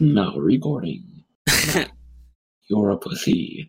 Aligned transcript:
No 0.00 0.34
recording. 0.36 1.04
You're 2.68 2.90
a 2.90 2.96
pussy. 2.96 3.68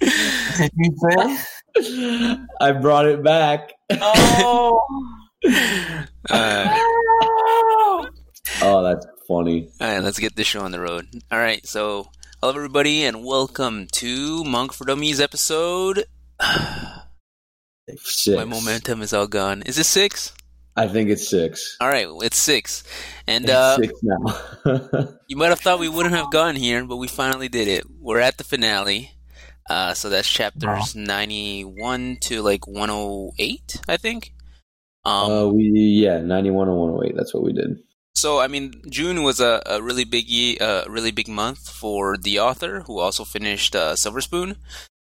Did 0.00 0.70
you 0.76 0.96
say? 0.98 1.38
I 2.60 2.72
brought 2.72 3.06
it 3.06 3.22
back. 3.22 3.72
Oh. 3.90 4.82
Uh, 6.30 6.78
Oh, 8.62 8.80
that's 8.84 9.04
funny. 9.26 9.68
all 9.80 9.88
right, 9.88 9.98
let's 10.00 10.20
get 10.20 10.36
this 10.36 10.46
show 10.46 10.60
on 10.60 10.70
the 10.70 10.78
road. 10.78 11.08
All 11.32 11.38
right, 11.38 11.66
so 11.66 12.06
hello 12.40 12.54
everybody, 12.54 13.02
and 13.02 13.24
welcome 13.24 13.88
to 13.94 14.44
Monk 14.44 14.72
for 14.72 14.84
Dummies 14.84 15.20
episode. 15.20 16.04
Six. 17.98 18.28
My 18.28 18.44
momentum 18.44 19.02
is 19.02 19.12
all 19.12 19.26
gone. 19.26 19.62
Is 19.62 19.78
it 19.78 19.84
six? 19.86 20.32
I 20.76 20.88
think 20.88 21.10
it's 21.10 21.28
six. 21.28 21.76
All 21.80 21.88
right, 21.88 22.06
it's 22.22 22.38
six, 22.38 22.82
and 23.26 23.44
It's 23.44 23.52
uh, 23.52 23.76
six 23.76 23.92
now. 24.02 25.08
you 25.28 25.36
might 25.36 25.50
have 25.50 25.60
thought 25.60 25.78
we 25.78 25.88
wouldn't 25.88 26.14
have 26.14 26.30
gone 26.30 26.56
here, 26.56 26.84
but 26.84 26.96
we 26.96 27.08
finally 27.08 27.48
did 27.48 27.68
it. 27.68 27.84
We're 28.00 28.20
at 28.20 28.38
the 28.38 28.44
finale. 28.44 29.12
Uh, 29.68 29.94
so 29.94 30.08
that's 30.08 30.28
chapters 30.28 30.96
ninety-one 30.96 32.18
to 32.22 32.42
like 32.42 32.66
one 32.66 32.88
hundred 32.88 33.32
eight, 33.38 33.80
I 33.88 33.96
think. 33.96 34.32
Um, 35.04 35.30
uh, 35.30 35.46
we 35.48 35.64
yeah, 36.04 36.20
ninety 36.20 36.50
one 36.50 36.68
and 36.68 36.76
one 36.76 36.92
hundred 36.92 37.08
eight. 37.08 37.16
That's 37.16 37.34
what 37.34 37.44
we 37.44 37.52
did. 37.52 37.78
So 38.14 38.40
I 38.40 38.48
mean, 38.48 38.82
June 38.90 39.22
was 39.22 39.40
a, 39.40 39.62
a 39.66 39.82
really 39.82 40.04
big 40.04 40.28
ye- 40.28 40.58
uh, 40.58 40.84
really 40.88 41.10
big 41.10 41.28
month 41.28 41.68
for 41.68 42.16
the 42.16 42.38
author, 42.38 42.80
who 42.86 42.98
also 42.98 43.24
finished 43.24 43.76
uh, 43.76 43.94
Silver 43.96 44.20
Spoon, 44.20 44.56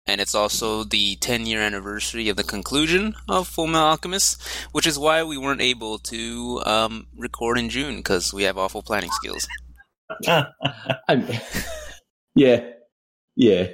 and 0.09 0.19
it's 0.19 0.35
also 0.35 0.83
the 0.83 1.15
10 1.17 1.45
year 1.45 1.61
anniversary 1.61 2.29
of 2.29 2.37
the 2.37 2.43
conclusion 2.43 3.15
of 3.27 3.47
Full 3.47 3.67
Metal 3.67 3.87
Alchemist, 3.87 4.41
which 4.71 4.87
is 4.87 4.97
why 4.97 5.23
we 5.23 5.37
weren't 5.37 5.61
able 5.61 5.99
to 5.99 6.61
um, 6.65 7.07
record 7.15 7.57
in 7.57 7.69
June 7.69 7.97
because 7.97 8.33
we 8.33 8.43
have 8.43 8.57
awful 8.57 8.81
planning 8.81 9.11
skills. 9.11 9.47
Yeah, 12.35 12.71
yeah. 13.35 13.67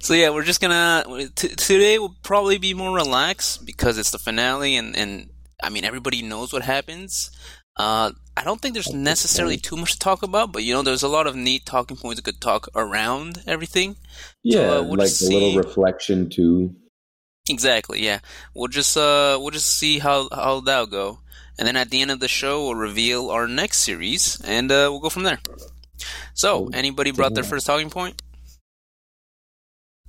So 0.00 0.14
yeah, 0.14 0.30
we're 0.30 0.44
just 0.44 0.60
gonna 0.60 1.28
t- 1.34 1.48
today 1.48 1.98
will 1.98 2.14
probably 2.22 2.58
be 2.58 2.72
more 2.72 2.94
relaxed 2.94 3.66
because 3.66 3.98
it's 3.98 4.10
the 4.10 4.18
finale, 4.18 4.76
and 4.76 4.96
and 4.96 5.30
I 5.62 5.70
mean 5.70 5.84
everybody 5.84 6.22
knows 6.22 6.52
what 6.52 6.62
happens. 6.62 7.30
Uh, 7.76 8.12
I 8.36 8.44
don't 8.44 8.60
think 8.60 8.74
there's 8.74 8.92
necessarily 8.92 9.56
too 9.56 9.76
much 9.76 9.92
to 9.92 9.98
talk 9.98 10.22
about, 10.22 10.52
but 10.52 10.62
you 10.62 10.72
know, 10.72 10.82
there's 10.82 11.02
a 11.02 11.08
lot 11.08 11.26
of 11.26 11.36
neat 11.36 11.66
talking 11.66 11.96
points 11.96 12.20
we 12.20 12.22
could 12.22 12.40
talk 12.40 12.68
around 12.74 13.42
everything. 13.46 13.96
Yeah, 14.42 14.60
uh, 14.60 14.82
we'll 14.82 14.96
like 14.96 15.08
just 15.08 15.22
a 15.22 15.28
little 15.28 15.56
reflection 15.56 16.30
too. 16.30 16.74
Exactly, 17.48 18.02
yeah. 18.02 18.20
We'll 18.54 18.68
just 18.68 18.96
uh, 18.96 19.38
we'll 19.40 19.50
just 19.50 19.76
see 19.76 19.98
how 19.98 20.28
how 20.32 20.60
that'll 20.60 20.86
go, 20.86 21.18
and 21.58 21.66
then 21.66 21.76
at 21.76 21.90
the 21.90 22.00
end 22.00 22.10
of 22.10 22.20
the 22.20 22.28
show, 22.28 22.64
we'll 22.64 22.74
reveal 22.74 23.30
our 23.30 23.46
next 23.46 23.78
series, 23.78 24.40
and 24.44 24.70
uh, 24.70 24.88
we'll 24.90 25.00
go 25.00 25.10
from 25.10 25.24
there. 25.24 25.40
So, 26.32 26.70
anybody 26.72 27.10
brought 27.10 27.34
their 27.34 27.44
first 27.44 27.66
talking 27.66 27.90
point? 27.90 28.22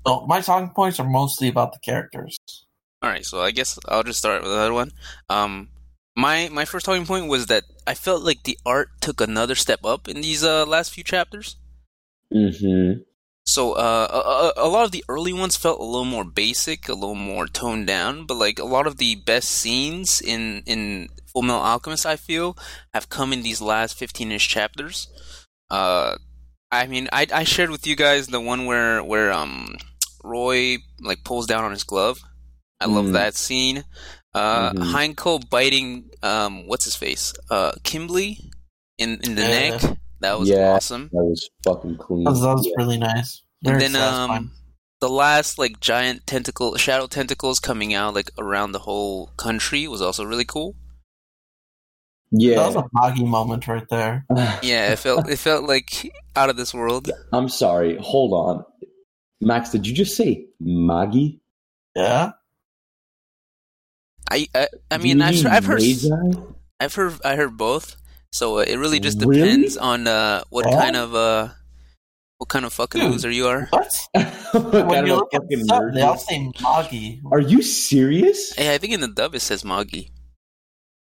Oh, 0.06 0.26
my 0.26 0.42
talking 0.42 0.70
points 0.70 1.00
are 1.00 1.08
mostly 1.08 1.48
about 1.48 1.74
the 1.74 1.80
characters. 1.80 2.38
All 3.02 3.10
right, 3.10 3.26
so 3.26 3.42
I 3.42 3.52
guess 3.52 3.78
I'll 3.88 4.04
just 4.04 4.20
start 4.20 4.44
with 4.44 4.52
another 4.52 4.74
one. 4.74 4.92
Um, 5.30 5.70
my 6.16 6.50
my 6.52 6.66
first 6.66 6.86
talking 6.86 7.06
point 7.06 7.28
was 7.28 7.48
that 7.48 7.64
I 7.86 7.94
felt 7.94 8.24
like 8.24 8.44
the 8.44 8.58
art 8.66 8.90
took 9.02 9.22
another 9.22 9.56
step 9.56 9.84
up 9.84 10.08
in 10.08 10.22
these 10.22 10.44
uh, 10.44 10.66
last 10.66 10.94
few 10.94 11.04
chapters. 11.04 11.58
Mm-hmm. 12.34 13.02
So 13.52 13.74
uh, 13.74 14.08
a, 14.56 14.62
a, 14.62 14.68
a 14.68 14.70
lot 14.70 14.86
of 14.86 14.92
the 14.92 15.04
early 15.10 15.34
ones 15.34 15.58
felt 15.58 15.80
a 15.80 15.84
little 15.84 16.06
more 16.16 16.24
basic, 16.24 16.88
a 16.88 16.94
little 16.94 17.16
more 17.34 17.48
toned 17.48 17.86
down, 17.88 18.26
but 18.26 18.38
like 18.46 18.60
a 18.60 18.66
lot 18.76 18.88
of 18.88 18.96
the 18.98 19.16
best 19.16 19.50
scenes 19.52 20.22
in 20.22 20.64
in 20.66 21.10
Full 21.32 21.42
Metal 21.44 21.62
Alchemist, 21.62 22.06
I 22.06 22.16
feel, 22.16 22.56
have 22.94 23.10
come 23.10 23.34
in 23.34 23.42
these 23.44 23.62
last 23.62 23.98
fifteen-ish 23.98 24.48
chapters. 24.48 25.08
Uh, 25.70 26.16
I 26.72 26.88
mean, 26.88 27.10
I 27.12 27.28
I 27.34 27.44
shared 27.44 27.72
with 27.72 27.86
you 27.88 27.96
guys 27.96 28.28
the 28.28 28.40
one 28.40 28.66
where 28.66 29.04
where 29.04 29.32
um 29.34 29.76
Roy 30.24 30.78
like 31.02 31.24
pulls 31.24 31.48
down 31.48 31.64
on 31.66 31.72
his 31.72 31.84
glove. 31.84 32.20
I 32.80 32.86
love 32.88 33.08
Mm. 33.08 33.14
that 33.14 33.36
scene. 33.36 33.84
Uh, 34.34 34.72
Mhm. 34.72 34.92
Heinkel 34.94 35.50
biting 35.50 36.10
um 36.24 36.68
what's 36.68 36.86
his 36.86 36.96
face 36.96 37.34
uh 37.50 37.74
Kimberly 37.84 38.40
in 38.98 39.20
in 39.24 39.36
the 39.36 39.42
Yeah. 39.44 39.56
neck. 39.70 39.98
That 40.22 40.40
was 40.40 40.50
Yeah. 40.50 40.72
awesome. 40.74 41.10
That 41.12 41.24
was 41.24 41.50
fucking 41.64 41.98
clean. 41.98 42.24
That 42.24 42.32
was, 42.32 42.42
that 42.42 42.54
was 42.56 42.66
Yeah. 42.68 42.74
really 42.78 42.98
nice. 42.98 43.42
And 43.66 43.80
then 43.82 43.96
um 43.96 44.52
the 45.02 45.10
last 45.10 45.58
like 45.58 45.80
giant 45.80 46.26
tentacle 46.28 46.76
shadow 46.78 47.08
tentacles 47.08 47.60
coming 47.60 47.94
out 47.94 48.14
like 48.14 48.32
around 48.38 48.72
the 48.72 48.80
whole 48.80 49.28
country 49.38 49.88
was 49.88 50.02
also 50.02 50.24
really 50.24 50.46
cool. 50.46 50.76
Yeah. 52.32 52.56
That 52.58 52.68
was 52.68 52.76
a 52.78 52.86
boggy 52.94 53.26
moment 53.26 53.68
right 53.68 53.88
there. 53.90 54.26
Yeah, 54.64 54.94
it 54.94 55.00
felt 55.00 55.28
it 55.30 55.38
felt 55.40 55.66
like 55.66 56.12
out 56.36 56.50
of 56.50 56.56
this 56.58 56.74
world. 56.74 57.10
I'm 57.34 57.50
sorry. 57.50 57.98
Hold 57.98 58.34
on. 58.34 58.66
Max, 59.42 59.72
did 59.72 59.88
you 59.88 59.94
just 59.94 60.16
say 60.16 60.46
Maggie? 60.60 61.42
Yeah. 61.96 62.32
I 64.30 64.48
I, 64.56 64.68
I 64.92 64.98
Do 64.98 65.04
mean 65.04 65.22
I've 65.22 65.46
I've 65.46 65.66
heard 65.66 65.82
I've 66.80 66.94
heard 66.96 67.20
I 67.26 67.36
heard 67.36 67.58
both. 67.58 67.96
So 68.32 68.58
uh, 68.60 68.62
it 68.62 68.78
really 68.78 69.00
just 69.00 69.20
Really? 69.20 69.42
depends 69.42 69.78
on 69.78 70.08
uh 70.08 70.44
what 70.50 70.66
Yeah? 70.70 70.80
kind 70.82 70.96
of 70.96 71.14
uh 71.16 71.50
what 72.38 72.50
kind 72.50 72.66
of 72.66 72.74
fucking 72.74 73.02
Dude. 73.02 73.12
loser 73.12 73.30
you 73.30 73.48
are. 73.48 73.68
What? 73.70 73.94
What 74.52 74.74
when 74.74 74.90
kind 74.90 75.08
you 75.08 75.14
of 75.14 75.20
look 75.20 75.34
at 75.34 75.42
fucking 75.44 75.60
the 75.60 75.66
sub, 75.66 75.94
they 75.94 76.02
all 76.02 76.14
you- 76.14 76.20
say 76.20 76.52
Moggy. 76.62 77.22
Are 77.32 77.40
you 77.40 77.62
serious? 77.62 78.54
Hey, 78.54 78.74
I 78.74 78.78
think 78.78 78.94
in 78.94 79.00
the 79.00 79.08
dub 79.08 79.34
it 79.36 79.40
says 79.42 79.64
Moggy. 79.64 80.12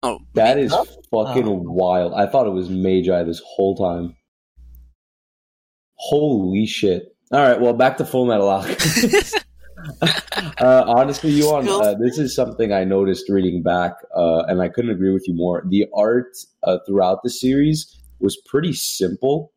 Oh, 0.03 0.21
That 0.35 0.59
is 0.59 0.73
Huh? 0.73 0.85
fucking 1.11 1.47
Oh. 1.49 1.61
wild. 1.67 2.15
I 2.15 2.27
thought 2.27 2.47
it 2.47 2.51
was 2.51 2.69
Magi 2.71 3.23
this 3.25 3.41
whole 3.45 3.77
time. 3.77 4.17
Holy 5.97 6.67
shit. 6.67 7.15
All 7.33 7.41
right, 7.41 7.61
well, 7.61 7.73
back 7.73 7.97
to 7.99 8.05
Full 8.05 8.27
Metal 8.27 8.49
Alchemist. 8.49 9.39
uh, 10.61 10.85
honestly, 10.87 11.31
Yuan, 11.31 11.69
uh, 11.69 11.95
this 11.95 12.19
is 12.19 12.35
something 12.35 12.73
I 12.73 12.85
noticed 12.85 13.29
reading 13.29 13.63
back, 13.63 13.93
uh, 14.17 14.45
and 14.49 14.61
I 14.63 14.69
couldn't 14.69 14.91
agree 14.91 15.13
with 15.13 15.27
you 15.29 15.35
more. 15.35 15.65
The 15.69 15.87
art 15.95 16.37
uh, 16.63 16.79
throughout 16.87 17.23
the 17.23 17.31
series 17.31 17.99
was 18.21 18.37
pretty 18.47 18.73
simple. 18.73 19.53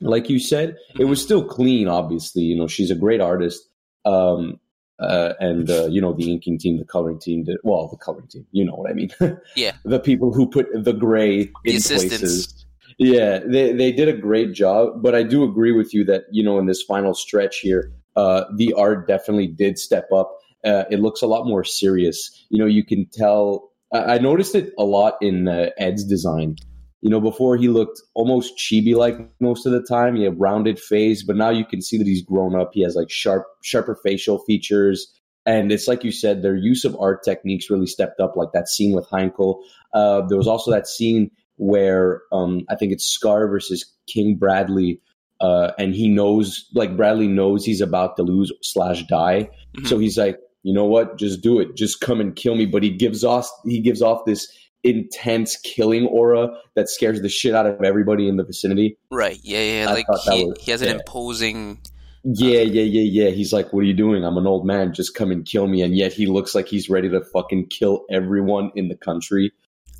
Like 0.00 0.28
you 0.28 0.38
said, 0.38 0.76
it 0.98 1.04
was 1.04 1.22
still 1.22 1.44
clean, 1.44 1.88
obviously. 1.88 2.42
You 2.42 2.56
know, 2.56 2.66
she's 2.66 2.90
a 2.90 2.96
great 2.96 3.20
artist. 3.20 3.68
Um, 4.04 4.58
uh, 4.98 5.34
and, 5.40 5.68
uh, 5.70 5.86
you 5.86 6.00
know, 6.00 6.12
the 6.12 6.30
inking 6.30 6.58
team, 6.58 6.78
the 6.78 6.84
coloring 6.84 7.18
team, 7.18 7.44
did, 7.44 7.56
well, 7.64 7.88
the 7.88 7.96
coloring 7.96 8.28
team, 8.28 8.46
you 8.52 8.64
know 8.64 8.74
what 8.74 8.90
I 8.90 8.94
mean. 8.94 9.10
Yeah. 9.56 9.72
The 9.84 9.98
people 9.98 10.32
who 10.32 10.48
put 10.48 10.66
the 10.72 10.92
gray 10.92 11.44
The 11.64 11.70
in 11.70 11.76
assistants. 11.76 12.20
places. 12.20 12.66
Yeah, 12.98 13.40
they, 13.44 13.72
they 13.72 13.90
did 13.90 14.08
a 14.08 14.12
great 14.12 14.52
job, 14.52 15.02
but 15.02 15.14
I 15.14 15.22
do 15.22 15.42
agree 15.42 15.72
with 15.72 15.92
you 15.92 16.04
that, 16.04 16.24
you 16.30 16.44
know, 16.44 16.58
in 16.58 16.66
this 16.66 16.82
final 16.82 17.14
stretch 17.14 17.58
here, 17.60 17.92
uh, 18.16 18.44
the 18.56 18.74
art 18.74 19.06
definitely 19.06 19.48
did 19.48 19.78
step 19.78 20.08
up. 20.14 20.36
Uh, 20.64 20.84
it 20.90 21.00
looks 21.00 21.22
a 21.22 21.26
lot 21.26 21.46
more 21.46 21.64
serious. 21.64 22.30
You 22.50 22.58
know, 22.58 22.66
you 22.66 22.84
can 22.84 23.08
tell. 23.12 23.70
I, 23.92 24.14
I 24.14 24.18
noticed 24.18 24.54
it 24.54 24.72
a 24.78 24.84
lot 24.84 25.14
in 25.20 25.48
uh, 25.48 25.70
Ed's 25.78 26.04
design. 26.04 26.56
You 27.00 27.10
know, 27.10 27.20
before 27.20 27.56
he 27.56 27.68
looked 27.68 28.00
almost 28.14 28.52
chibi 28.56 28.94
like 28.94 29.18
most 29.40 29.66
of 29.66 29.72
the 29.72 29.82
time. 29.82 30.14
He 30.14 30.22
had 30.22 30.38
rounded 30.38 30.78
face, 30.78 31.24
but 31.24 31.36
now 31.36 31.50
you 31.50 31.64
can 31.64 31.82
see 31.82 31.98
that 31.98 32.06
he's 32.06 32.22
grown 32.22 32.54
up. 32.54 32.70
He 32.72 32.82
has 32.84 32.94
like 32.94 33.10
sharp, 33.10 33.44
sharper 33.64 33.98
facial 34.04 34.38
features. 34.38 35.12
And 35.44 35.72
it's 35.72 35.88
like 35.88 36.04
you 36.04 36.12
said, 36.12 36.42
their 36.42 36.54
use 36.54 36.84
of 36.84 36.96
art 37.00 37.24
techniques 37.24 37.68
really 37.68 37.86
stepped 37.86 38.20
up, 38.20 38.36
like 38.36 38.52
that 38.54 38.68
scene 38.68 38.94
with 38.94 39.08
Heinkel. 39.10 39.60
Uh, 39.92 40.22
there 40.28 40.38
was 40.38 40.46
also 40.46 40.70
that 40.70 40.86
scene 40.86 41.32
where 41.56 42.22
um, 42.32 42.62
I 42.70 42.76
think 42.76 42.92
it's 42.92 43.08
Scar 43.08 43.48
versus 43.48 43.84
King 44.06 44.36
Bradley, 44.36 45.00
uh, 45.42 45.72
and 45.78 45.94
he 45.94 46.08
knows, 46.08 46.66
like 46.74 46.96
Bradley 46.96 47.28
knows 47.28 47.64
he's 47.64 47.80
about 47.82 48.16
to 48.16 48.22
lose 48.22 48.50
slash 48.62 49.02
die, 49.08 49.50
Mhm. 49.76 49.86
so 49.88 49.98
he's 49.98 50.16
like, 50.16 50.38
you 50.62 50.72
know 50.72 50.84
what, 50.86 51.18
just 51.18 51.42
do 51.42 51.58
it, 51.60 51.76
just 51.76 52.00
come 52.00 52.20
and 52.20 52.34
kill 52.36 52.54
me. 52.54 52.64
But 52.66 52.82
he 52.82 52.90
gives 52.90 53.24
off 53.24 53.48
he 53.66 53.80
gives 53.80 54.00
off 54.00 54.24
this 54.24 54.46
intense 54.84 55.56
killing 55.58 56.06
aura 56.06 56.48
that 56.74 56.88
scares 56.88 57.20
the 57.22 57.28
shit 57.28 57.54
out 57.54 57.66
of 57.66 57.82
everybody 57.82 58.28
in 58.28 58.36
the 58.36 58.44
vicinity. 58.44 58.96
right. 59.10 59.38
Yeah, 59.42 59.60
yeah. 59.62 59.86
I 59.90 59.92
Like 59.94 60.06
thought 60.06 60.24
that 60.26 60.34
he, 60.36 60.44
was- 60.46 60.58
he 60.60 60.70
has 60.72 60.82
an 60.82 60.88
yeah. 60.88 60.94
imposing 60.94 61.78
Yeah, 62.24 62.60
yeah, 62.60 62.82
yeah, 62.82 63.24
yeah. 63.24 63.30
He's 63.30 63.52
like, 63.52 63.72
what 63.72 63.80
are 63.80 63.86
you 63.86 63.94
doing? 63.94 64.24
I'm 64.24 64.36
an 64.36 64.46
old 64.46 64.64
man. 64.66 64.92
Just 64.94 65.14
come 65.14 65.30
and 65.32 65.44
kill 65.44 65.66
me. 65.66 65.82
And 65.82 65.96
yet 65.96 66.12
he 66.12 66.26
looks 66.26 66.54
like 66.54 66.66
he's 66.68 66.88
ready 66.90 67.08
to 67.10 67.20
fucking 67.32 67.66
kill 67.68 68.04
everyone 68.10 68.70
in 68.76 68.88
the 68.88 68.96
country. 68.96 69.50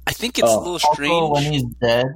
I 0.06 0.12
think 0.12 0.38
it's 0.38 0.48
Oh. 0.48 0.56
a 0.56 0.58
little 0.58 0.72
Also, 0.74 0.92
strange. 0.94 1.30
when 1.32 1.52
he's 1.52 1.64
dead, 1.80 2.06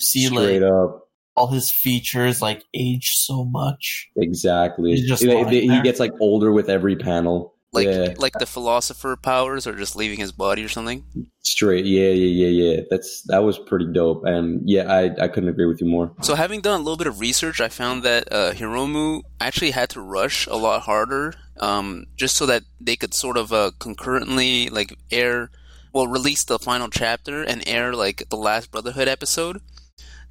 see 0.00 0.26
Straight 0.26 0.60
like 0.62 0.70
up. 0.70 1.03
All 1.36 1.48
his 1.48 1.70
features 1.70 2.40
like 2.40 2.62
age 2.74 3.10
so 3.14 3.44
much. 3.44 4.08
Exactly. 4.16 4.92
He's 4.94 5.08
just 5.08 5.22
They- 5.22 5.34
lying 5.34 5.46
they- 5.50 5.66
he 5.66 5.82
gets 5.82 5.98
like 6.00 6.12
older 6.20 6.52
with 6.52 6.68
every 6.68 6.96
panel. 6.96 7.52
like 7.72 7.88
yeah, 7.88 8.14
like 8.18 8.34
the 8.38 8.46
philosopher 8.46 9.16
powers 9.16 9.66
are 9.66 9.74
just 9.74 9.96
leaving 9.96 10.20
his 10.20 10.30
body 10.30 10.62
or 10.64 10.68
something. 10.68 11.02
straight. 11.42 11.84
Yeah, 11.84 12.10
yeah, 12.10 12.46
yeah, 12.46 12.62
yeah. 12.76 12.80
That's 12.88 13.22
that 13.26 13.42
was 13.42 13.58
pretty 13.58 13.86
dope. 13.92 14.24
And 14.24 14.62
yeah, 14.64 14.84
I 14.92 15.24
I 15.24 15.26
couldn't 15.26 15.48
agree 15.48 15.66
with 15.66 15.80
you 15.80 15.88
more. 15.88 16.12
So 16.22 16.36
having 16.36 16.60
done 16.60 16.78
a 16.80 16.82
little 16.84 16.96
bit 16.96 17.08
of 17.08 17.18
research, 17.18 17.60
I 17.60 17.68
found 17.68 18.04
that 18.04 18.32
uh, 18.32 18.52
Hiromu 18.52 19.22
actually 19.40 19.72
had 19.72 19.88
to 19.90 20.00
rush 20.00 20.46
a 20.46 20.54
lot 20.54 20.82
harder, 20.82 21.34
um, 21.58 22.06
just 22.16 22.36
so 22.36 22.46
that 22.46 22.62
they 22.80 22.94
could 22.94 23.12
sort 23.12 23.36
of 23.36 23.52
uh, 23.52 23.72
concurrently 23.80 24.68
like 24.70 24.96
air 25.10 25.50
well 25.92 26.06
release 26.06 26.44
the 26.44 26.58
final 26.60 26.88
chapter 26.88 27.42
and 27.42 27.62
air 27.66 27.92
like 27.92 28.22
the 28.30 28.36
last 28.36 28.70
Brotherhood 28.70 29.08
episode. 29.08 29.60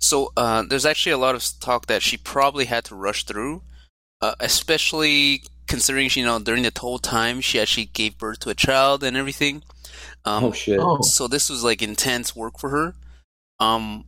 So 0.04 0.34
uh, 0.36 0.64
there's 0.68 0.86
actually 0.86 1.14
a 1.14 1.18
lot 1.18 1.34
of 1.34 1.46
talk 1.62 1.86
that 1.86 2.04
she 2.04 2.18
probably 2.18 2.66
had 2.66 2.84
to 2.86 2.96
rush 2.96 3.24
through, 3.24 3.62
uh, 4.22 4.36
especially 4.42 5.44
considering 5.66 6.10
you 6.14 6.26
know 6.26 6.40
during 6.40 6.64
the 6.64 6.74
whole 6.78 7.00
time 7.00 7.40
she 7.40 7.58
actually 7.58 7.86
gave 7.86 8.18
birth 8.18 8.40
to 8.40 8.50
a 8.50 8.54
child 8.54 9.02
and 9.02 9.16
everything. 9.16 9.64
Um, 10.26 10.44
oh 10.44 10.52
shit! 10.52 10.78
Oh. 10.78 11.00
so 11.02 11.30
this 11.30 11.50
was 11.50 11.64
like 11.64 11.82
intense 11.82 12.36
work 12.36 12.60
for 12.60 12.70
her. 12.70 12.96
Um, 13.62 14.04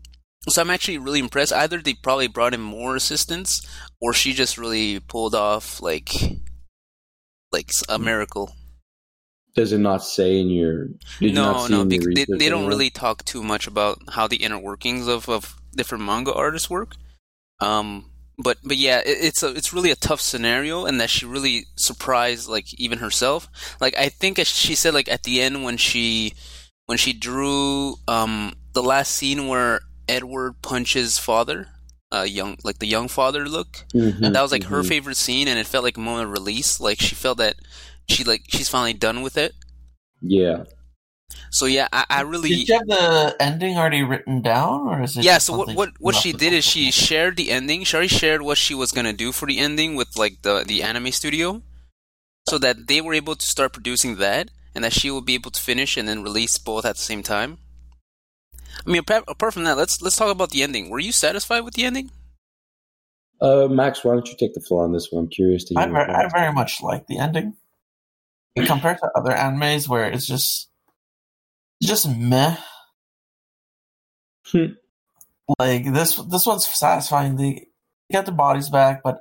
so 0.50 0.62
I'm 0.62 0.70
actually 0.70 0.98
really 0.98 1.20
impressed. 1.20 1.54
Either 1.54 1.78
they 1.78 1.94
probably 1.94 2.28
brought 2.28 2.54
in 2.54 2.60
more 2.60 2.98
assistance, 2.98 3.66
or 4.02 4.12
she 4.12 4.34
just 4.34 4.58
really 4.58 5.00
pulled 5.00 5.34
off 5.34 5.82
like 5.82 6.12
like 7.54 7.70
a 7.88 7.98
miracle. 7.98 8.54
Does 9.56 9.72
it 9.72 9.78
not 9.78 10.04
say 10.04 10.42
in 10.42 10.50
your? 10.50 10.88
Did 10.88 10.98
you 11.22 11.32
no, 11.32 11.66
see 11.66 11.72
no, 11.74 11.82
in 11.84 11.92
your 11.92 12.14
they, 12.14 12.26
they 12.38 12.50
don't 12.50 12.68
really 12.68 12.90
talk 12.90 13.24
too 13.24 13.42
much 13.42 13.66
about 13.66 13.98
how 14.10 14.28
the 14.28 14.44
inner 14.44 14.60
workings 14.60 15.08
of, 15.08 15.30
of 15.30 15.56
different 15.76 16.04
manga 16.04 16.34
artists 16.34 16.70
work. 16.70 16.96
Um, 17.60 18.12
but 18.38 18.58
but 18.64 18.78
yeah, 18.78 19.00
it, 19.00 19.18
it's 19.22 19.44
a 19.44 19.50
it's 19.56 19.74
really 19.74 19.92
a 19.92 19.96
tough 19.96 20.22
scenario, 20.22 20.86
and 20.86 21.00
that 21.00 21.10
she 21.10 21.26
really 21.26 21.66
surprised 21.76 22.50
like 22.50 22.74
even 22.80 23.00
herself. 23.00 23.50
Like 23.80 23.96
I 23.98 24.10
think 24.10 24.40
as 24.40 24.48
she 24.48 24.76
said 24.76 24.94
like 24.94 25.10
at 25.10 25.24
the 25.24 25.42
end 25.42 25.64
when 25.64 25.78
she 25.78 26.34
when 26.86 26.98
she 26.98 27.14
drew 27.14 27.96
um 28.08 28.54
the 28.74 28.84
last 28.84 29.12
scene 29.12 29.48
where 29.48 29.82
Edward 30.08 30.62
punches 30.62 31.18
father, 31.18 31.70
uh 32.12 32.24
young 32.28 32.58
like 32.64 32.80
the 32.80 32.88
young 32.88 33.08
father 33.08 33.48
look. 33.48 33.86
Mhm, 33.94 34.22
And 34.22 34.36
that 34.36 34.42
was 34.42 34.52
like 34.52 34.66
her 34.66 34.84
mhm. 34.84 34.88
favorite 34.88 35.18
scene, 35.18 35.48
and 35.48 35.58
it 35.60 35.68
felt 35.68 35.84
like 35.86 35.98
a 35.98 36.02
moment 36.02 36.28
of 36.28 36.32
release. 36.34 36.80
Like 36.80 37.00
she 37.00 37.16
felt 37.16 37.38
that 37.38 37.56
she 38.10 38.24
like 38.24 38.44
she's 38.50 38.70
finally 38.70 38.94
done 38.94 39.22
with 39.22 39.38
it. 39.38 39.54
Yeah. 40.22 40.64
So 41.56 41.66
yeah, 41.66 41.88
I, 41.94 42.06
I 42.10 42.22
really 42.22 42.50
Did 42.50 42.68
you 42.68 42.76
have 42.76 42.88
the 42.88 43.36
ending 43.40 43.78
already 43.78 44.04
written 44.04 44.42
down, 44.42 44.88
or 44.88 45.02
is 45.02 45.16
it? 45.18 45.24
yeah. 45.24 45.38
So 45.38 45.56
what 45.56 45.74
what 45.74 45.90
what 46.00 46.16
she 46.16 46.34
did 46.34 46.52
is 46.52 46.66
she 46.66 46.92
shared 46.92 47.38
the 47.38 47.50
ending. 47.50 47.86
She 47.86 47.96
already 47.96 48.10
shared 48.10 48.42
what 48.42 48.58
she 48.58 48.76
was 48.76 48.92
gonna 48.92 49.14
do 49.14 49.32
for 49.32 49.46
the 49.46 49.60
ending 49.60 49.96
with 49.96 50.18
like 50.18 50.42
the 50.42 50.66
the 50.68 50.84
anime 50.84 51.12
studio, 51.12 51.62
so 52.50 52.58
that 52.58 52.88
they 52.88 53.00
were 53.00 53.14
able 53.14 53.36
to 53.36 53.46
start 53.46 53.72
producing 53.72 54.18
that, 54.18 54.52
and 54.76 54.84
that 54.84 54.94
she 54.94 55.10
would 55.10 55.26
be 55.26 55.34
able 55.34 55.52
to 55.52 55.62
finish 55.62 55.96
and 55.96 56.10
then 56.10 56.24
release 56.24 56.58
both 56.58 56.84
at 56.84 56.98
the 56.98 57.02
same 57.02 57.24
time. 57.24 57.58
I 58.86 58.90
mean, 58.90 59.00
apart, 59.00 59.24
apart 59.28 59.54
from 59.54 59.64
that, 59.64 59.78
let's 59.78 60.02
let's 60.02 60.18
talk 60.18 60.32
about 60.32 60.52
the 60.52 60.62
ending. 60.62 60.90
Were 60.90 61.00
you 61.00 61.14
satisfied 61.14 61.62
with 61.62 61.76
the 61.76 61.86
ending? 61.86 62.12
Uh, 63.40 63.68
Max, 63.70 64.04
why 64.04 64.14
don't 64.14 64.28
you 64.28 64.36
take 64.38 64.54
the 64.54 64.62
floor 64.62 64.84
on 64.84 64.92
this 64.92 65.08
one? 65.10 65.24
I'm 65.24 65.30
curious 65.30 65.64
to 65.66 65.74
hear. 65.74 65.84
I, 65.84 65.86
your 65.86 65.94
ver- 65.94 66.12
I 66.12 66.28
very 66.28 66.54
much 66.54 66.82
like 66.82 67.08
the 67.08 67.20
ending. 67.20 67.56
Compared 68.66 68.98
to 69.00 69.10
other 69.16 69.32
animes 69.32 69.88
where 69.88 70.10
it's 70.10 70.26
just 70.26 70.66
it's 70.66 70.70
just 71.86 72.08
meh. 72.10 72.58
Hmm. 74.52 74.66
like 75.60 75.92
this 75.94 76.16
this 76.30 76.46
one's 76.46 76.68
satisfying. 76.68 77.36
They 77.38 77.68
get 78.12 78.26
the 78.26 78.32
bodies 78.32 78.70
back, 78.70 79.02
but 79.04 79.20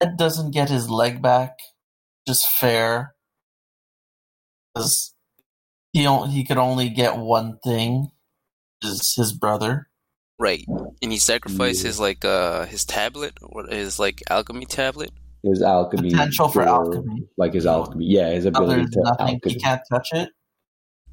Ed 0.00 0.16
doesn't 0.16 0.52
get 0.52 0.70
his 0.70 0.88
leg 0.88 1.20
back. 1.22 1.58
Just 2.26 2.46
fair. 2.58 3.14
Because 4.74 5.14
he 5.92 6.06
on- 6.06 6.30
he 6.30 6.44
could 6.44 6.56
only 6.56 6.88
get 6.88 7.18
one 7.18 7.58
thing, 7.62 8.08
is 8.82 9.14
his 9.16 9.32
brother. 9.34 9.88
Right, 10.38 10.64
and 11.02 11.12
he 11.12 11.18
sacrificed 11.18 11.82
Yeah. 11.82 11.88
his 11.88 12.00
like 12.00 12.24
uh 12.24 12.64
his 12.66 12.84
tablet 12.84 13.34
or 13.42 13.66
his 13.66 13.98
like 13.98 14.22
alchemy 14.30 14.64
tablet. 14.64 15.10
his 15.44 15.60
alchemy 15.62 16.10
Potential 16.10 16.48
for 16.48 16.62
or, 16.62 16.68
alchemy. 16.68 17.28
like 17.36 17.52
his 17.52 17.66
alchemy. 17.66 18.06
Yeah, 18.06 18.30
his 18.30 18.46
ability 18.46 18.82
there's 18.82 18.90
to 18.92 19.00
nothing. 19.02 19.34
alchemy. 19.36 19.52
He 19.54 19.60
can't 19.60 19.82
touch 19.90 20.08
it. 20.12 20.28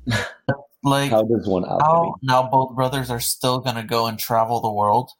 like 0.83 1.11
How 1.11 1.23
does 1.23 1.47
one 1.47 1.65
alchemy? 1.65 2.13
Now, 2.21 2.43
now 2.43 2.49
both 2.49 2.75
brothers 2.75 3.09
are 3.09 3.19
still 3.19 3.59
gonna 3.59 3.83
go 3.83 4.07
and 4.07 4.17
travel 4.17 4.61
the 4.61 4.71
world. 4.71 5.11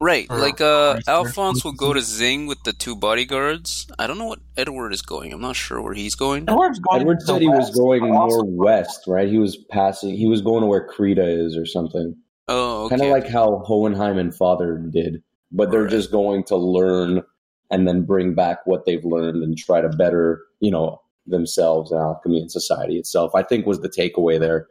Right, 0.00 0.26
For 0.26 0.38
like 0.38 0.60
uh, 0.60 0.94
research 0.96 1.08
Alphonse 1.08 1.64
will 1.64 1.72
go 1.72 1.94
to. 1.94 2.00
Xing 2.00 2.46
with 2.46 2.62
the 2.64 2.72
two 2.74 2.94
bodyguards. 2.94 3.86
I 3.98 4.06
don't 4.06 4.18
know 4.18 4.26
what 4.26 4.40
Edward 4.56 4.92
is 4.92 5.00
going. 5.00 5.32
I'm 5.32 5.40
not 5.40 5.56
sure 5.56 5.80
where 5.80 5.94
he's 5.94 6.14
going. 6.14 6.44
Edward's 6.48 6.78
going. 6.80 7.00
Edward 7.00 7.20
to 7.20 7.26
the 7.26 7.32
said 7.32 7.42
he 7.42 7.48
was 7.48 7.70
going 7.70 8.00
but 8.00 8.08
more 8.08 8.44
west, 8.44 9.04
right? 9.06 9.28
He 9.28 9.38
was 9.38 9.56
passing. 9.56 10.14
He 10.14 10.26
was 10.26 10.42
going 10.42 10.60
to 10.60 10.66
where 10.66 10.86
Creta 10.86 11.26
is 11.26 11.56
or 11.56 11.64
something. 11.64 12.14
Oh, 12.48 12.84
okay. 12.84 12.96
Kind 12.96 13.02
of 13.02 13.08
like 13.12 13.28
how 13.28 13.62
Hohenheim 13.64 14.18
and 14.18 14.34
Father 14.34 14.76
did, 14.76 15.22
but 15.50 15.70
they're 15.70 15.82
Right. 15.82 15.90
just 15.90 16.10
going 16.10 16.44
to 16.44 16.56
learn 16.56 17.22
and 17.70 17.88
then 17.88 18.02
bring 18.02 18.34
back 18.34 18.58
what 18.66 18.84
they've 18.84 19.04
learned 19.04 19.42
and 19.42 19.56
try 19.56 19.80
to 19.80 19.88
better, 19.88 20.42
you 20.60 20.70
know, 20.70 21.00
themselves 21.26 21.90
and 21.90 22.00
alchemy 22.00 22.40
and 22.40 22.50
society 22.52 22.98
itself. 22.98 23.34
I 23.34 23.42
think 23.42 23.66
was 23.66 23.80
the 23.80 23.88
takeaway 23.88 24.38
there. 24.38 24.68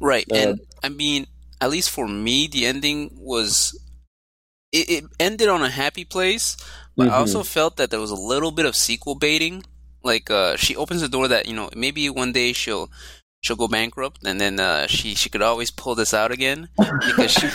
right, 0.00 0.26
uh, 0.30 0.34
and 0.36 0.60
I 0.82 0.88
mean, 0.88 1.26
at 1.60 1.70
least 1.70 1.90
for 1.90 2.06
me, 2.08 2.46
the 2.46 2.66
ending 2.66 3.10
was 3.14 3.78
it, 4.72 4.90
it 4.90 5.04
ended 5.18 5.48
on 5.48 5.62
a 5.62 5.70
happy 5.70 6.04
place, 6.04 6.56
but 6.96 7.08
I 7.08 7.16
Mhm. 7.16 7.18
also 7.18 7.42
felt 7.42 7.76
that 7.76 7.90
there 7.90 8.00
was 8.00 8.10
a 8.10 8.14
little 8.16 8.50
bit 8.50 8.66
of 8.66 8.76
sequel 8.76 9.14
baiting. 9.14 9.64
Like 10.02 10.30
uh, 10.30 10.56
she 10.56 10.76
opens 10.76 11.00
the 11.00 11.08
door 11.08 11.28
that 11.28 11.46
you 11.46 11.54
know 11.54 11.70
maybe 11.74 12.08
one 12.10 12.32
day 12.32 12.52
she'll 12.52 12.90
she'll 13.40 13.56
go 13.56 13.68
bankrupt, 13.68 14.24
and 14.24 14.40
then 14.40 14.60
uh, 14.60 14.86
she 14.86 15.14
she 15.14 15.30
could 15.30 15.42
always 15.42 15.70
pull 15.70 15.94
this 15.94 16.14
out 16.14 16.30
again 16.32 16.68
because 17.04 17.30
she 17.30 17.50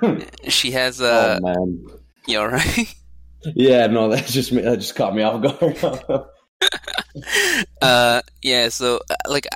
she 0.48 0.70
has 0.72 1.00
uh 1.00 1.38
oh 1.40 1.42
man, 1.42 1.86
yeah 2.26 2.38
all 2.38 2.48
right. 2.48 2.94
yeah, 3.54 3.86
no, 3.86 4.08
that 4.10 4.26
just 4.26 4.52
that 4.52 4.78
just 4.78 4.94
caught 4.94 5.14
me 5.14 5.22
off 5.22 5.42
guard. 5.42 6.24
uh 7.82 8.20
yeah 8.42 8.68
so 8.68 9.00
uh, 9.10 9.14
like 9.28 9.46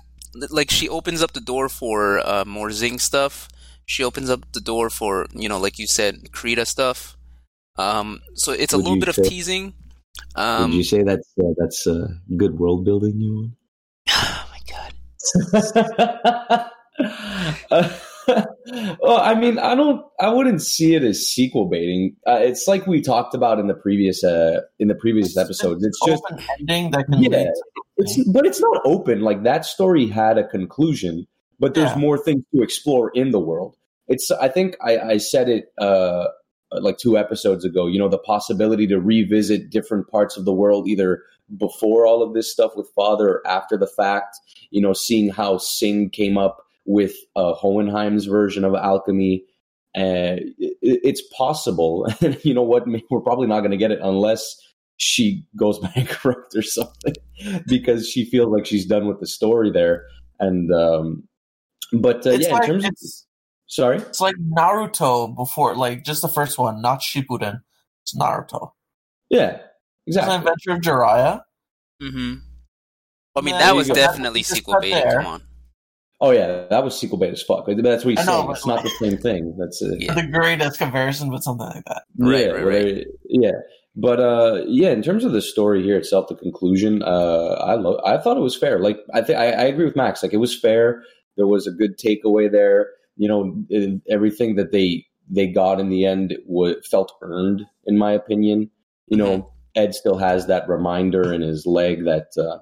like 0.50 0.70
she 0.70 0.88
opens 0.88 1.22
up 1.22 1.32
the 1.32 1.40
door 1.40 1.68
for 1.68 2.18
uh 2.26 2.44
more 2.44 2.68
Xing 2.68 3.00
stuff. 3.00 3.48
She 3.86 4.02
opens 4.02 4.30
up 4.30 4.50
the 4.52 4.60
door 4.60 4.90
for 4.90 5.26
you 5.34 5.48
know 5.48 5.58
like 5.58 5.78
you 5.78 5.86
said 5.86 6.32
Creta 6.32 6.66
stuff. 6.66 7.16
Um 7.76 8.20
so 8.34 8.52
it's 8.52 8.72
a 8.72 8.76
Would 8.76 8.84
little 8.84 8.98
bit 9.00 9.08
of 9.08 9.14
say- 9.16 9.28
teasing. 9.28 9.74
Would 10.36 10.42
um 10.42 10.72
you 10.72 10.84
say 10.84 11.02
that's 11.02 11.32
uh, 11.38 11.52
that's 11.58 11.86
uh, 11.86 12.06
good 12.36 12.58
world 12.58 12.84
building? 12.84 13.20
You 13.20 13.50
oh 14.10 14.48
my 14.50 14.60
god 14.66 14.92
well, 19.00 19.18
I 19.20 19.34
mean, 19.34 19.58
I 19.58 19.74
don't. 19.74 20.04
I 20.20 20.28
wouldn't 20.28 20.62
see 20.62 20.94
it 20.94 21.02
as 21.02 21.26
sequel 21.28 21.66
baiting. 21.68 22.16
Uh, 22.26 22.38
it's 22.40 22.66
like 22.66 22.86
we 22.86 23.00
talked 23.00 23.34
about 23.34 23.58
in 23.58 23.66
the 23.66 23.74
previous 23.74 24.24
uh, 24.24 24.60
in 24.78 24.88
the 24.88 24.94
previous 24.94 25.36
episodes. 25.36 25.84
It's 25.84 25.98
just 26.06 26.22
ending 26.58 26.90
that 26.92 27.06
can 27.06 27.22
Yeah. 27.22 27.50
it's, 27.96 28.28
but 28.32 28.46
it's 28.46 28.60
not 28.60 28.80
open. 28.84 29.20
Like 29.20 29.42
that 29.44 29.64
story 29.64 30.06
had 30.06 30.38
a 30.38 30.46
conclusion, 30.46 31.26
but 31.58 31.74
there's 31.74 31.90
Yeah. 31.90 31.98
more 31.98 32.18
things 32.18 32.42
to 32.54 32.62
explore 32.62 33.10
in 33.14 33.30
the 33.30 33.40
world. 33.40 33.76
It's. 34.08 34.30
I 34.30 34.48
think 34.48 34.76
I, 34.82 34.98
I 34.98 35.16
said 35.18 35.48
it 35.48 35.66
uh, 35.78 36.26
like 36.72 36.98
two 36.98 37.16
episodes 37.18 37.64
ago. 37.64 37.86
You 37.86 37.98
know, 37.98 38.08
the 38.08 38.18
possibility 38.18 38.86
to 38.88 38.98
revisit 39.00 39.70
different 39.70 40.08
parts 40.08 40.36
of 40.36 40.44
the 40.44 40.52
world, 40.52 40.88
either 40.88 41.22
before 41.58 42.06
all 42.06 42.22
of 42.22 42.32
this 42.32 42.50
stuff 42.50 42.72
with 42.74 42.88
Father 42.96 43.28
or 43.28 43.46
after 43.46 43.76
the 43.76 43.86
fact. 43.86 44.36
You 44.70 44.80
know, 44.80 44.92
seeing 44.92 45.28
how 45.30 45.56
Xing 45.56 46.10
came 46.12 46.36
up 46.38 46.63
with 46.86 47.14
uh, 47.36 47.54
Hohenheim's 47.54 48.26
version 48.26 48.64
of 48.64 48.74
alchemy. 48.74 49.44
Uh, 49.96 50.36
it, 50.58 50.76
it's 50.82 51.22
possible. 51.36 52.06
you 52.42 52.52
know 52.54 52.62
what? 52.62 52.84
We're 53.10 53.20
probably 53.20 53.46
not 53.46 53.60
going 53.60 53.70
to 53.70 53.76
get 53.76 53.90
it 53.90 54.00
unless 54.02 54.56
she 54.96 55.44
goes 55.56 55.78
bankrupt 55.94 56.54
or 56.56 56.62
something 56.62 57.14
because 57.66 58.08
she 58.08 58.24
feels 58.24 58.48
like 58.52 58.66
she's 58.66 58.86
done 58.86 59.06
with 59.06 59.20
the 59.20 59.26
story 59.26 59.70
there. 59.70 60.04
And 60.40 60.72
um, 60.74 61.24
but 61.92 62.26
uh, 62.26 62.30
yeah, 62.32 62.52
like 62.52 62.64
in 62.68 62.80
terms 62.80 62.84
of 62.84 62.94
sorry, 63.66 63.98
it's 63.98 64.20
like 64.20 64.34
Naruto 64.36 65.34
before, 65.36 65.76
like 65.76 66.04
just 66.04 66.22
the 66.22 66.28
first 66.28 66.58
one, 66.58 66.82
not 66.82 67.00
Shippuden. 67.00 67.60
It's 68.02 68.14
Naruto. 68.16 68.72
yeah, 69.30 69.58
It's 70.06 70.16
an 70.16 70.24
exactly. 70.24 70.34
adventure 70.36 70.70
of 70.72 70.80
Jiraiya. 70.80 71.40
mm-hmm 72.02 72.34
i 73.36 73.40
mean 73.40 73.54
Yeah, 73.54 73.60
that 73.60 73.74
was 73.74 73.88
go. 73.88 73.94
definitely 73.94 74.42
sequel 74.42 74.76
bait. 74.80 75.02
come 75.10 75.26
on 75.26 75.42
Oh 76.20 76.30
yeah, 76.30 76.66
that 76.70 76.84
was 76.84 76.98
sequel 76.98 77.18
bait 77.18 77.30
as 77.32 77.42
fuck. 77.42 77.66
That's 77.66 78.04
what 78.04 78.10
he's 78.16 78.20
I 78.20 78.24
know, 78.24 78.40
saying. 78.40 78.50
It's 78.52 78.66
not 78.66 78.82
the 78.82 78.90
same 79.00 79.18
thing. 79.18 79.56
That's 79.58 79.82
uh, 79.82 79.94
Yeah. 79.98 80.14
The 80.14 80.26
greatest 80.26 80.78
comparison, 80.78 81.30
but 81.30 81.42
something 81.42 81.66
like 81.66 81.84
that. 81.86 82.04
Right, 82.18 82.40
yeah, 82.46 82.50
right, 82.52 82.64
where 82.64 82.82
they- 82.82 83.06
yeah. 83.28 83.50
But 83.96 84.18
uh, 84.20 84.62
yeah, 84.66 84.90
in 84.90 85.02
terms 85.02 85.24
of 85.24 85.32
the 85.32 85.42
story 85.42 85.82
here 85.82 85.96
itself, 85.96 86.26
the 86.28 86.34
conclusion, 86.34 87.02
uh, 87.04 87.54
I 87.60 87.74
love. 87.74 88.00
I 88.04 88.18
thought 88.18 88.36
it 88.36 88.40
was 88.40 88.56
fair. 88.56 88.80
Like 88.80 88.98
I 89.12 89.22
think 89.22 89.38
I, 89.38 89.46
I 89.52 89.62
agree 89.64 89.84
with 89.84 89.94
Max. 89.96 90.22
Like 90.22 90.32
it 90.32 90.38
was 90.38 90.58
fair. 90.58 91.02
There 91.36 91.46
was 91.46 91.66
a 91.66 91.70
good 91.72 91.96
takeaway 91.98 92.50
there. 92.50 92.88
You 93.16 93.28
know, 93.28 94.00
everything 94.10 94.56
that 94.56 94.72
they 94.72 95.06
they 95.30 95.46
got 95.46 95.78
in 95.78 95.90
the 95.90 96.04
end 96.06 96.36
wa 96.46 96.72
felt 96.90 97.12
earned, 97.22 97.62
in 97.86 97.96
my 97.96 98.10
opinion. 98.12 98.68
You 99.06 99.16
know, 99.16 99.52
Ed 99.76 99.94
still 99.94 100.18
has 100.18 100.46
that 100.48 100.68
reminder 100.68 101.32
in 101.32 101.42
his 101.42 101.64
leg 101.66 102.04
that 102.04 102.28
uh, 102.36 102.58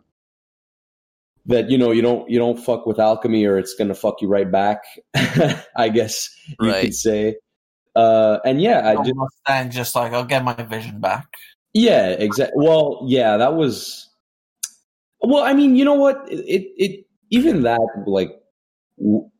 that 1.46 1.70
you 1.70 1.78
know 1.78 1.90
you 1.90 2.02
don't 2.02 2.28
you 2.30 2.38
don't 2.38 2.58
fuck 2.58 2.87
with 2.87 2.99
alchemy 2.99 3.44
or 3.44 3.58
it's 3.58 3.75
gonna 3.75 3.94
fuck 3.94 4.20
you 4.22 4.28
right 4.28 4.50
back. 4.50 4.82
I 5.76 5.88
guess 5.88 6.30
you 6.46 6.56
Right. 6.68 6.82
could 6.82 6.94
say. 6.94 7.37
Uh, 7.94 8.38
and 8.44 8.61
yeah, 8.62 8.80
I 8.88 8.96
I 8.96 8.96
just 8.96 9.14
Mustang 9.14 9.70
just 9.70 9.94
like 9.94 10.12
I'll 10.12 10.25
get 10.25 10.44
my 10.44 10.54
vision 10.54 11.00
back. 11.00 11.26
yeah, 11.75 12.08
exactly. 12.11 12.64
Well, 12.64 13.04
yeah, 13.06 13.37
that 13.37 13.54
was. 13.54 14.08
Well, 15.20 15.44
I 15.44 15.52
mean, 15.52 15.76
you 15.76 15.84
know 15.84 15.94
what? 15.94 16.22
It 16.30 16.66
it 16.76 17.06
even 17.30 17.62
that, 17.62 17.80
like, 18.06 18.30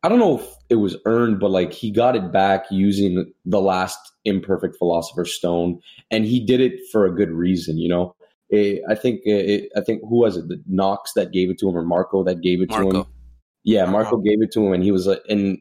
I 0.03 0.09
don't 0.09 0.19
know 0.19 0.39
if 0.39 0.47
it 0.69 0.75
was 0.75 0.97
earned, 1.05 1.39
but 1.39 1.51
like 1.51 1.73
he 1.73 1.91
got 1.91 2.15
it 2.15 2.31
back 2.31 2.65
using 2.71 3.31
the 3.45 3.61
last 3.61 3.97
imperfect 4.25 4.77
philosopher's 4.77 5.33
stone, 5.33 5.79
and 6.11 6.25
he 6.25 6.39
did 6.43 6.61
it 6.61 6.79
for 6.91 7.05
a 7.05 7.13
good 7.15 7.31
reason. 7.31 7.77
You 7.77 7.89
know, 7.89 8.15
it, 8.19 8.22
Eh, 8.53 8.77
I 8.87 8.95
think 8.95 9.21
it, 9.23 9.69
I 9.75 9.81
think 9.81 10.01
who 10.07 10.19
was 10.19 10.37
it? 10.37 10.47
The 10.47 10.61
Knox 10.67 11.13
that 11.13 11.31
gave 11.31 11.49
it 11.49 11.57
to 11.59 11.69
him, 11.69 11.75
or 11.75 11.83
Marcoh 11.83 12.25
that 12.25 12.41
gave 12.41 12.61
it 12.61 12.69
to 12.69 12.89
him. 12.89 13.05
Yeah, 13.63 13.85
Marcoh. 13.85 14.11
Marcoh 14.11 14.23
gave 14.23 14.41
it 14.41 14.51
to 14.53 14.65
him, 14.65 14.73
and 14.73 14.83
he 14.83 14.91
was 14.91 15.07
like, 15.07 15.21
and 15.27 15.57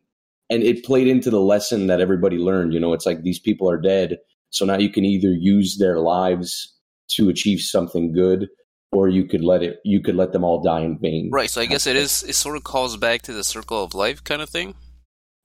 and 0.51 0.63
it 0.63 0.85
played 0.85 1.09
into 1.09 1.31
the 1.31 1.41
lesson 1.41 1.87
that 1.87 2.01
everybody 2.01 2.37
learned. 2.37 2.75
You 2.75 2.81
know, 2.81 2.93
it's 2.93 3.07
like 3.07 3.23
these 3.23 3.39
people 3.39 3.71
are 3.71 3.81
dead, 3.81 4.19
so 4.51 4.67
now 4.67 4.77
you 4.77 4.91
can 4.91 5.05
either 5.05 5.33
use 5.33 5.79
their 5.79 6.01
lives 6.01 6.75
to 7.13 7.29
achieve 7.31 7.61
something 7.61 8.13
good, 8.13 8.49
or 8.91 9.09
you 9.09 9.25
could 9.25 9.43
let 9.43 9.63
it, 9.63 9.79
you 9.85 10.03
could 10.03 10.17
let 10.17 10.33
them 10.33 10.45
all 10.45 10.61
die 10.61 10.81
in 10.81 10.99
vain. 10.99 11.31
Right. 11.33 11.49
So 11.49 11.63
I 11.63 11.67
guess 11.67 11.87
it 11.87 11.97
is. 11.97 12.23
It 12.25 12.35
sort 12.35 12.57
of 12.57 12.65
calls 12.65 12.97
back 12.99 13.23
to 13.23 13.33
the 13.33 13.45
circle 13.45 13.83
of 13.83 13.95
life 13.95 14.23
kind 14.23 14.43
of 14.43 14.51
thing. 14.51 14.75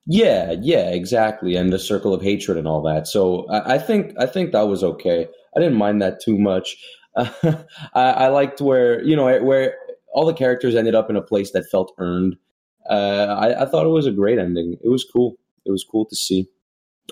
Yeah, 0.09 0.55
yeah, 0.61 0.89
exactly, 0.89 1.55
and 1.55 1.71
the 1.71 1.79
circle 1.79 2.13
of 2.13 2.21
hatred 2.21 2.57
and 2.57 2.67
all 2.67 2.81
that. 2.83 3.07
So 3.07 3.45
I, 3.49 3.75
I 3.75 3.77
think 3.77 4.13
I 4.19 4.25
think 4.25 4.51
that 4.51 4.67
was 4.67 4.83
okay. 4.83 5.27
I 5.55 5.59
didn't 5.59 5.77
mind 5.77 6.01
that 6.01 6.21
too 6.21 6.37
much. 6.37 6.77
I, 7.93 8.01
I 8.11 8.27
liked 8.27 8.61
where 8.61 9.01
you 9.03 9.15
know 9.15 9.25
where 9.43 9.75
all 10.13 10.25
the 10.25 10.33
characters 10.33 10.75
ended 10.75 10.95
up 10.95 11.09
in 11.09 11.15
a 11.15 11.21
place 11.21 11.51
that 11.51 11.65
felt 11.71 11.93
earned. 11.97 12.35
Uh, 12.89 13.35
I, 13.39 13.63
I 13.63 13.65
thought 13.65 13.85
it 13.85 13.89
was 13.89 14.05
a 14.05 14.11
great 14.11 14.39
ending. 14.39 14.77
It 14.83 14.89
was 14.89 15.03
cool. 15.03 15.35
It 15.65 15.71
was 15.71 15.83
cool 15.89 16.05
to 16.05 16.15
see. 16.15 16.47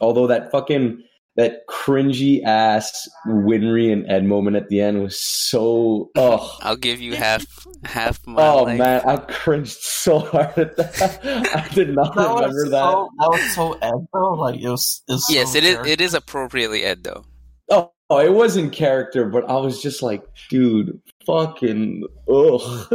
Although 0.01 0.27
that 0.27 0.51
fucking 0.51 1.01
that 1.37 1.67
cringy 1.69 2.41
ass 2.45 3.09
Winry 3.27 3.91
and 3.91 4.09
Ed 4.09 4.23
moment 4.23 4.55
at 4.55 4.69
the 4.69 4.79
end 4.79 5.01
was 5.03 5.19
so 5.19 6.09
oh 6.15 6.57
I'll 6.61 6.77
give 6.77 7.01
you 7.01 7.15
half 7.15 7.45
half 7.83 8.25
my 8.25 8.41
oh 8.47 8.63
life. 8.63 8.77
man 8.79 9.01
I 9.05 9.17
cringed 9.17 9.75
so 9.81 10.19
hard 10.19 10.57
at 10.57 10.77
that. 10.77 11.19
I 11.55 11.67
did 11.75 11.93
not 11.93 12.15
That 12.15 12.29
was 12.29 12.41
remember 12.41 12.69
that. 12.69 12.91
so 12.91 13.09
that 13.19 13.29
was 13.29 13.53
so 13.55 13.73
Ed 13.81 14.07
though. 14.13 14.33
Like 14.35 14.61
it 14.61 14.69
was. 14.69 15.03
It 15.09 15.11
was 15.13 15.25
Yes, 15.29 15.51
so 15.51 15.57
it 15.57 15.63
is. 15.65 15.73
character- 15.75 15.91
It 15.91 15.99
is 16.01 16.13
appropriately 16.13 16.83
Ed 16.83 17.03
though. 17.03 17.25
Oh, 17.69 17.91
oh, 18.09 18.19
it 18.19 18.33
wasn't 18.33 18.73
character, 18.73 19.25
but 19.25 19.49
I 19.49 19.57
was 19.57 19.81
just 19.81 20.01
like, 20.01 20.23
dude, 20.49 20.99
fucking 21.25 22.03
ugh. 22.31 22.93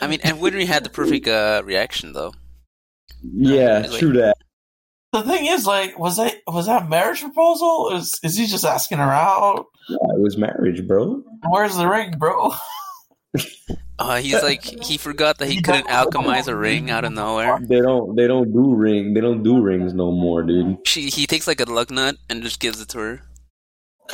I 0.00 0.06
mean, 0.06 0.20
and 0.22 0.38
Winry 0.38 0.66
had 0.66 0.84
the 0.84 0.90
perfect 0.90 1.28
uh, 1.28 1.62
reaction 1.64 2.12
though. 2.12 2.32
yeah, 3.22 3.82
Really? 3.82 3.98
true 3.98 4.12
that. 4.14 4.36
The 5.12 5.22
thing 5.22 5.44
is, 5.44 5.66
like, 5.66 5.98
was 5.98 6.16
that 6.16 6.36
was 6.46 6.66
that 6.66 6.82
a 6.82 6.88
marriage 6.88 7.20
proposal? 7.20 7.90
Is 7.92 8.18
is 8.22 8.36
he 8.38 8.46
just 8.46 8.64
asking 8.64 8.96
her 8.98 9.12
out? 9.12 9.66
Yeah, 9.88 9.96
it 10.16 10.20
was 10.20 10.38
marriage, 10.38 10.86
bro. 10.86 11.22
Where's 11.50 11.76
the 11.76 11.86
ring, 11.86 12.12
bro? 12.18 12.52
Uh, 13.98 14.16
he's 14.20 14.42
like 14.42 14.64
he 14.82 14.96
forgot 14.96 15.38
that 15.38 15.48
he 15.48 15.60
couldn't 15.62 15.86
alchemize 15.86 16.48
a 16.48 16.56
ring 16.56 16.90
out 16.90 17.04
of 17.04 17.12
nowhere. 17.12 17.58
They 17.60 17.80
don't. 17.80 18.16
They 18.16 18.26
don't 18.26 18.52
do 18.52 18.74
ring. 18.74 19.14
They 19.14 19.20
don't 19.20 19.42
do 19.42 19.60
rings 19.60 19.94
no 19.94 20.10
more, 20.10 20.42
dude. 20.42 20.78
She 20.88 21.08
he 21.08 21.26
takes 21.26 21.46
like 21.46 21.60
a 21.60 21.64
lug 21.64 21.90
nut 21.90 22.16
and 22.28 22.42
just 22.42 22.58
gives 22.58 22.80
it 22.80 22.88
to 22.90 22.98
her. 22.98 23.22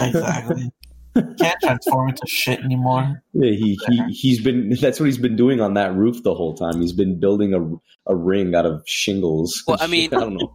Exactly. 0.01 0.71
Can't 1.39 1.59
transform 1.63 2.11
into 2.11 2.27
shit 2.27 2.61
anymore. 2.61 3.23
Yeah, 3.33 3.51
he 3.51 3.79
he 3.89 4.03
he's 4.13 4.41
been. 4.41 4.77
That's 4.81 5.01
what 5.01 5.07
he's 5.07 5.19
been 5.19 5.35
doing 5.37 5.61
on 5.61 5.75
that 5.75 5.95
roof 5.95 6.23
the 6.23 6.35
whole 6.35 6.55
time. 6.55 6.81
He's 6.81 6.93
been 6.93 7.19
building 7.19 7.55
a 7.55 8.13
a 8.13 8.15
ring 8.15 8.55
out 8.55 8.67
of 8.67 8.83
shingles. 8.87 9.65
Well, 9.67 9.79
I 9.81 9.87
mean- 9.95 10.15
I 10.15 10.21
don't 10.21 10.35
know. 10.35 10.55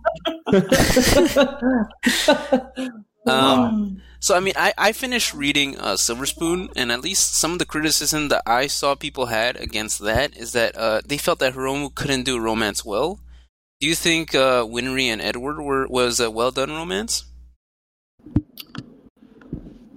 Um, 3.26 4.02
so 4.20 4.36
I 4.36 4.42
mean, 4.42 4.54
I, 4.58 4.74
I 4.78 4.92
finished 4.92 5.34
reading 5.34 5.78
uh, 5.80 5.96
Silver 5.96 6.26
Spoon, 6.26 6.68
and 6.76 6.92
at 6.92 7.02
least 7.02 7.36
some 7.36 7.54
of 7.54 7.60
the 7.60 7.66
criticism 7.66 8.28
that 8.28 8.44
I 8.46 8.68
saw 8.68 8.96
people 8.96 9.28
had 9.28 9.56
against 9.56 10.00
that 10.00 10.36
is 10.36 10.52
that 10.52 10.76
uh, 10.78 11.00
they 11.06 11.18
felt 11.18 11.40
that 11.40 11.54
Hiromu 11.54 11.96
couldn't 11.96 12.24
do 12.24 12.38
romance 12.38 12.84
well. 12.84 13.22
Do 13.80 13.88
you 13.88 13.96
think 13.96 14.36
uh, 14.36 14.64
Winry 14.66 15.06
and 15.06 15.22
Edward 15.22 15.62
were 15.62 15.88
was 15.88 16.20
a 16.20 16.30
well 16.30 16.52
done 16.52 16.72
romance? 16.72 17.24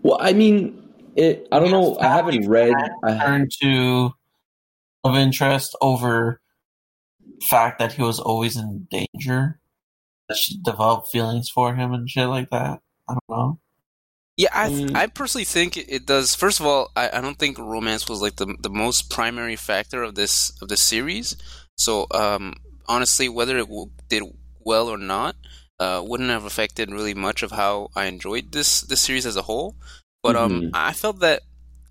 Well, 0.07 0.19
I 0.21 0.33
mean, 0.33 0.91
it, 1.17 1.49
I 1.51 1.59
don't 1.59 1.71
know. 1.71 1.99
I 1.99 2.09
haven't 2.09 2.49
read. 2.49 2.75
I, 3.05 3.19
Turn 3.19 3.49
to 3.63 4.11
of 5.05 5.17
interest 5.17 5.77
over 5.81 6.41
fact 7.49 7.79
that 7.79 7.93
he 7.93 8.03
was 8.03 8.19
always 8.21 8.57
in 8.57 8.87
danger. 8.91 9.61
That 10.29 10.37
she 10.39 10.59
developed 10.63 11.09
feelings 11.13 11.49
for 11.49 11.75
him 11.75 11.93
and 11.93 12.11
shit 12.11 12.29
like 12.29 12.51
that. 12.51 12.81
I 13.09 13.13
don't 13.15 13.29
know. 13.29 13.61
Yeah, 14.37 14.49
I 14.53 14.69
Mm. 14.69 14.95
I 14.97 15.07
personally 15.07 15.45
think 15.45 15.77
it- 15.77 15.89
it 15.89 16.05
does. 16.07 16.35
First 16.35 16.61
of 16.61 16.67
all, 16.67 16.91
I, 16.97 17.09
I 17.13 17.21
don't 17.21 17.39
think 17.39 17.59
romance 17.59 18.09
was 18.09 18.21
like 18.21 18.37
the 18.37 18.55
the 18.61 18.69
most 18.71 19.09
primary 19.09 19.57
factor 19.57 20.03
of 20.03 20.15
this 20.15 20.51
of 20.61 20.69
the 20.69 20.77
series. 20.77 21.37
So 21.77 22.07
um, 22.11 22.55
honestly, 22.87 23.29
whether 23.29 23.57
it 23.57 23.69
w- 23.69 23.91
did 24.09 24.25
well 24.61 24.89
or 24.89 24.99
not, 24.99 25.37
uh, 25.79 26.03
wouldn't 26.05 26.31
have 26.31 26.45
affected 26.45 26.91
really 26.91 27.15
much 27.15 27.43
of 27.43 27.53
how 27.53 27.91
I 27.95 28.07
enjoyed 28.07 28.53
this 28.53 28.81
this 28.81 29.03
series 29.03 29.27
as 29.27 29.37
a 29.37 29.43
whole. 29.43 29.77
But 30.23 30.37
um, 30.37 30.63
Mhm. 30.63 30.71
I 30.75 30.93
felt 30.93 31.21
that 31.21 31.43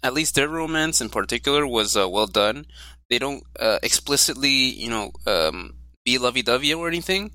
at 0.04 0.14
least 0.14 0.36
their 0.36 0.50
romance 0.50 1.02
in 1.02 1.10
particular 1.10 1.66
was 1.66 1.96
uh, 1.96 2.10
well 2.10 2.28
done. 2.28 2.66
They 3.10 3.20
don't 3.20 3.44
uh, 3.60 3.80
explicitly, 3.84 4.50
you 4.50 4.90
know, 4.90 5.12
um, 5.26 5.76
be 6.04 6.18
lovey 6.18 6.42
dovey 6.42 6.74
or 6.74 6.88
anything, 6.88 7.32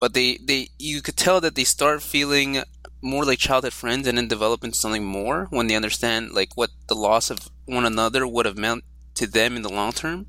but 0.00 0.14
they 0.14 0.38
they 0.38 0.68
you 0.78 1.02
could 1.02 1.16
tell 1.16 1.40
that 1.40 1.54
they 1.54 1.64
start 1.64 2.02
feeling 2.02 2.62
more 3.02 3.24
like 3.24 3.38
childhood 3.38 3.72
friends 3.72 4.06
and 4.06 4.16
then 4.18 4.28
develop 4.28 4.62
into 4.62 4.78
something 4.78 5.04
more 5.04 5.46
when 5.50 5.66
they 5.66 5.74
understand 5.74 6.32
like 6.32 6.56
what 6.56 6.70
the 6.88 6.94
loss 6.94 7.30
of 7.30 7.50
one 7.66 7.84
another 7.84 8.26
would 8.26 8.46
have 8.46 8.56
meant 8.56 8.84
to 9.14 9.26
them 9.26 9.56
in 9.56 9.62
the 9.62 9.68
long 9.72 9.92
term. 9.92 10.26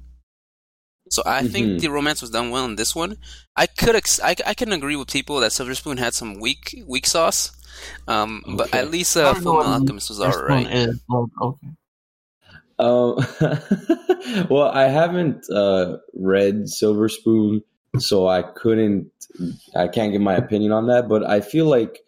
So 1.13 1.21
I 1.25 1.41
think 1.47 1.65
Mhm. 1.67 1.79
the 1.81 1.89
romance 1.89 2.21
was 2.21 2.31
done 2.31 2.49
well 2.49 2.65
in 2.65 2.75
this 2.75 2.95
one. 2.95 3.17
I 3.55 3.65
could 3.67 3.95
ex- 3.95 4.19
I, 4.19 4.35
I 4.47 4.53
can 4.55 4.71
agree 4.73 4.95
with 4.95 5.09
people 5.11 5.39
that 5.41 5.51
Silver 5.51 5.75
Spoon 5.75 5.97
had 5.97 6.13
some 6.15 6.39
weak 6.39 6.83
weak 6.87 7.05
sauce, 7.05 7.51
um, 8.07 8.41
but 8.57 8.73
at 8.73 8.89
least 8.89 9.15
I 9.15 9.21
uh, 9.21 9.33
don't 9.33 9.43
Full 9.43 9.53
what 9.55 9.65
Alchemist 9.67 10.09
was 10.09 10.19
alright. 10.19 10.67
is, 10.73 10.99
but 11.07 11.25
okay. 11.41 11.67
Um, 12.79 13.17
well, 14.49 14.69
I 14.69 14.87
haven't 14.89 15.45
uh, 15.53 15.97
read 16.15 16.67
Silver 16.67 17.07
Spoon, 17.09 17.61
so 17.99 18.27
I 18.27 18.41
couldn't. 18.41 19.11
I 19.75 19.87
can't 19.87 20.11
give 20.11 20.21
my 20.21 20.35
opinion 20.35 20.71
on 20.71 20.87
that. 20.87 21.07
But 21.07 21.23
I 21.23 21.41
feel 21.41 21.65
like 21.67 21.99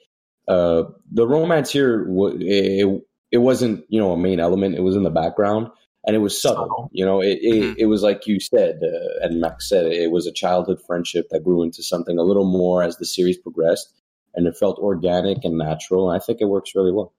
uh, 0.47 0.83
the 1.11 1.27
romance 1.27 1.69
here, 1.71 2.05
wa- 2.07 2.33
it, 2.35 3.03
it 3.31 3.37
wasn't 3.37 3.85
you 3.89 3.99
know 3.99 4.11
a 4.13 4.17
main 4.17 4.39
element. 4.39 4.75
It 4.75 4.81
was 4.81 4.95
in 4.95 5.03
the 5.03 5.11
background, 5.11 5.67
and 6.05 6.15
it 6.15 6.19
was 6.19 6.39
subtle. 6.41 6.63
Subtle. 6.65 6.89
You 6.93 7.05
know, 7.05 7.21
it 7.21 7.39
it, 7.41 7.53
Mhm. 7.63 7.75
it 7.77 7.85
was 7.87 8.01
like 8.03 8.27
you 8.27 8.39
said, 8.39 8.79
uh, 8.83 9.25
and 9.25 9.39
Max 9.41 9.69
said, 9.69 9.85
it 9.87 10.11
was 10.11 10.27
a 10.27 10.31
childhood 10.31 10.79
friendship 10.85 11.27
that 11.31 11.43
grew 11.43 11.63
into 11.63 11.81
something 11.83 12.17
a 12.17 12.23
little 12.23 12.45
more 12.45 12.83
as 12.83 12.97
the 12.97 13.05
series 13.05 13.37
progressed, 13.37 13.93
and 14.35 14.47
it 14.47 14.55
felt 14.57 14.77
organic 14.79 15.43
and 15.43 15.57
natural. 15.57 16.09
And 16.09 16.21
I 16.21 16.23
think 16.25 16.39
it 16.41 16.45
works 16.45 16.75
really 16.75 16.91
well. 16.91 17.13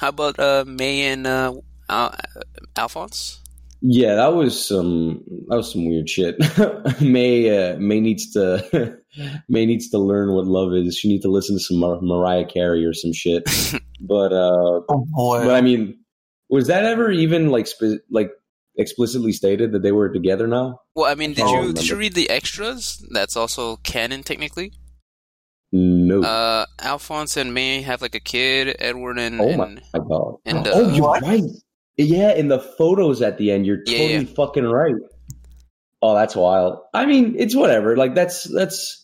How 0.00 0.08
about 0.08 0.38
uh, 0.38 0.64
May 0.66 1.02
and 1.12 1.26
uh, 1.26 1.52
Al- 1.88 2.14
Alphonse? 2.76 3.38
Yeah, 3.84 4.14
that 4.14 4.34
was 4.34 4.64
some 4.64 5.24
that 5.48 5.56
was 5.56 5.72
some 5.72 5.86
weird 5.88 6.08
shit. 6.08 6.36
May 7.00 7.50
uh, 7.72 7.76
May 7.78 7.98
needs 8.00 8.30
to 8.32 8.96
May 9.48 9.66
needs 9.66 9.90
to 9.90 9.98
learn 9.98 10.34
what 10.34 10.46
love 10.46 10.72
is. 10.72 10.96
She 10.96 11.08
needs 11.08 11.24
to 11.24 11.30
listen 11.30 11.56
to 11.56 11.60
some 11.60 11.78
Mar- 11.80 12.00
Mariah 12.00 12.44
Carey 12.46 12.84
or 12.84 12.94
some 12.94 13.12
shit. 13.12 13.42
but 14.00 14.32
uh, 14.32 14.80
Oh 14.88 15.06
boy. 15.10 15.44
but 15.44 15.54
I 15.56 15.60
mean, 15.62 15.98
was 16.52 16.68
that 16.68 16.84
ever 16.84 17.10
even 17.10 17.48
like 17.50 17.66
spe- 17.66 18.04
like 18.10 18.30
explicitly 18.76 19.32
stated 19.32 19.72
that 19.72 19.82
they 19.82 19.90
were 19.90 20.08
together 20.10 20.46
now? 20.46 20.80
Well, 20.94 21.10
I 21.10 21.14
mean, 21.16 21.32
did 21.32 21.44
Oh, 21.46 21.62
you 21.62 21.72
did 21.72 21.88
you 21.88 21.96
read 21.96 22.14
the 22.14 22.30
extras? 22.30 23.04
That's 23.10 23.36
also 23.36 23.76
canon 23.82 24.22
technically. 24.22 24.72
No. 25.72 26.22
Uh, 26.22 26.66
Alphonse 26.80 27.38
and 27.38 27.54
May 27.54 27.80
have 27.80 28.02
like 28.02 28.14
a 28.14 28.20
kid. 28.20 28.76
Edward 28.78 29.18
and, 29.18 29.40
oh 29.40 29.56
my, 29.56 29.64
and 29.66 29.80
my 29.94 30.00
god. 30.00 30.36
and, 30.44 30.68
oh, 30.68 30.84
uh, 30.90 30.92
you're 30.92 31.10
right. 31.10 31.42
Yeah, 31.96 32.32
in 32.34 32.48
the 32.48 32.58
photos 32.58 33.22
at 33.22 33.38
the 33.38 33.50
end, 33.50 33.64
you're 33.66 33.78
Yeah, 33.86 33.98
totally 33.98 34.24
fucking 34.26 34.64
right. 34.64 34.94
Oh, 36.02 36.14
that's 36.14 36.36
wild. 36.36 36.78
I 36.92 37.06
mean, 37.06 37.36
it's 37.38 37.54
whatever. 37.54 37.96
Like 37.96 38.14
that's 38.14 38.44
that's. 38.44 38.98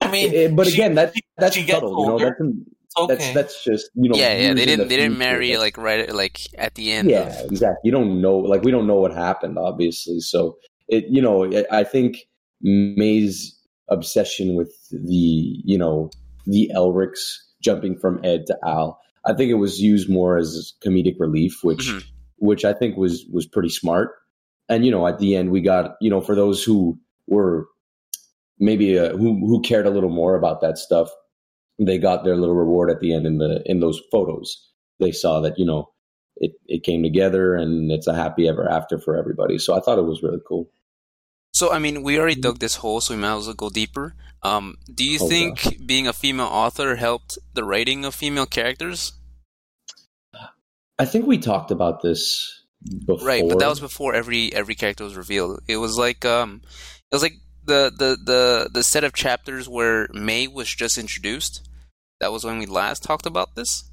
I 0.00 0.10
mean, 0.10 0.34
eh, 0.34 0.48
but 0.48 0.66
she- 0.66 0.74
again, 0.74 0.94
that's 0.94 1.14
that's 1.36 1.56
she 1.56 1.66
subtle. 1.66 1.90
You 2.00 2.06
know, 2.06 2.18
that's 2.18 2.40
it's 2.40 2.56
okay. 2.98 3.14
that's 3.14 3.34
that's 3.34 3.64
just 3.64 3.90
you 3.94 4.10
know. 4.10 4.16
yeah, 4.16 4.36
yeah, 4.36 4.54
they 4.54 4.66
didn't 4.66 4.88
the 4.88 4.94
they 4.94 4.96
didn't 4.96 5.18
marry 5.18 5.56
like 5.56 5.76
right 5.78 6.12
like 6.14 6.40
at 6.58 6.74
the 6.74 6.92
end. 6.92 7.08
Yeah, 7.10 7.28
of- 7.40 7.50
exactly. 7.50 7.80
You 7.84 7.92
don't 7.92 8.20
know, 8.20 8.36
like 8.38 8.62
we 8.62 8.70
don't 8.70 8.86
know 8.86 8.96
what 9.00 9.12
happened, 9.12 9.58
obviously. 9.58 10.20
So 10.20 10.58
it, 10.88 11.04
you 11.08 11.22
know, 11.22 11.44
it, 11.44 11.66
I 11.70 11.84
think 11.84 12.18
May's 12.62 13.56
obsession 13.88 14.54
with 14.54 14.72
the, 14.90 15.14
you 15.64 15.78
know, 15.78 16.10
the 16.46 16.70
Elrics 16.74 17.36
jumping 17.62 17.96
from 17.98 18.20
Ed 18.24 18.46
to 18.46 18.56
Al, 18.64 19.00
I 19.26 19.34
think 19.34 19.50
it 19.50 19.54
was 19.54 19.80
used 19.80 20.08
more 20.08 20.36
as 20.36 20.72
comedic 20.84 21.16
relief, 21.18 21.58
which, 21.62 21.88
Mhm. 21.88 22.04
which 22.38 22.64
I 22.64 22.72
think 22.72 22.96
was 22.96 23.24
was 23.32 23.46
pretty 23.46 23.68
smart. 23.68 24.12
And 24.68 24.84
you 24.84 24.90
know, 24.90 25.06
at 25.06 25.18
the 25.18 25.36
end, 25.36 25.50
we 25.50 25.60
got 25.60 25.96
you 26.00 26.08
know, 26.10 26.20
for 26.20 26.34
those 26.34 26.62
who 26.64 26.98
were 27.26 27.66
maybe 28.58 28.98
uh, 28.98 29.16
who 29.16 29.38
who 29.46 29.60
cared 29.62 29.86
a 29.86 29.90
little 29.90 30.10
more 30.10 30.34
about 30.36 30.60
that 30.60 30.78
stuff, 30.78 31.10
they 31.86 31.98
got 31.98 32.24
their 32.24 32.36
little 32.36 32.54
reward 32.54 32.90
at 32.90 33.00
the 33.00 33.14
end 33.14 33.26
in 33.26 33.38
the 33.38 33.62
in 33.66 33.80
those 33.80 34.00
photos. 34.12 34.68
They 34.98 35.12
saw 35.12 35.40
that 35.40 35.58
you 35.58 35.66
know 35.66 35.90
it, 36.36 36.52
it 36.66 36.82
came 36.84 37.02
together 37.02 37.54
and 37.54 37.90
it's 37.90 38.06
a 38.06 38.14
happy 38.14 38.48
ever 38.48 38.68
after 38.68 38.98
for 38.98 39.16
everybody. 39.16 39.58
So 39.58 39.74
I 39.76 39.80
thought 39.80 39.98
it 39.98 40.02
was 40.04 40.22
really 40.22 40.40
cool. 40.46 40.70
So, 41.52 41.72
I 41.72 41.78
mean, 41.78 42.02
we 42.02 42.18
already 42.18 42.40
dug 42.40 42.60
this 42.60 42.76
hole, 42.76 43.00
so 43.00 43.14
we 43.14 43.20
might 43.20 43.36
as 43.36 43.46
well 43.46 43.54
go 43.54 43.70
deeper. 43.70 44.14
Um, 44.42 44.76
do 44.92 45.04
you 45.04 45.18
Oh, 45.20 45.28
think 45.28 45.84
being 45.84 46.06
a 46.06 46.12
female 46.12 46.46
author 46.46 46.96
helped 46.96 47.38
the 47.54 47.64
writing 47.64 48.04
of 48.04 48.14
female 48.14 48.46
characters? 48.46 49.12
I 50.98 51.04
think 51.06 51.26
we 51.26 51.38
talked 51.38 51.70
about 51.70 52.02
this 52.02 52.62
before. 53.06 53.26
Right, 53.26 53.44
but 53.46 53.58
that 53.58 53.68
was 53.68 53.80
before 53.80 54.14
every 54.14 54.52
every 54.54 54.74
character 54.74 55.04
was 55.04 55.16
revealed. 55.16 55.60
It 55.66 55.78
was 55.78 55.98
like 55.98 56.24
um, 56.24 56.62
it 57.10 57.14
was 57.14 57.22
like 57.22 57.34
the 57.64 57.90
the 57.96 58.16
the 58.24 58.70
the 58.72 58.84
set 58.84 59.04
of 59.04 59.12
chapters 59.12 59.68
where 59.68 60.08
May 60.12 60.46
was 60.46 60.68
just 60.68 60.98
introduced. 60.98 61.68
That 62.20 62.32
was 62.32 62.44
when 62.44 62.58
we 62.58 62.66
last 62.66 63.02
talked 63.02 63.26
about 63.26 63.54
this. 63.54 63.90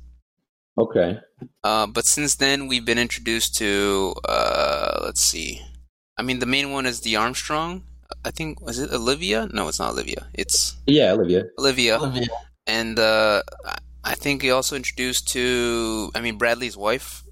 okay. 0.78 1.20
Uh, 1.64 1.88
but 1.88 2.06
since 2.06 2.36
then, 2.36 2.68
we've 2.68 2.86
been 2.86 2.98
introduced 2.98 3.56
to 3.58 4.14
uh, 4.28 5.00
let's 5.04 5.22
see. 5.24 5.62
I 6.18 6.24
mean, 6.24 6.40
the 6.40 6.46
main 6.46 6.72
one 6.72 6.86
is 6.86 7.02
the 7.02 7.16
Armstrong. 7.16 7.84
I 8.26 8.32
think 8.32 8.62
was 8.62 8.80
it 8.80 8.92
Olivia? 8.92 9.48
No, 9.54 9.68
it's 9.68 9.80
not 9.80 9.92
Olivia. 9.92 10.28
It's 10.34 10.76
Yeah, 10.88 11.12
Olivia. 11.14 11.46
Olivia. 11.60 11.98
Olivia. 12.00 12.28
And 12.66 13.00
uh, 13.00 13.42
I- 13.66 13.78
I 14.04 14.16
think 14.16 14.42
he 14.42 14.52
also 14.52 14.78
introduced 14.78 15.28
to. 15.36 16.12
I 16.16 16.22
mean, 16.22 16.38
Bradley's 16.38 16.78
wife. 16.78 17.24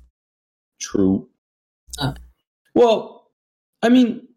True. 0.82 1.30
Uh. 1.98 2.14
Well, 2.74 3.32
I 3.82 3.88
mean, 3.88 4.28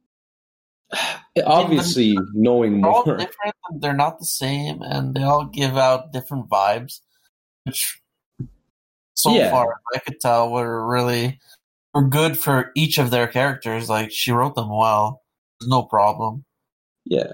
obviously, 1.46 2.16
knowing 2.32 2.80
They're 2.80 2.90
all 2.90 3.04
more. 3.04 3.16
different. 3.16 3.54
and 3.70 3.80
They're 3.80 3.92
not 3.94 4.18
the 4.18 4.26
same, 4.26 4.82
and 4.82 5.14
they 5.14 5.22
all 5.22 5.46
give 5.46 5.76
out 5.76 6.12
different 6.12 6.48
vibes, 6.48 7.00
which 7.64 8.00
so 9.14 9.34
Yeah. 9.34 9.50
far 9.50 9.80
I 9.94 9.98
could 9.98 10.20
tell 10.20 10.50
were 10.50 10.86
really 10.86 11.40
were 11.94 12.06
good 12.08 12.38
for 12.38 12.70
each 12.76 12.98
of 12.98 13.10
their 13.10 13.26
characters. 13.26 13.88
Like 13.88 14.10
she 14.12 14.30
wrote 14.32 14.54
them 14.54 14.70
well. 14.70 15.22
There's 15.60 15.68
no 15.68 15.82
problem. 15.82 16.44
Yeah, 17.04 17.32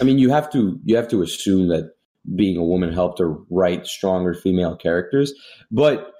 I 0.00 0.04
mean, 0.04 0.18
you 0.18 0.30
have 0.30 0.50
to 0.52 0.78
you 0.84 0.96
have 0.96 1.08
to 1.08 1.22
assume 1.22 1.68
that 1.68 1.92
being 2.36 2.56
a 2.56 2.64
woman 2.64 2.92
helped 2.92 3.18
her 3.18 3.34
write 3.50 3.86
stronger 3.86 4.34
female 4.34 4.76
characters, 4.76 5.32
but 5.70 6.12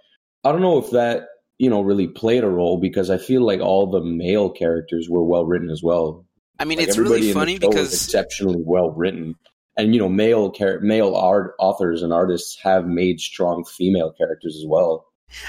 I 0.44 0.52
don't 0.52 0.60
know 0.62 0.78
if 0.78 0.90
that 0.90 1.26
you 1.58 1.70
know 1.70 1.80
really 1.82 2.08
played 2.08 2.42
a 2.44 2.48
role 2.48 2.78
because 2.78 3.10
I 3.10 3.18
feel 3.18 3.42
like 3.42 3.60
all 3.60 3.86
the 3.90 4.02
male 4.02 4.50
characters 4.50 5.08
were 5.08 5.24
well 5.24 5.44
written 5.46 5.70
as 5.70 5.82
well. 5.82 6.26
I 6.60 6.66
mean, 6.66 6.78
Like, 6.78 6.88
it's 6.88 6.98
really 6.98 7.30
everybody 7.30 7.30
in 7.30 7.34
the 7.34 7.40
funny 7.40 7.58
show 7.58 7.66
was 7.68 7.74
because 7.74 8.04
exceptionally 8.04 8.62
well 8.62 8.90
written, 8.90 9.34
and 9.78 9.94
you 9.94 10.00
know, 10.00 10.10
male 10.10 10.52
char- 10.52 10.80
male 10.80 11.16
art 11.16 11.54
authors 11.58 12.02
and 12.02 12.12
artists 12.12 12.58
have 12.62 12.86
made 12.86 13.18
strong 13.18 13.64
female 13.64 14.12
characters 14.12 14.56
as 14.56 14.66
well. 14.68 15.06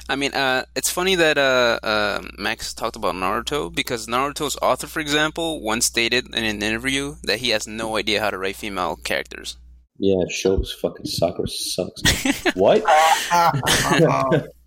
I 0.08 0.16
mean, 0.16 0.34
uh, 0.34 0.64
it's 0.74 0.90
funny 0.90 1.16
that 1.16 1.38
uh, 1.38 1.80
uh, 1.84 2.22
Max 2.38 2.74
talked 2.74 2.96
about 2.96 3.16
Naruto 3.16 3.74
because 3.74 4.08
Naruto's 4.08 4.58
author, 4.62 4.88
for 4.88 5.02
example, 5.02 5.62
once 5.62 5.86
stated 5.86 6.34
in 6.34 6.46
an 6.46 6.64
interview 6.64 7.16
that 7.24 7.40
he 7.40 7.50
has 7.50 7.68
no 7.68 7.98
idea 7.98 8.22
how 8.22 8.30
to 8.30 8.38
write 8.38 8.56
female 8.56 8.96
characters. 8.96 9.58
Yeah, 9.98 10.24
shows 10.30 10.72
fucking 10.72 11.08
soccer 11.08 11.46
sucks. 11.46 12.02
what? 12.54 12.84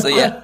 so 0.00 0.08
yeah, 0.08 0.40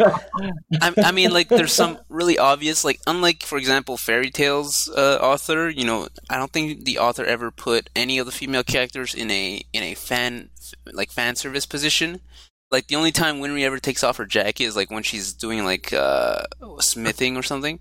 I, 0.80 0.92
I 0.98 1.12
mean, 1.12 1.30
like, 1.32 1.48
there's 1.48 1.72
some 1.72 1.98
really 2.08 2.38
obvious, 2.38 2.84
like, 2.84 3.00
unlike, 3.06 3.42
for 3.42 3.58
example, 3.58 3.96
Fairy 3.96 4.30
Tail's 4.30 4.88
uh, 4.88 5.18
author. 5.20 5.68
You 5.68 5.84
know, 5.84 6.08
I 6.30 6.36
don't 6.36 6.52
think 6.52 6.84
the 6.84 6.98
author 6.98 7.24
ever 7.24 7.50
put 7.50 7.88
any 7.96 8.18
of 8.18 8.26
the 8.26 8.32
female 8.32 8.62
characters 8.64 9.14
in 9.14 9.30
a 9.30 9.62
in 9.72 9.82
a 9.82 9.94
fan 9.94 10.50
like 10.92 11.10
fan 11.10 11.36
service 11.36 11.66
position. 11.66 12.20
Like 12.70 12.88
the 12.88 12.96
only 12.96 13.12
time 13.12 13.36
Winry 13.40 13.62
ever 13.62 13.78
takes 13.78 14.02
off 14.02 14.16
her 14.16 14.26
jacket 14.26 14.64
is 14.64 14.74
like 14.76 14.90
when 14.90 15.04
she's 15.04 15.32
doing 15.32 15.64
like 15.64 15.92
uh, 15.92 16.42
smithing 16.80 17.36
or 17.36 17.42
something. 17.42 17.78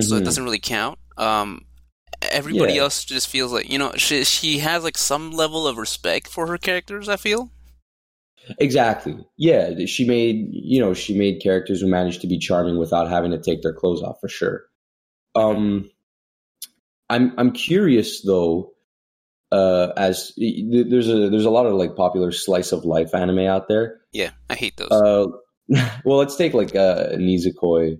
so 0.00 0.16
it 0.16 0.22
Mhm. 0.22 0.24
doesn't 0.24 0.44
really 0.44 0.58
count. 0.58 0.98
Um, 1.16 1.64
everybody 2.32 2.74
Yeah. 2.74 2.82
else 2.82 3.04
just 3.04 3.28
feels 3.28 3.52
like 3.52 3.68
you 3.70 3.78
know 3.78 3.92
she 3.96 4.24
she 4.24 4.58
has 4.58 4.82
like 4.82 4.98
some 4.98 5.30
level 5.30 5.66
of 5.68 5.78
respect 5.78 6.26
for 6.28 6.48
her 6.48 6.58
characters. 6.58 7.08
I 7.08 7.16
feel. 7.16 7.50
Exactly. 8.58 9.16
Yeah, 9.36 9.84
she 9.86 10.06
made 10.06 10.48
you 10.50 10.80
know 10.80 10.94
she 10.94 11.16
made 11.16 11.42
characters 11.42 11.80
who 11.80 11.88
managed 11.88 12.20
to 12.20 12.26
be 12.26 12.38
charming 12.38 12.78
without 12.78 13.08
having 13.08 13.30
to 13.32 13.38
take 13.38 13.62
their 13.62 13.72
clothes 13.72 14.02
off 14.02 14.18
for 14.20 14.28
sure. 14.28 14.64
Um, 15.34 15.90
I'm 17.10 17.32
I'm 17.38 17.52
curious 17.52 18.22
though, 18.22 18.72
uh, 19.52 19.88
as 19.96 20.32
there's 20.36 21.08
a 21.08 21.28
there's 21.30 21.44
a 21.44 21.50
lot 21.50 21.66
of 21.66 21.74
like 21.74 21.96
popular 21.96 22.32
slice 22.32 22.72
of 22.72 22.84
life 22.84 23.14
anime 23.14 23.40
out 23.40 23.68
there. 23.68 24.00
Yeah, 24.12 24.30
I 24.50 24.54
hate 24.54 24.76
those. 24.76 24.90
Uh, 24.90 25.26
well, 26.04 26.18
let's 26.18 26.36
take 26.36 26.54
like 26.54 26.74
uh, 26.74 27.10
Nisekoi. 27.16 27.98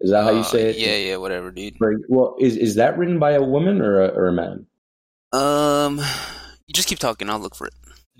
Is 0.00 0.10
that 0.10 0.22
how 0.24 0.30
you 0.30 0.38
Uh, 0.38 0.44
say 0.44 0.70
it? 0.70 0.78
Yeah, 0.78 0.96
yeah, 0.96 1.16
whatever, 1.16 1.50
dude. 1.50 1.76
Right. 1.80 1.96
Well, 2.08 2.36
is 2.40 2.56
is 2.56 2.76
that 2.76 2.96
written 2.96 3.18
by 3.18 3.32
a 3.32 3.42
woman 3.42 3.82
or 3.82 4.02
a, 4.02 4.08
or 4.08 4.28
a 4.28 4.32
man? 4.32 4.66
Um, 5.32 5.98
you 5.98 6.72
just 6.72 6.88
keep 6.88 6.98
talking. 6.98 7.28
I'll 7.28 7.38
look 7.38 7.54
for 7.54 7.66
it. 7.66 7.74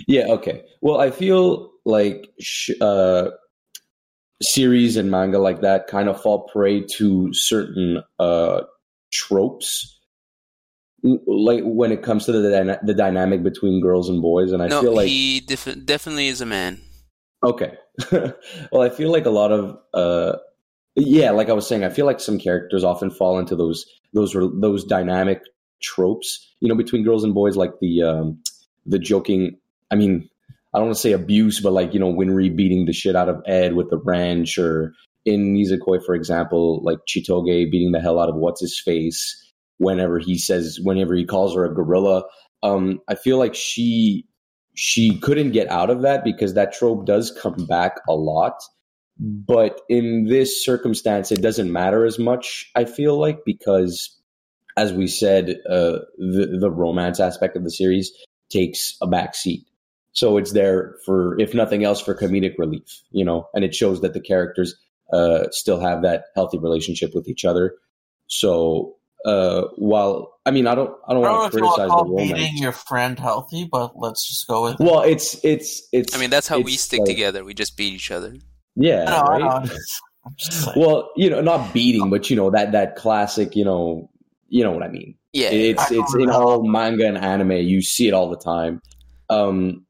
Yeah. 0.06 0.26
Okay. 0.28 0.62
Well, 0.80 1.00
I 1.00 1.10
feel 1.10 1.70
like 1.84 2.28
sh- 2.40 2.70
uh, 2.80 3.30
series 4.42 4.96
and 4.96 5.10
manga 5.10 5.38
like 5.38 5.60
that 5.60 5.86
kind 5.86 6.08
of 6.08 6.20
fall 6.20 6.48
prey 6.48 6.82
to 6.96 7.32
certain 7.32 8.02
uh, 8.18 8.62
tropes, 9.12 9.98
like 11.02 11.62
when 11.64 11.92
it 11.92 12.02
comes 12.02 12.26
to 12.26 12.32
the 12.32 12.50
dyna- 12.50 12.80
the 12.82 12.94
dynamic 12.94 13.42
between 13.42 13.80
girls 13.80 14.08
and 14.08 14.22
boys. 14.22 14.52
And 14.52 14.62
I 14.62 14.68
no, 14.68 14.80
feel 14.82 14.94
like 14.94 15.08
he 15.08 15.40
def- 15.40 15.84
definitely 15.84 16.28
is 16.28 16.40
a 16.40 16.46
man. 16.46 16.80
okay. 17.44 17.74
well, 18.12 18.82
I 18.82 18.88
feel 18.88 19.10
like 19.10 19.26
a 19.26 19.30
lot 19.30 19.52
of 19.52 19.78
uh, 19.94 20.38
yeah, 20.96 21.30
like 21.30 21.48
I 21.48 21.52
was 21.52 21.66
saying, 21.66 21.84
I 21.84 21.90
feel 21.90 22.06
like 22.06 22.20
some 22.20 22.38
characters 22.38 22.84
often 22.84 23.10
fall 23.10 23.38
into 23.38 23.56
those 23.56 23.86
those 24.12 24.34
those 24.54 24.84
dynamic 24.84 25.42
tropes, 25.82 26.54
you 26.60 26.68
know, 26.68 26.74
between 26.74 27.04
girls 27.04 27.24
and 27.24 27.34
boys, 27.34 27.56
like 27.56 27.72
the 27.80 28.02
um, 28.02 28.42
the 28.86 28.98
joking. 28.98 29.56
I 29.90 29.96
mean, 29.96 30.28
I 30.72 30.78
don't 30.78 30.88
want 30.88 30.96
to 30.96 31.02
say 31.02 31.12
abuse, 31.12 31.60
but 31.60 31.72
like 31.72 31.92
you 31.94 32.00
know, 32.00 32.12
Winry 32.12 32.54
beating 32.54 32.86
the 32.86 32.92
shit 32.92 33.16
out 33.16 33.28
of 33.28 33.42
Ed 33.46 33.74
with 33.74 33.90
the 33.90 33.98
wrench, 33.98 34.58
or 34.58 34.92
in 35.24 35.54
Nisekoi, 35.54 36.04
for 36.04 36.14
example, 36.14 36.82
like 36.84 36.98
Chitoge 37.08 37.70
beating 37.70 37.92
the 37.92 38.00
hell 38.00 38.20
out 38.20 38.28
of 38.28 38.36
what's 38.36 38.60
his 38.60 38.80
face 38.80 39.36
whenever 39.78 40.18
he 40.18 40.38
says, 40.38 40.78
whenever 40.82 41.14
he 41.14 41.24
calls 41.24 41.54
her 41.54 41.64
a 41.64 41.74
gorilla. 41.74 42.24
Um, 42.62 43.00
I 43.08 43.14
feel 43.14 43.38
like 43.38 43.54
she 43.54 44.26
she 44.74 45.18
couldn't 45.18 45.50
get 45.50 45.68
out 45.68 45.90
of 45.90 46.02
that 46.02 46.24
because 46.24 46.54
that 46.54 46.72
trope 46.72 47.04
does 47.06 47.30
come 47.30 47.66
back 47.66 47.96
a 48.08 48.14
lot. 48.14 48.54
But 49.18 49.80
in 49.88 50.26
this 50.26 50.64
circumstance, 50.64 51.30
it 51.30 51.42
doesn't 51.42 51.72
matter 51.72 52.06
as 52.06 52.18
much. 52.18 52.70
I 52.74 52.84
feel 52.84 53.18
like 53.20 53.40
because, 53.44 54.16
as 54.76 54.92
we 54.92 55.08
said, 55.08 55.56
uh, 55.68 55.98
the 56.16 56.56
the 56.60 56.70
romance 56.70 57.20
aspect 57.20 57.56
of 57.56 57.64
the 57.64 57.70
series 57.70 58.12
takes 58.50 58.96
a 59.02 59.06
back 59.06 59.34
seat. 59.34 59.66
So 60.12 60.36
it's 60.36 60.52
there 60.52 60.96
for, 61.06 61.38
if 61.40 61.54
nothing 61.54 61.84
else, 61.84 62.00
for 62.00 62.14
comedic 62.14 62.54
relief, 62.58 62.82
you 63.10 63.24
know, 63.24 63.48
and 63.54 63.64
it 63.64 63.74
shows 63.74 64.00
that 64.00 64.12
the 64.12 64.20
characters 64.20 64.74
uh, 65.12 65.44
still 65.50 65.80
have 65.80 66.02
that 66.02 66.24
healthy 66.34 66.58
relationship 66.58 67.14
with 67.14 67.28
each 67.28 67.44
other. 67.44 67.74
So 68.26 68.96
uh, 69.24 69.62
while 69.76 70.32
I 70.46 70.50
mean, 70.50 70.66
I 70.66 70.74
don't, 70.74 70.92
I 71.08 71.12
don't 71.12 71.24
I 71.24 71.28
don't 71.28 71.38
want 71.38 71.52
to 71.52 71.58
you 71.58 71.64
want 71.64 71.74
to 71.76 71.80
criticize 71.80 71.88
the 71.88 71.94
call 71.94 72.08
romance. 72.08 72.32
beating 72.32 72.58
your 72.58 72.72
friend 72.72 73.18
healthy, 73.18 73.68
but 73.70 73.92
let's 73.98 74.26
just 74.26 74.46
go 74.48 74.64
with. 74.64 74.78
Well, 74.80 75.02
it's 75.02 75.38
it's 75.44 75.86
it's. 75.92 76.14
I 76.14 76.18
mean, 76.18 76.30
that's 76.30 76.48
how 76.48 76.58
we 76.60 76.76
stick 76.76 77.00
like- 77.00 77.08
together. 77.08 77.44
We 77.44 77.54
just 77.54 77.76
beat 77.76 77.92
each 77.92 78.10
other. 78.10 78.34
Yeah, 78.76 79.04
I 79.06 79.10
know, 79.10 79.16
I 79.16 79.28
right. 79.28 79.40
know, 79.40 79.48
I'm 79.48 79.66
just- 79.68 80.00
I'm 80.26 80.34
just 80.38 80.64
saying. 80.64 80.80
Well, 80.80 81.10
you 81.16 81.28
know, 81.30 81.40
not 81.40 81.72
beating, 81.74 82.08
but 82.10 82.30
you 82.30 82.36
know 82.36 82.50
that 82.50 82.72
that 82.72 82.96
classic, 82.96 83.54
you 83.56 83.64
know, 83.64 84.10
you 84.48 84.62
know 84.64 84.70
what 84.72 84.82
I 84.82 84.88
mean. 84.88 85.14
Yeah, 85.32 85.50
It's 85.50 85.80
I 85.92 85.94
it's 85.96 86.12
don't 86.12 86.22
in 86.22 86.28
know. 86.28 86.42
all 86.42 86.66
manga 86.66 87.06
and 87.06 87.16
anime. 87.18 87.52
You 87.52 87.80
see 87.82 88.08
it 88.08 88.14
all 88.14 88.28
the 88.30 88.36
time. 88.36 88.80
Um, 89.28 89.86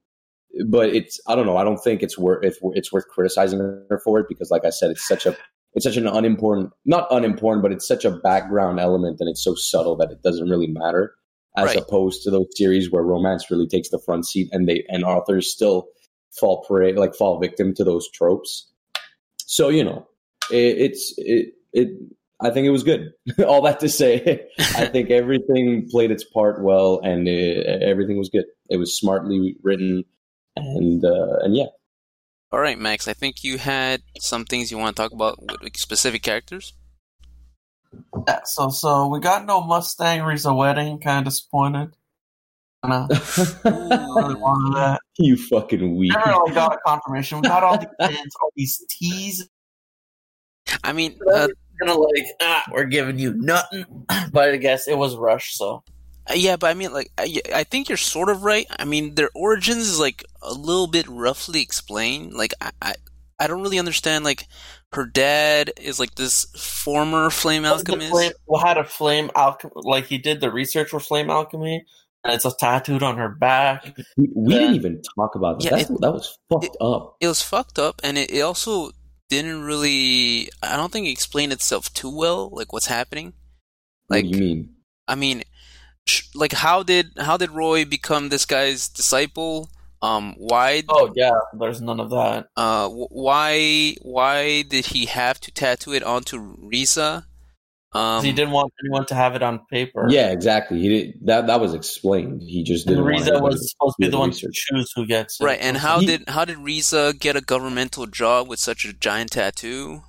but 0.67 0.89
it's 0.91 1.21
I 1.27 1.35
don't 1.35 1.47
know. 1.47 1.57
I 1.57 1.65
don't 1.65 1.79
think 1.79 2.03
it's 2.03 2.19
worth 2.19 2.45
it's, 2.45 2.59
it's 2.75 2.93
worth 2.93 3.09
criticizing 3.09 3.59
her 3.59 4.01
for 4.05 4.21
it 4.21 4.27
because, 4.29 4.51
like 4.51 4.65
I 4.65 4.71
said, 4.71 4.91
it's 4.91 5.07
such 5.07 5.27
a 5.27 5.37
it's 5.75 5.85
such 5.85 5.97
an 5.97 6.07
unimportant 6.07 6.71
not 6.85 7.07
unimportant, 7.11 7.63
but 7.63 7.73
it's 7.73 7.87
such 7.87 8.05
a 8.05 8.11
background 8.11 8.81
element 8.81 9.19
and 9.21 9.29
it's 9.29 9.43
so 9.45 9.55
subtle 9.55 9.97
that 9.97 10.11
it 10.11 10.23
doesn't 10.23 10.49
really 10.49 10.67
matter. 10.67 11.15
As 11.57 11.67
Right. 11.67 11.77
opposed 11.79 12.23
to 12.23 12.31
those 12.31 12.47
series 12.55 12.93
where 12.93 13.03
romance 13.03 13.51
really 13.51 13.67
takes 13.67 13.89
the 13.91 13.99
front 13.99 14.27
seat 14.27 14.49
and 14.53 14.69
they 14.69 14.85
and 14.89 15.03
authors 15.05 15.51
still 15.53 15.89
fall 16.39 16.65
prey 16.65 16.93
like 16.93 17.15
fall 17.15 17.41
victim 17.41 17.75
to 17.75 17.85
those 17.85 18.09
tropes. 18.11 18.71
So 19.47 19.69
you 19.69 19.83
know, 19.85 20.07
it, 20.51 20.79
it's 20.79 21.15
it 21.19 21.55
it. 21.73 21.89
I 22.43 22.51
think 22.51 22.67
it 22.67 22.71
was 22.71 22.85
good. 22.85 23.11
All 23.47 23.61
that 23.63 23.81
to 23.81 23.89
say, 23.89 24.47
I 24.59 24.87
think 24.87 25.11
everything 25.11 25.89
played 25.91 26.11
its 26.11 26.25
part 26.25 26.63
well, 26.63 27.01
and 27.03 27.29
uh 27.29 27.85
everything 27.85 28.17
was 28.17 28.29
good. 28.29 28.45
It 28.71 28.77
was 28.79 28.97
smartly 28.97 29.57
written, 29.63 30.05
and 30.57 31.05
uh, 31.05 31.39
and 31.43 31.57
yeah. 31.57 31.67
All 32.53 32.61
right, 32.61 32.79
Max. 32.79 33.07
I 33.07 33.13
think 33.13 33.45
you 33.45 33.59
had 33.59 34.03
some 34.19 34.45
things 34.45 34.71
you 34.71 34.79
want 34.79 34.97
to 34.97 35.03
talk 35.03 35.13
about 35.13 35.41
with 35.41 35.77
specific 35.77 36.23
characters. 36.23 36.75
Yeah, 38.27 38.41
so 38.45 38.71
so 38.71 39.09
we 39.09 39.21
got 39.21 39.47
no 39.47 39.61
Mustang. 39.61 40.23
Reads 40.23 40.47
a 40.47 40.55
wedding. 40.55 40.99
Kind 41.01 41.27
of 41.27 41.33
disappointed. 41.33 41.95
Kinda 42.83 43.09
really 43.65 44.99
you 45.19 45.37
fucking 45.37 45.97
weak. 45.97 46.13
Never 46.13 46.31
really 46.31 46.55
got 46.55 46.73
a 46.73 46.79
confirmation. 46.85 47.41
We 47.41 47.49
got 47.49 47.63
all 47.63 47.79
these 47.79 47.89
hints, 48.09 48.37
all 48.41 48.51
these 48.57 48.85
teas. 48.89 49.49
I 50.83 50.93
mean, 50.93 51.19
uh, 51.33 51.49
kind 51.81 51.91
of 51.91 51.97
like, 51.99 52.27
ah, 52.41 52.65
we're 52.73 52.85
giving 52.85 53.19
you 53.19 53.35
nothing. 53.35 53.85
But 54.33 54.51
I 54.51 54.57
guess 54.57 54.89
it 54.89 54.97
was 54.97 55.17
Rush, 55.17 55.55
so. 55.57 55.83
Uh, 56.29 56.35
Yeah, 56.35 56.57
but 56.57 56.71
I 56.71 56.75
mean, 56.75 56.93
like, 56.93 57.11
I, 57.19 57.41
I 57.55 57.65
think 57.65 57.89
you're 57.89 57.99
sort 57.99 58.29
of 58.29 58.43
right. 58.43 58.67
I 58.79 58.85
mean, 58.85 59.15
their 59.15 59.31
origins 59.35 59.87
is 59.89 60.01
like 60.01 60.25
a 60.43 60.53
little 60.53 60.87
bit 60.87 61.07
roughly 61.09 61.63
explained. 61.63 62.35
Like, 62.35 62.53
I, 62.61 62.71
I, 62.83 62.95
I 63.39 63.47
don't 63.47 63.63
really 63.63 63.79
understand. 63.79 64.25
Like, 64.25 64.47
her 64.93 65.07
dad 65.07 65.73
is 65.81 65.99
like 66.01 66.15
this 66.17 66.45
former 66.57 67.31
flame 67.31 67.65
alchemist. 67.65 68.11
flame, 68.11 68.33
well, 68.47 68.65
had 68.65 68.77
a 68.77 68.85
flame 68.85 69.31
alchemy, 69.37 69.73
like 69.77 70.07
he 70.07 70.19
did 70.19 70.41
the 70.41 70.51
research 70.51 70.91
for 70.91 70.99
flame 71.01 71.31
alchemy, 71.31 71.85
and 72.25 72.35
it's 72.35 72.45
a 72.45 72.51
tattooed 72.59 73.03
on 73.03 73.17
her 73.17 73.29
back. 73.29 73.97
We, 74.17 74.29
we 74.35 74.53
Yeah. 74.53 74.59
didn't 74.61 74.75
even 74.75 75.03
talk 75.17 75.37
about 75.37 75.61
that. 75.61 75.65
Yeah, 75.65 75.77
That's, 75.77 75.89
that 76.01 76.13
was 76.13 76.37
fucked 76.51 76.77
up. 76.81 77.17
It 77.21 77.29
was 77.29 77.41
fucked 77.43 77.79
up, 77.79 78.01
and 78.03 78.19
it, 78.19 78.31
it 78.33 78.41
also 78.41 78.91
didn't 79.29 79.63
really. 79.63 80.51
I 80.63 80.77
don't 80.77 80.91
think 80.91 81.07
it 81.07 81.11
explained 81.13 81.53
itself 81.53 81.93
too 81.95 82.15
well. 82.15 82.51
Like, 82.53 82.73
what's 82.73 82.87
happening? 82.87 83.33
What 84.09 84.17
Like, 84.17 84.25
do 84.25 84.31
you 84.31 84.39
mean? 84.39 84.75
I 85.07 85.15
mean, 85.15 85.41
sh- 85.41 85.45
like, 86.35 86.53
how 86.53 86.83
did 86.83 87.13
how 87.19 87.37
did 87.37 87.51
Roy 87.51 87.85
become 87.85 88.29
this 88.29 88.45
guy's 88.47 88.89
disciple? 88.89 89.71
Um, 90.03 90.35
why 90.39 90.83
Oh 90.89 91.13
yeah, 91.15 91.33
there's 91.59 91.81
none 91.83 92.01
of 92.01 92.11
that. 92.11 92.47
Uh, 92.57 92.89
why 92.89 93.95
why 94.03 94.63
did 94.63 94.87
he 94.87 95.07
have 95.07 95.41
to 95.41 95.51
tattoo 95.53 95.93
it 95.93 96.03
onto 96.03 96.39
Riza? 96.39 97.27
Um, 97.93 98.25
he 98.25 98.31
didn't 98.33 98.53
want 98.53 98.73
anyone 98.85 99.05
to 99.07 99.15
have 99.17 99.35
it 99.35 99.43
on 99.43 99.61
paper. 99.71 100.07
Yeah, 100.09 100.31
exactly. 100.31 100.79
He 100.81 100.89
did 100.89 101.15
that. 101.27 101.49
That 101.49 101.61
was 101.61 101.75
explained. 101.75 102.41
He 102.43 102.63
just 102.63 102.87
and 102.87 102.95
didn't. 102.97 103.05
want 103.05 103.17
Riza 103.19 103.31
anybody 103.33 103.55
was 103.57 103.71
supposed 103.73 103.97
to 103.97 104.01
be 104.01 104.05
do 104.07 104.11
the 104.13 104.19
one 104.19 104.29
research. 104.31 104.55
to 104.69 104.75
choose 104.77 104.93
who 104.95 105.07
gets 105.07 105.41
it. 105.41 105.45
right. 105.45 105.59
And 105.61 105.77
how 105.77 105.99
He- 106.01 106.07
did 106.07 106.29
how 106.29 106.45
did 106.45 106.59
Riza 106.59 107.13
get 107.19 107.35
a 107.37 107.41
governmental 107.41 108.07
job 108.07 108.49
with 108.49 108.61
such 108.61 108.85
a 108.85 108.93
giant 108.93 109.33
tattoo? 109.33 110.03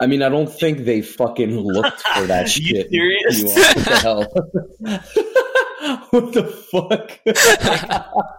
I 0.00 0.06
mean, 0.06 0.22
I 0.22 0.28
don't 0.28 0.46
think 0.50 0.84
they 0.86 1.02
fucking 1.02 1.58
looked 1.60 2.00
for 2.14 2.26
that 2.26 2.56
You 2.56 2.64
shit. 2.66 2.90
serious? 2.90 3.38
You 3.38 3.44
know, 3.48 3.54
what 3.54 3.84
the 3.84 3.98
hell? 4.00 4.24
what 6.10 6.32
the 6.32 6.44
fuck? 6.72 8.14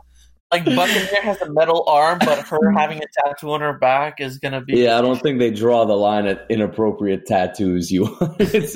Like 0.53 0.65
Buccaneer 0.65 1.21
has 1.21 1.41
a 1.41 1.49
metal 1.49 1.85
arm, 1.87 2.19
but 2.19 2.39
her 2.39 2.71
having 2.71 2.97
a 3.01 3.05
tattoo 3.23 3.53
on 3.53 3.61
her 3.61 3.77
back 3.77 4.19
is 4.19 4.37
gonna 4.37 4.59
be. 4.59 4.79
yeah, 4.81 4.97
I 4.97 5.01
don't 5.01 5.17
think 5.21 5.39
they 5.39 5.49
draw 5.49 5.85
the 5.85 5.93
line 5.95 6.25
at 6.25 6.45
inappropriate 6.49 7.25
tattoos. 7.25 7.89
You. 7.89 8.17
It's- 8.37 8.75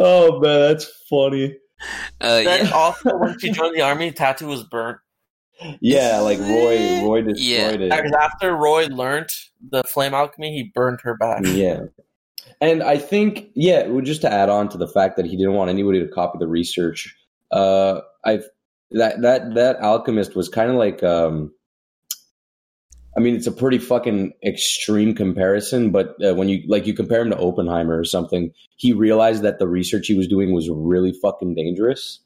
oh 0.00 0.40
man, 0.40 0.60
that's 0.62 0.86
funny. 1.08 1.56
Uh, 2.20 2.42
Then 2.42 2.66
yeah. 2.66 2.72
also 2.72 3.16
when 3.18 3.38
she 3.38 3.52
joined 3.52 3.76
the 3.76 3.82
army, 3.82 4.10
tattoo 4.10 4.48
was 4.48 4.64
burnt. 4.64 4.98
Yeah, 5.80 6.20
like 6.20 6.38
Roy. 6.38 7.02
Roy 7.02 7.22
destroyed 7.22 7.36
Yeah. 7.38 7.68
it. 7.70 7.90
Because 7.90 8.12
after 8.12 8.56
Roy 8.56 8.86
learned 8.86 9.28
the 9.70 9.82
flame 9.84 10.14
alchemy, 10.14 10.52
he 10.52 10.70
burned 10.74 11.00
her 11.02 11.16
back. 11.16 11.42
Yeah. 11.44 11.80
And 12.60 12.82
I 12.82 12.98
think, 12.98 13.48
yeah, 13.54 13.86
just 14.02 14.20
to 14.22 14.32
add 14.32 14.48
on 14.48 14.68
to 14.70 14.78
the 14.78 14.88
fact 14.88 15.16
that 15.16 15.26
he 15.26 15.36
didn't 15.36 15.54
want 15.54 15.70
anybody 15.70 16.00
to 16.00 16.08
copy 16.08 16.38
the 16.38 16.46
research, 16.48 17.14
uh, 17.50 18.00
I've 18.24 18.44
that 18.92 19.22
that 19.22 19.54
that 19.54 19.76
alchemist 19.80 20.34
was 20.34 20.48
kind 20.48 20.70
of 20.70 20.76
like, 20.76 21.02
um, 21.02 21.52
I 23.16 23.20
mean, 23.20 23.34
it's 23.34 23.46
a 23.46 23.52
pretty 23.52 23.78
fucking 23.78 24.32
extreme 24.44 25.14
comparison, 25.14 25.90
but 25.90 26.16
uh, 26.24 26.34
when 26.34 26.48
you 26.48 26.62
like 26.68 26.86
you 26.86 26.94
compare 26.94 27.22
him 27.22 27.30
to 27.30 27.38
Oppenheimer 27.38 27.98
or 27.98 28.04
something, 28.04 28.52
he 28.76 28.92
realized 28.92 29.42
that 29.42 29.58
the 29.58 29.68
research 29.68 30.06
he 30.06 30.14
was 30.16 30.28
doing 30.28 30.52
was 30.52 30.68
really 30.70 31.12
fucking 31.12 31.54
dangerous. 31.54 32.20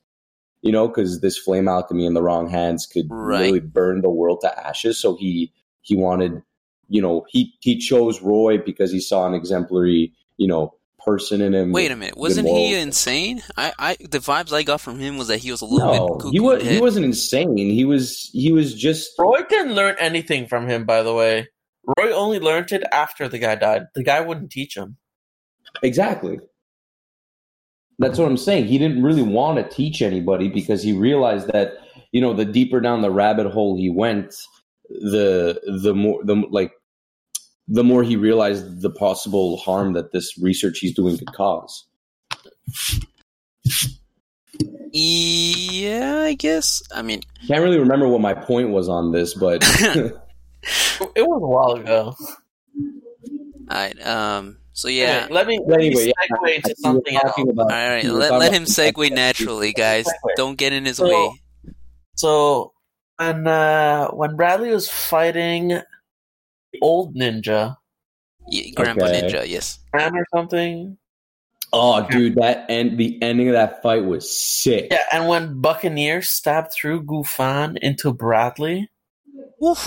You 0.64 0.72
know, 0.72 0.88
because 0.88 1.20
this 1.20 1.38
flame 1.38 1.68
alchemy 1.68 2.06
in 2.06 2.14
the 2.14 2.22
wrong 2.22 2.48
hands 2.48 2.86
could 2.86 3.06
Right. 3.10 3.40
really 3.40 3.60
burn 3.60 4.00
the 4.00 4.10
world 4.10 4.40
to 4.40 4.66
ashes. 4.66 4.98
So 4.98 5.14
he 5.16 5.52
he 5.82 5.94
wanted 5.94 6.42
you 6.88 7.00
know, 7.00 7.24
he 7.28 7.54
he 7.60 7.78
chose 7.78 8.20
Roy 8.20 8.58
because 8.58 8.92
he 8.92 9.00
saw 9.00 9.26
an 9.26 9.34
exemplary, 9.34 10.12
you 10.36 10.46
know, 10.46 10.74
person 11.04 11.40
in 11.40 11.54
him. 11.54 11.72
Wait 11.72 11.90
a 11.90 11.96
minute, 11.96 12.16
wasn't 12.16 12.48
he 12.48 12.74
insane? 12.74 13.42
I, 13.56 13.72
I 13.78 13.96
the 14.00 14.18
vibes 14.18 14.52
I 14.52 14.62
got 14.62 14.80
from 14.80 14.98
him 14.98 15.16
was 15.16 15.28
that 15.28 15.38
he 15.38 15.50
was 15.50 15.60
a 15.60 15.66
little 15.66 15.90
bit 15.90 15.98
No, 15.98 16.08
cuckoo 16.18 16.30
he 16.30 16.40
was 16.40 16.62
he 16.62 16.80
wasn't 16.80 17.06
insane. 17.06 17.56
He 17.56 17.84
was 17.84 18.30
he 18.32 18.52
was 18.52 18.74
just 18.74 19.12
Roy 19.18 19.42
didn't 19.48 19.74
learn 19.74 19.96
anything 19.98 20.46
from 20.46 20.68
him, 20.68 20.84
by 20.84 21.02
the 21.02 21.14
way. 21.14 21.48
Roy 21.98 22.12
only 22.12 22.40
learned 22.40 22.72
it 22.72 22.84
after 22.92 23.28
the 23.28 23.38
guy 23.38 23.54
died. 23.56 23.82
The 23.94 24.02
guy 24.02 24.20
wouldn't 24.20 24.50
teach 24.50 24.76
him. 24.76 24.96
exactly. 25.82 26.38
That's 27.98 28.18
what 28.18 28.26
I'm 28.26 28.36
saying. 28.36 28.66
He 28.66 28.78
didn't 28.78 29.02
really 29.02 29.22
want 29.22 29.58
to 29.58 29.74
teach 29.74 30.02
anybody 30.02 30.48
because 30.48 30.82
he 30.82 30.92
realized 30.92 31.48
that 31.48 31.74
you 32.12 32.20
know 32.20 32.34
the 32.34 32.44
deeper 32.44 32.80
down 32.80 33.02
the 33.02 33.10
rabbit 33.10 33.46
hole 33.50 33.76
he 33.76 33.90
went, 33.90 34.34
the 34.88 35.60
the 35.82 35.94
more 35.94 36.24
the 36.24 36.34
like 36.50 36.72
the 37.68 37.84
more 37.84 38.02
he 38.02 38.16
realized 38.16 38.82
the 38.82 38.90
possible 38.90 39.56
harm 39.58 39.92
that 39.94 40.12
this 40.12 40.36
research 40.38 40.78
he's 40.78 40.94
doing 40.94 41.16
could 41.18 41.32
cause. 41.32 41.86
Yeah, 44.92 46.22
I 46.24 46.34
guess. 46.34 46.82
I 46.94 47.02
mean, 47.02 47.22
Can't 47.48 47.62
really 47.62 47.78
remember 47.78 48.08
what 48.08 48.20
my 48.20 48.34
point 48.34 48.70
was 48.70 48.88
on 48.88 49.12
this, 49.12 49.34
but 49.34 49.64
It 51.14 51.26
was 51.26 51.42
a 51.42 51.46
while 51.46 51.72
ago. 51.72 52.14
All 53.70 53.76
right. 53.76 54.06
um. 54.06 54.58
So 54.76 54.88
yeah. 54.88 55.22
Okay, 55.24 55.34
let 55.34 55.46
me, 55.46 55.60
let 55.66 55.78
me 55.78 55.86
anyway, 55.86 56.06
yeah, 56.06 56.12
segue 56.36 56.48
I 56.48 56.52
into 56.52 56.74
something 56.78 57.14
else. 57.16 57.34
about. 57.38 57.72
All 57.72 57.88
right, 57.88 58.04
let, 58.04 58.32
let 58.32 58.52
him 58.52 58.64
segue 58.64 59.10
naturally, 59.12 59.72
guys. 59.72 60.06
Don't 60.36 60.58
get 60.58 60.72
in 60.72 60.84
his 60.84 60.96
So- 60.98 61.08
way. 61.08 61.40
So 62.16 62.72
when 63.16 63.46
uh, 63.46 64.08
when 64.10 64.36
Bradley 64.36 64.70
was 64.70 64.88
fighting 64.90 65.68
the 65.68 66.78
old 66.82 67.14
ninja 67.16 67.76
Yeah, 68.48 68.70
Grandpa 68.74 69.06
Okay. 69.06 69.22
Ninja, 69.22 69.48
yes. 69.48 69.78
man 69.94 70.16
or 70.16 70.26
something, 70.34 70.98
Oh, 71.72 72.06
dude, 72.08 72.36
that 72.36 72.66
end 72.68 72.98
the 72.98 73.20
ending 73.22 73.48
of 73.48 73.54
that 73.54 73.82
fight 73.82 74.04
was 74.04 74.30
sick. 74.30 74.88
yeah, 74.90 75.02
and 75.12 75.28
when 75.28 75.60
Buccaneer 75.60 76.22
stabbed 76.22 76.72
through 76.72 77.04
Gufan 77.04 77.78
into 77.82 78.12
Bradley, 78.12 78.90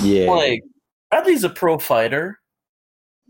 Yeah. 0.01 0.29
like 0.31 0.63
Bradley's 1.11 1.43
a 1.45 1.49
pro 1.49 1.77
fighter. 1.77 2.39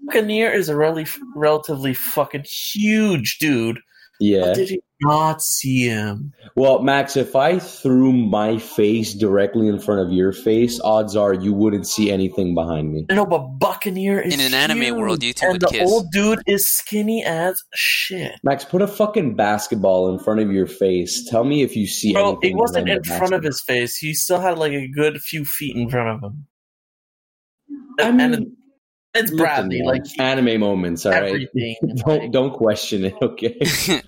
Buccaneer 0.08 0.52
is 0.52 0.70
a 0.70 0.76
really 0.76 1.06
relatively 1.36 1.94
fucking 1.94 2.46
huge 2.46 3.38
dude. 3.40 3.80
yeah. 4.20 4.48
How 4.48 4.54
did 4.54 4.70
he 4.70 4.82
not 5.02 5.44
see 5.44 5.86
him? 5.88 6.34
Well, 6.56 6.82
Max, 6.82 7.16
if 7.16 7.36
I 7.36 7.60
threw 7.60 8.12
my 8.12 8.58
face 8.58 9.14
directly 9.14 9.68
in 9.68 9.78
front 9.80 10.02
of 10.02 10.12
your 10.12 10.32
face, 10.32 10.80
odds 10.84 11.16
are 11.16 11.34
you 11.36 11.54
wouldn't 11.54 11.86
see 11.88 12.10
anything 12.12 12.56
behind 12.56 12.92
me. 12.92 13.06
No, 13.12 13.28
but 13.28 13.60
Buccaneer 13.60 14.20
is 14.20 14.34
In 14.34 14.40
an 14.40 14.56
anime 14.56 14.82
huge, 14.82 14.94
world, 14.96 15.24
you 15.24 15.34
two 15.34 15.46
and 15.46 15.54
would 15.54 15.62
the 15.62 15.68
kiss. 15.68 15.88
old 15.92 16.08
dude 16.12 16.42
is 16.48 16.68
skinny 16.68 17.24
as 17.24 17.62
shit. 17.76 18.32
Max, 18.44 18.66
put 18.66 18.82
a 18.82 18.88
fucking 18.88 19.36
basketball 19.36 20.10
in 20.12 20.18
front 20.18 20.40
of 20.40 20.52
your 20.52 20.66
face. 20.66 21.24
Tell 21.30 21.44
me 21.44 21.62
if 21.62 21.76
you 21.76 21.86
see 21.86 22.14
Bro, 22.14 22.32
anything. 22.32 22.52
it 22.52 22.56
wasn't 22.56 22.90
in 22.90 22.98
the 23.04 23.16
front 23.18 23.34
of 23.36 23.44
his 23.44 23.62
face. 23.62 23.98
He 23.98 24.16
still 24.16 24.40
had 24.40 24.58
like 24.58 24.72
a 24.74 24.88
good 24.88 25.20
few 25.22 25.46
feet 25.46 25.76
in 25.76 25.90
front 25.92 26.10
of 26.10 26.24
him. 26.32 26.48
I 28.00 28.12
mean, 28.12 28.34
and 28.34 28.48
it's 29.18 29.32
listen, 29.32 29.38
Bradley, 29.38 29.82
like 29.84 30.04
anime 30.20 30.60
moments, 30.60 31.06
all 31.06 31.12
right. 31.14 31.48
Don't 32.06 32.32
don't 32.32 32.54
question 32.54 33.06
it, 33.06 33.16
okay? 33.22 33.58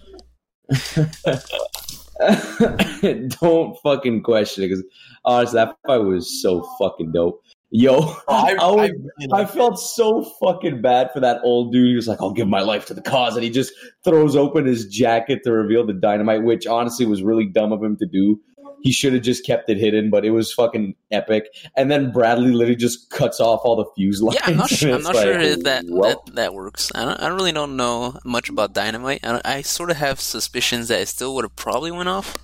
don't 3.42 3.76
fucking 3.82 4.22
question 4.24 4.64
it 4.64 4.68
because 4.70 4.84
honestly, 5.26 5.58
that 5.58 5.76
fight 5.88 5.98
was 6.00 6.42
so 6.42 6.68
fucking 6.80 7.12
dope. 7.12 7.42
Yo, 7.72 7.98
Oh, 8.00 8.16
I, 8.28 8.54
I 8.54 8.56
I, 8.56 8.72
was- 8.72 8.92
really 9.20 9.34
I 9.44 9.46
felt 9.46 9.80
so 9.80 10.24
fucking 10.42 10.82
bad 10.82 11.12
for 11.14 11.20
that 11.20 11.40
old 11.44 11.72
dude. 11.72 11.88
He 11.88 11.96
was 11.96 12.08
like, 12.08 12.20
I'll 12.20 12.34
give 12.34 12.48
my 12.48 12.62
life 12.62 12.88
to 12.88 12.96
the 12.96 13.02
cause. 13.02 13.36
And 13.36 13.44
he 13.44 13.52
just 13.52 13.72
throws 14.04 14.36
open 14.36 14.66
his 14.66 14.88
jacket 14.88 15.42
to 15.44 15.52
reveal 15.52 15.86
the 15.86 15.94
dynamite, 15.94 16.42
which 16.44 16.66
honestly 16.66 17.06
was 17.06 17.22
really 17.22 17.46
dumb 17.46 17.72
of 17.72 17.84
him 17.84 17.96
to 17.98 18.08
do. 18.08 18.40
He 18.82 18.92
should 18.92 19.14
have 19.14 19.22
just 19.24 19.46
kept 19.46 19.70
it 19.70 19.78
hidden, 19.78 20.10
but 20.10 20.24
it 20.26 20.30
was 20.32 20.54
fucking 20.54 20.96
epic. 21.12 21.46
And 21.76 21.92
then 21.92 22.12
Bradley 22.12 22.52
literally 22.52 22.76
just 22.76 23.10
cuts 23.10 23.40
off 23.40 23.62
all 23.64 23.76
the 23.76 23.86
fuse 23.96 24.22
lines. 24.22 24.36
yeah, 24.40 24.48
I'm 24.48 24.58
not 24.58 24.70
sure. 24.70 24.96
I'm 24.96 25.04
not 25.04 25.16
like, 25.16 25.24
sure 25.26 25.40
if 25.40 25.64
that, 25.64 25.86
well, 25.88 26.24
that 26.26 26.36
that 26.36 26.54
works. 26.54 26.92
I 26.96 27.06
don't. 27.06 27.22
I 27.22 27.28
really 27.28 27.52
don't 27.52 27.76
know 27.78 28.18
much 28.24 28.50
about 28.50 28.74
dynamite. 28.74 29.20
I, 29.24 29.32
don't- 29.34 29.46
I 29.46 29.62
sort 29.62 29.92
of 29.92 29.98
have 29.98 30.20
suspicions 30.20 30.88
that 30.88 31.02
it 31.02 31.08
still 31.08 31.36
would 31.36 31.44
have 31.46 31.56
probably 31.56 31.92
went 31.92 32.10
off. 32.10 32.38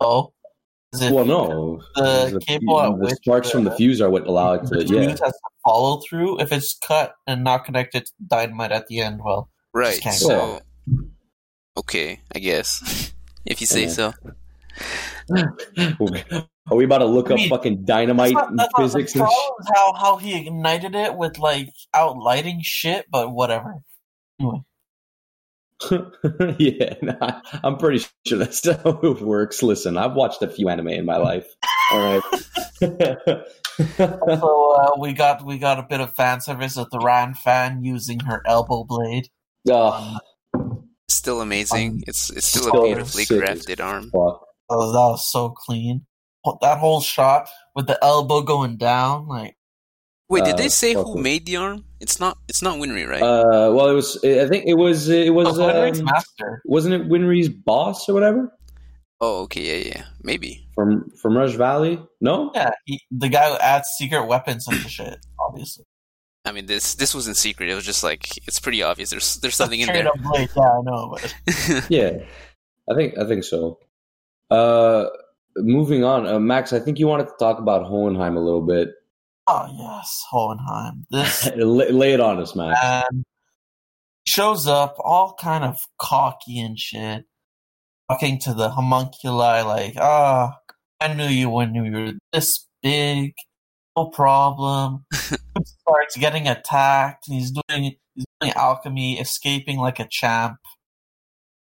oh, 0.00 0.32
is 0.94 1.02
it 1.02 1.12
well, 1.12 1.24
no. 1.26 1.82
the 1.96 2.40
cable 2.46 2.80
at 2.80 2.86
the 2.92 2.92
which 3.06 3.14
sparks 3.16 3.50
from 3.50 3.64
the 3.64 3.70
fuse 3.72 4.00
are 4.00 4.08
what 4.08 4.26
allow 4.26 4.54
it 4.54 4.62
the 4.64 4.78
to, 4.80 4.86
fuse 4.86 4.90
yeah. 4.90 5.08
has 5.10 5.18
to 5.18 5.32
follow 5.64 6.00
through. 6.08 6.40
If 6.40 6.50
it's 6.50 6.78
cut 6.78 7.14
and 7.26 7.44
not 7.44 7.64
connected 7.66 8.06
to 8.06 8.12
dynamite 8.26 8.72
at 8.72 8.86
the 8.86 9.00
end, 9.00 9.20
well, 9.22 9.50
Right. 9.74 10.00
can't 10.00 10.14
So, 10.16 10.60
okay, 11.76 12.20
I 12.34 12.38
guess 12.38 13.12
if 13.44 13.60
you 13.60 13.66
say 13.66 13.82
Yeah. 13.82 13.88
so. 13.88 14.12
Are 15.30 16.76
we 16.76 16.84
about 16.84 16.98
to 16.98 17.06
look 17.06 17.30
I 17.30 17.34
up 17.34 17.40
fucking 17.48 17.84
dynamite 17.84 18.34
That's 18.34 18.42
not- 18.42 18.50
and 18.50 18.58
that's 18.58 18.72
not 18.72 18.82
physics 18.82 19.12
the 19.14 19.20
and 19.20 19.28
problem 19.28 19.56
is 19.60 19.70
how 19.74 19.92
how 19.94 20.16
he 20.16 20.36
ignited 20.38 20.94
it 20.94 21.14
with 21.16 21.38
like 21.38 21.70
outlighting 21.94 22.58
shit, 22.62 23.06
but 23.10 23.30
whatever. 23.32 23.82
Anyway, 24.40 24.62
yeah, 26.58 26.94
nah, 27.02 27.40
I'm 27.62 27.76
pretty 27.76 28.04
sure 28.26 28.38
that's 28.38 28.66
how 28.82 29.00
it 29.02 29.20
works. 29.20 29.62
Listen, 29.62 29.96
I've 29.96 30.14
watched 30.14 30.42
a 30.42 30.48
few 30.48 30.68
anime 30.68 30.88
in 30.88 31.04
my 31.04 31.16
life. 31.18 31.46
All 31.92 31.98
right. 32.20 32.22
so 33.96 34.72
uh, 34.76 34.90
we 34.98 35.12
got 35.12 35.44
we 35.44 35.58
got 35.58 35.78
a 35.78 35.82
bit 35.88 36.00
of 36.00 36.14
fan 36.14 36.40
service 36.40 36.76
with 36.76 36.90
the 36.90 36.98
Lan 36.98 37.34
Fan 37.34 37.82
using 37.82 38.20
her 38.20 38.42
elbow 38.46 38.84
blade. 38.84 39.28
Oh, 39.70 40.18
Still 41.08 41.40
amazing. 41.40 41.90
Um, 41.92 42.02
it's 42.06 42.30
it's 42.30 42.46
still, 42.46 42.64
still 42.64 42.82
a 42.82 42.86
beautifully 42.86 43.24
crafted 43.24 43.82
arm. 43.84 44.10
fuck. 44.10 44.44
Oh, 44.70 44.92
that 44.92 44.98
was 44.98 45.30
so 45.30 45.50
clean. 45.50 46.06
That 46.62 46.78
whole 46.78 47.00
shot 47.00 47.48
with 47.74 47.86
the 47.86 48.02
elbow 48.02 48.42
going 48.42 48.76
down, 48.76 49.28
like 49.28 49.56
Wait, 50.30 50.44
did 50.44 50.54
Uh, 50.54 50.58
they 50.58 50.68
say 50.68 50.94
who 50.94 51.18
made 51.18 51.46
the 51.46 51.56
arm? 51.56 51.84
It's 52.00 52.20
not. 52.20 52.38
It's 52.48 52.62
not 52.62 52.78
Winry, 52.78 53.08
right? 53.08 53.22
Uh, 53.22 53.72
well, 53.72 53.88
it 53.88 53.94
was. 53.94 54.22
I 54.24 54.46
think 54.46 54.66
it 54.66 54.74
was. 54.74 55.08
It 55.08 55.32
was. 55.34 55.58
oh, 55.58 55.68
um, 55.68 56.04
master. 56.04 56.62
wasn't 56.64 56.94
it 56.94 57.08
Winry's 57.08 57.48
boss 57.48 58.08
or 58.08 58.14
whatever 58.14 58.52
oh, 59.20 59.42
okay, 59.42 59.80
yeah, 59.80 59.88
yeah, 59.94 60.04
maybe. 60.22 60.66
from 60.74 61.10
from 61.10 61.36
Rush 61.36 61.54
Valley? 61.54 62.00
No. 62.20 62.50
Yeah, 62.54 62.70
he, 62.84 63.00
the 63.10 63.28
guy 63.28 63.50
who 63.50 63.56
adds 63.58 63.88
secret 63.96 64.26
weapons 64.26 64.66
into 64.68 64.88
shit. 64.88 65.18
Obviously, 65.40 65.84
I 66.44 66.52
mean, 66.52 66.66
this 66.66 66.94
this 66.94 67.14
wasn't 67.14 67.36
secret. 67.36 67.68
It 67.68 67.74
was 67.74 67.84
just 67.84 68.02
like 68.02 68.36
it's 68.46 68.60
pretty 68.60 68.82
obvious. 68.82 69.10
There's 69.10 69.36
there's 69.36 69.56
something 69.56 69.80
in 69.80 69.86
there. 69.86 70.08
blade, 70.22 70.50
Yeah, 70.54 70.62
I 70.62 70.80
know, 70.82 71.16
but 71.16 71.34
Yeah, 71.90 72.18
I 72.90 72.94
think 72.94 73.18
I 73.18 73.26
think 73.26 73.44
so. 73.44 73.78
Uh, 74.50 75.06
moving 75.56 76.04
on, 76.04 76.26
uh, 76.26 76.38
Max. 76.38 76.72
I 76.72 76.80
think 76.80 76.98
you 76.98 77.06
wanted 77.06 77.28
to 77.28 77.34
talk 77.38 77.58
about 77.58 77.86
Hohenheim 77.86 78.36
a 78.36 78.40
little 78.40 78.62
bit. 78.62 78.90
oh 79.46 79.66
yes, 79.78 80.24
Hohenheim. 80.30 81.06
This 81.10 81.50
lay, 81.56 81.90
lay 81.90 82.12
it 82.12 82.20
on 82.20 82.40
us, 82.40 82.54
Max. 82.54 82.78
man 82.82 83.24
shows 84.28 84.66
up 84.66 84.96
all 84.98 85.34
kind 85.40 85.64
of 85.64 85.78
cocky 85.98 86.60
and 86.60 86.78
shit, 86.78 87.24
talking 88.10 88.38
to 88.38 88.52
the 88.54 88.68
homunculi 88.68 89.62
like, 89.62 89.94
ah, 89.98 90.56
I 91.00 91.14
knew 91.14 91.26
you 91.26 91.48
when 91.48 91.74
you 91.74 91.90
were 91.90 92.12
this 92.32 92.66
big, 92.82 93.32
no 93.96 94.06
problem. 94.06 95.06
Starts 95.12 96.16
getting 96.18 96.46
attacked, 96.46 97.28
and 97.28 97.38
he's 97.38 97.50
doing 97.50 97.96
he's 98.14 98.26
doing 98.40 98.52
alchemy, 98.54 99.18
escaping 99.18 99.78
like 99.78 99.98
a 99.98 100.08
champ. 100.10 100.58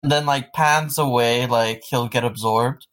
And 0.03 0.11
then 0.11 0.25
like 0.25 0.53
pans 0.53 0.97
away, 0.97 1.45
like 1.47 1.83
he'll 1.89 2.07
get 2.07 2.23
absorbed. 2.23 2.87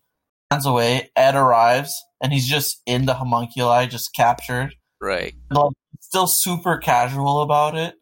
Pans 0.51 0.67
away. 0.67 1.11
Ed 1.17 1.35
arrives, 1.35 1.95
and 2.23 2.33
he's 2.33 2.49
just 2.49 2.83
in 2.87 3.07
the 3.07 3.15
homunculi, 3.15 3.87
just 3.87 4.15
captured 4.15 4.75
right. 5.01 5.35
like 5.51 5.73
still 6.01 6.27
super 6.27 6.79
casual 6.79 7.43
about 7.43 7.77
it. 7.77 7.95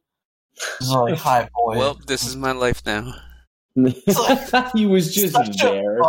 He's 0.79 0.91
like, 0.91 1.17
"Hi, 1.19 1.49
boy." 1.55 1.79
Well, 1.79 1.99
this 2.07 2.27
is 2.27 2.37
my 2.37 2.53
life 2.53 2.83
now. 2.87 3.13
he 4.75 4.87
was 4.87 5.13
just 5.15 5.37
there. 5.61 5.99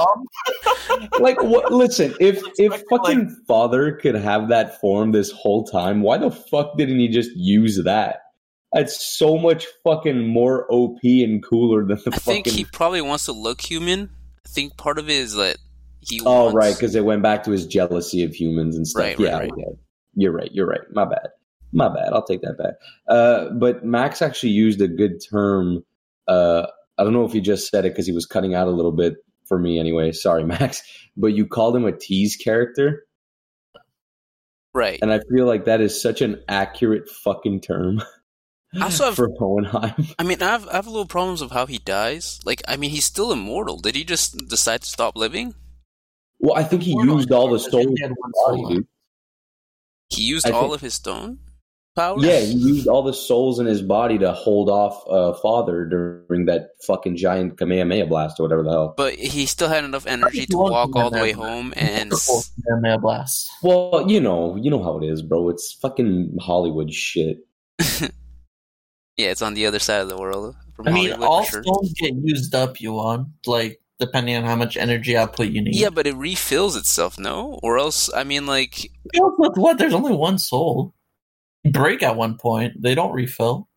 Like, 1.20 1.42
what? 1.42 1.74
Listen, 1.74 2.14
if 2.20 2.38
It's 2.38 2.60
if 2.60 2.72
like- 2.72 2.86
fucking 2.90 3.44
father 3.48 3.94
could 3.94 4.16
have 4.16 4.50
that 4.50 4.80
form 4.80 5.12
this 5.12 5.32
whole 5.32 5.66
time, 5.66 6.02
why 6.02 6.18
the 6.18 6.32
fuck 6.32 6.78
didn't 6.78 7.00
he 7.00 7.08
just 7.10 7.32
use 7.36 7.84
that? 7.84 8.20
That's 8.76 9.18
so 9.18 9.38
much 9.38 9.66
fucking 9.86 10.28
more 10.28 10.68
OP 10.70 11.00
and 11.02 11.42
cooler 11.42 11.86
than 11.86 11.98
the 12.04 12.12
I 12.12 12.18
fucking. 12.18 12.44
think 12.44 12.48
he 12.48 12.66
probably 12.66 13.02
wants 13.02 13.24
to 13.26 13.32
look 13.32 13.62
human. 13.62 14.10
I 14.46 14.50
think 14.50 14.76
part 14.76 15.00
of 15.00 15.10
it 15.10 15.16
is 15.16 15.36
that 15.36 15.56
he. 16.02 16.20
Oh 16.26 16.44
wants, 16.44 16.56
right, 16.56 16.76
because 16.76 16.94
it 16.94 17.06
went 17.06 17.24
back 17.24 17.46
to 17.46 17.52
his 17.52 17.66
jealousy 17.66 18.24
of 18.24 18.36
humans 18.36 18.76
and 18.76 18.86
stuff. 18.86 19.02
Right, 19.02 19.18
right, 19.18 19.28
yeah, 19.28 19.38
right. 19.38 19.52
okay. 19.52 19.80
you're 20.16 20.34
right. 20.34 20.50
You're 20.52 20.68
right. 20.68 20.82
My 20.92 21.06
bad. 21.06 21.30
My 21.72 21.88
bad. 21.88 22.12
I'll 22.12 22.26
take 22.26 22.42
that 22.42 22.58
back. 22.58 22.74
Uh, 23.08 23.50
but 23.52 23.86
Max 23.86 24.22
actually 24.22 24.52
used 24.52 24.82
a 24.82 24.90
good 24.90 25.24
term. 25.24 25.86
Uh, 26.28 26.68
I 26.98 27.06
don't 27.06 27.14
know 27.14 27.24
if 27.24 27.32
he 27.32 27.40
just 27.40 27.70
said 27.70 27.86
it 27.86 27.94
because 27.94 28.06
he 28.06 28.14
was 28.14 28.26
cutting 28.26 28.56
out 28.56 28.68
a 28.68 28.72
little 28.72 28.92
bit 28.92 29.16
for 29.46 29.58
me 29.58 29.80
anyway. 29.80 30.12
Sorry, 30.12 30.44
Max. 30.46 30.84
But 31.16 31.28
you 31.28 31.48
called 31.48 31.78
him 31.78 31.86
a 31.86 31.94
tease 31.94 32.36
character, 32.36 33.06
right. 34.74 35.00
and 35.02 35.14
I 35.14 35.22
feel 35.34 35.46
like 35.46 35.64
that 35.64 35.80
is 35.80 36.02
such 36.02 36.22
an 36.22 36.44
accurate 36.50 37.08
fucking 37.08 37.62
term 37.62 38.02
also 38.84 39.06
have 39.06 39.16
for 39.16 39.30
Hohenheim. 39.38 39.94
I 40.20 40.24
mean, 40.24 40.42
I 40.42 40.48
have, 40.52 40.68
I 40.70 40.74
have 40.74 40.88
a 40.88 40.90
little 40.90 41.06
problems 41.06 41.42
of 41.42 41.52
how 41.52 41.66
he 41.66 41.78
dies. 41.78 42.40
Like, 42.46 42.62
I 42.68 42.76
mean, 42.78 42.90
he's 42.92 43.06
still 43.06 43.32
immortal. 43.32 43.78
Did 43.78 43.96
he 43.96 44.04
just 44.04 44.38
decide 44.50 44.82
to 44.82 44.88
stop 44.90 45.16
living? 45.16 45.54
Well, 46.40 46.56
I 46.58 46.64
think 46.64 46.84
he 46.84 46.92
Immortal 46.92 47.16
used 47.18 47.32
all 47.32 47.48
the 47.50 47.58
because 47.58 47.72
souls. 47.72 47.86
he 47.96 48.02
had 48.02 48.12
one 48.18 48.32
body, 48.46 48.58
soul. 48.62 48.70
dude. 48.70 48.88
He 50.10 50.24
used 50.24 50.48
I 50.48 50.52
all 50.52 50.64
think- 50.64 50.76
of 50.76 50.82
his 50.82 50.94
stone 50.94 51.40
powers. 51.96 52.24
Yeah, 52.26 52.42
he 52.42 52.54
used 52.54 52.88
all 52.90 53.04
the 53.04 53.14
souls 53.14 53.58
in 53.58 53.66
his 53.66 53.82
body 53.82 54.18
to 54.18 54.34
hold 54.34 54.70
off 54.70 55.02
uh, 55.10 55.32
Father 55.40 55.86
during 55.86 56.46
that 56.46 56.72
fucking 56.86 57.16
giant 57.16 57.58
Kamehameha 57.58 58.06
blast 58.08 58.38
or 58.38 58.44
whatever 58.44 58.64
the 58.64 58.70
hell. 58.70 58.94
but 58.98 59.14
he 59.14 59.46
still 59.46 59.70
had 59.70 59.86
enough 59.86 60.06
energy 60.06 60.46
to 60.48 60.58
walk 60.58 60.94
all 60.96 61.10
the 61.10 61.22
way 61.22 61.32
home 61.32 61.74
and. 61.78 62.12
Kamehameha 62.68 62.98
blast. 63.00 63.50
Well, 63.64 64.06
you 64.10 64.20
know, 64.20 64.58
you 64.58 64.70
know 64.70 64.84
how 64.84 64.98
it 65.02 65.06
is, 65.06 65.22
bro. 65.22 65.48
It's 65.50 65.72
fucking 65.82 66.36
Hollywood 66.42 66.92
shit. 66.94 67.38
Yeah, 69.18 69.28
it's 69.28 69.42
on 69.42 69.54
the 69.54 69.66
other 69.66 69.80
side 69.80 70.02
of 70.02 70.10
the 70.10 70.18
world 70.18 70.56
from 70.76 70.88
I 70.88 70.92
mean, 70.92 71.10
Hollywood 71.10 71.28
all 71.28 71.44
for 71.46 71.52
sure. 71.52 71.64
stones 71.64 71.94
get 71.94 72.14
used 72.16 72.54
up. 72.54 72.82
You 72.82 72.94
want 72.94 73.30
like 73.46 73.80
depending 74.00 74.36
on 74.36 74.44
how 74.44 74.56
much 74.56 74.76
energy 74.76 75.16
output 75.16 75.48
you 75.48 75.62
need. 75.62 75.76
Yeah, 75.76 75.90
but 75.90 76.06
it 76.06 76.16
refills 76.16 76.76
itself, 76.76 77.18
no? 77.18 77.60
Or 77.64 77.78
else, 77.78 78.10
I 78.14 78.24
mean, 78.26 78.46
like, 78.46 78.92
With 79.14 79.58
what? 79.58 79.78
There's 79.78 79.94
only 79.94 80.14
one 80.14 80.38
soul. 80.38 80.94
Break 81.64 82.04
at 82.04 82.16
one 82.16 82.38
point. 82.38 82.82
They 82.82 82.94
don't 82.94 83.14
refill. 83.14 83.70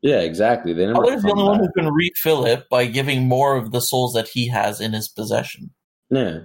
Yeah, 0.00 0.20
exactly. 0.20 0.72
They 0.72 0.86
never. 0.86 1.04
Father's 1.04 1.22
the 1.22 1.28
come 1.28 1.38
only 1.40 1.50
one 1.50 1.60
who 1.60 1.72
can 1.72 1.92
refill 1.92 2.46
it 2.46 2.68
by 2.70 2.86
giving 2.86 3.28
more 3.28 3.56
of 3.56 3.72
the 3.72 3.80
souls 3.80 4.14
that 4.14 4.28
he 4.28 4.48
has 4.48 4.80
in 4.80 4.92
his 4.92 5.08
possession. 5.08 5.70
Yeah, 6.10 6.40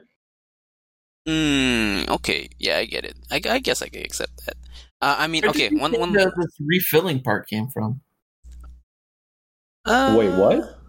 mm, 1.28 2.10
okay, 2.10 2.50
yeah, 2.60 2.78
I 2.78 2.86
get 2.86 3.06
it. 3.06 3.16
I, 3.32 3.42
I 3.50 3.60
guess 3.60 3.82
I 3.82 3.88
can 3.88 4.02
accept 4.04 4.46
that. 4.46 4.56
Uh, 5.02 5.16
I 5.20 5.28
mean, 5.28 5.44
Where 5.44 5.52
okay, 5.52 5.70
did 5.70 5.80
one 5.80 5.92
think 5.92 6.02
one. 6.02 6.14
the- 6.14 6.32
this 6.36 6.58
refilling 6.60 7.22
part 7.22 7.48
came 7.48 7.70
from. 7.70 8.02
Uh, 9.86 10.16
Wait, 10.18 10.32
what? 10.32 10.80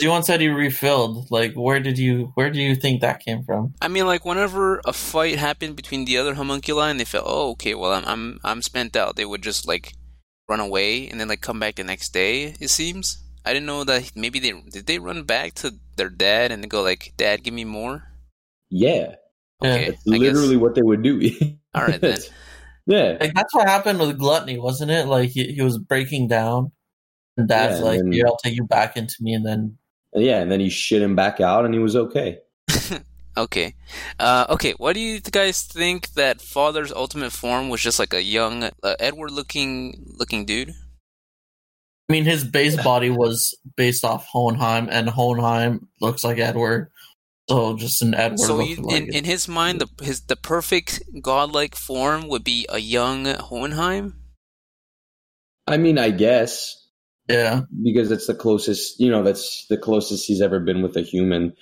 You 0.00 0.10
once 0.10 0.26
said 0.26 0.40
he 0.40 0.48
refilled. 0.48 1.30
Like, 1.30 1.54
where 1.54 1.80
did 1.80 1.98
you 1.98 2.32
where 2.34 2.50
do 2.50 2.60
you 2.60 2.74
think 2.74 3.00
that 3.00 3.20
came 3.24 3.44
from? 3.44 3.74
I 3.80 3.88
mean, 3.88 4.06
like 4.06 4.24
whenever 4.24 4.80
a 4.84 4.92
fight 4.92 5.38
happened 5.38 5.76
between 5.76 6.04
the 6.04 6.18
other 6.18 6.34
homunculi, 6.34 6.90
and 6.90 6.98
they 6.98 7.04
felt, 7.04 7.24
oh, 7.26 7.50
okay, 7.52 7.74
well, 7.74 7.92
I'm 7.92 8.04
I'm 8.04 8.40
I'm 8.42 8.62
spent 8.62 8.96
out. 8.96 9.16
They 9.16 9.24
would 9.24 9.42
just 9.42 9.66
like 9.68 9.92
run 10.48 10.60
away 10.60 11.08
and 11.08 11.18
then 11.20 11.28
like 11.28 11.40
come 11.40 11.60
back 11.60 11.76
the 11.76 11.84
next 11.84 12.12
day. 12.12 12.54
It 12.60 12.68
seems. 12.70 13.18
I 13.46 13.52
didn't 13.52 13.66
know 13.66 13.84
that 13.84 14.12
maybe 14.16 14.40
they 14.40 14.52
did 14.70 14.86
they 14.86 14.98
run 14.98 15.22
back 15.24 15.54
to 15.56 15.74
their 15.96 16.10
dad 16.10 16.50
and 16.50 16.68
go 16.68 16.82
like, 16.82 17.12
Dad, 17.16 17.42
give 17.44 17.54
me 17.54 17.64
more. 17.64 18.04
yeah. 18.70 19.14
Okay, 19.62 19.90
That's 19.90 20.02
I 20.12 20.18
guess. 20.18 20.34
literally 20.34 20.56
what 20.56 20.74
they 20.74 20.82
would 20.82 21.02
do. 21.02 21.30
All 21.74 21.84
right 21.86 22.00
then. 22.00 22.18
yeah, 22.86 23.16
Like 23.20 23.32
that's 23.34 23.54
what 23.54 23.68
happened 23.68 23.98
with 24.00 24.18
Gluttony, 24.18 24.58
wasn't 24.58 24.90
it? 24.90 25.06
Like 25.06 25.30
he, 25.30 25.52
he 25.54 25.62
was 25.62 25.78
breaking 25.78 26.28
down, 26.28 26.72
and 27.36 27.48
Dad's 27.48 27.78
Yeah, 27.80 27.84
like, 27.84 27.98
then- 28.00 28.12
"Yeah, 28.12 28.24
I'll 28.26 28.36
take 28.36 28.54
you 28.56 28.64
back 28.64 28.96
into 28.96 29.16
me," 29.20 29.34
and 29.34 29.44
then 29.44 29.78
yeah. 30.14 30.40
And 30.40 30.50
then 30.50 30.60
he 30.60 30.70
shit 30.70 31.02
him 31.02 31.16
back 31.16 31.40
out, 31.40 31.64
and 31.64 31.74
he 31.74 31.80
was 31.80 31.96
okay. 31.96 32.38
Okay. 33.36 33.74
Uh, 34.20 34.46
okay. 34.48 34.72
What 34.76 34.92
do 34.94 35.00
you 35.00 35.20
guys 35.20 35.62
think 35.62 36.12
that 36.12 36.40
Father's 36.40 36.92
ultimate 36.92 37.32
form 37.32 37.68
was 37.68 37.80
just 37.80 37.98
like 37.98 38.14
a 38.14 38.22
young 38.22 38.62
uh, 38.62 38.94
Edward 39.00 39.32
looking 39.32 40.12
looking 40.16 40.44
dude? 40.44 40.70
I 40.70 42.12
mean, 42.12 42.24
his 42.24 42.44
base 42.44 42.80
body 42.82 43.10
was 43.10 43.58
based 43.76 44.04
off 44.04 44.26
Hohenheim, 44.30 44.88
and 44.90 45.08
Hohenheim 45.08 45.88
looks 46.00 46.22
like 46.22 46.38
Edward, 46.38 46.90
so 47.48 47.76
just 47.76 48.02
an 48.02 48.14
Edward. 48.14 48.38
So 48.38 48.60
you, 48.60 48.76
like 48.76 48.96
in 49.02 49.08
it. 49.08 49.14
in 49.16 49.24
his 49.24 49.48
mind, 49.48 49.80
the 49.80 50.04
his 50.04 50.20
the 50.20 50.36
perfect 50.36 51.02
godlike 51.20 51.74
form 51.74 52.28
would 52.28 52.44
be 52.44 52.66
a 52.68 52.78
young 52.78 53.24
Hohenheim. 53.24 54.20
I 55.66 55.78
mean, 55.78 55.98
I 55.98 56.10
guess 56.10 56.83
yeah, 57.28 57.62
because 57.82 58.10
it's 58.10 58.26
the 58.26 58.34
closest, 58.34 59.00
you 59.00 59.10
know, 59.10 59.22
that's 59.22 59.66
the 59.68 59.76
closest 59.76 60.26
he's 60.26 60.42
ever 60.42 60.60
been 60.60 60.82
with 60.82 60.96
a 60.96 61.02
human, 61.02 61.54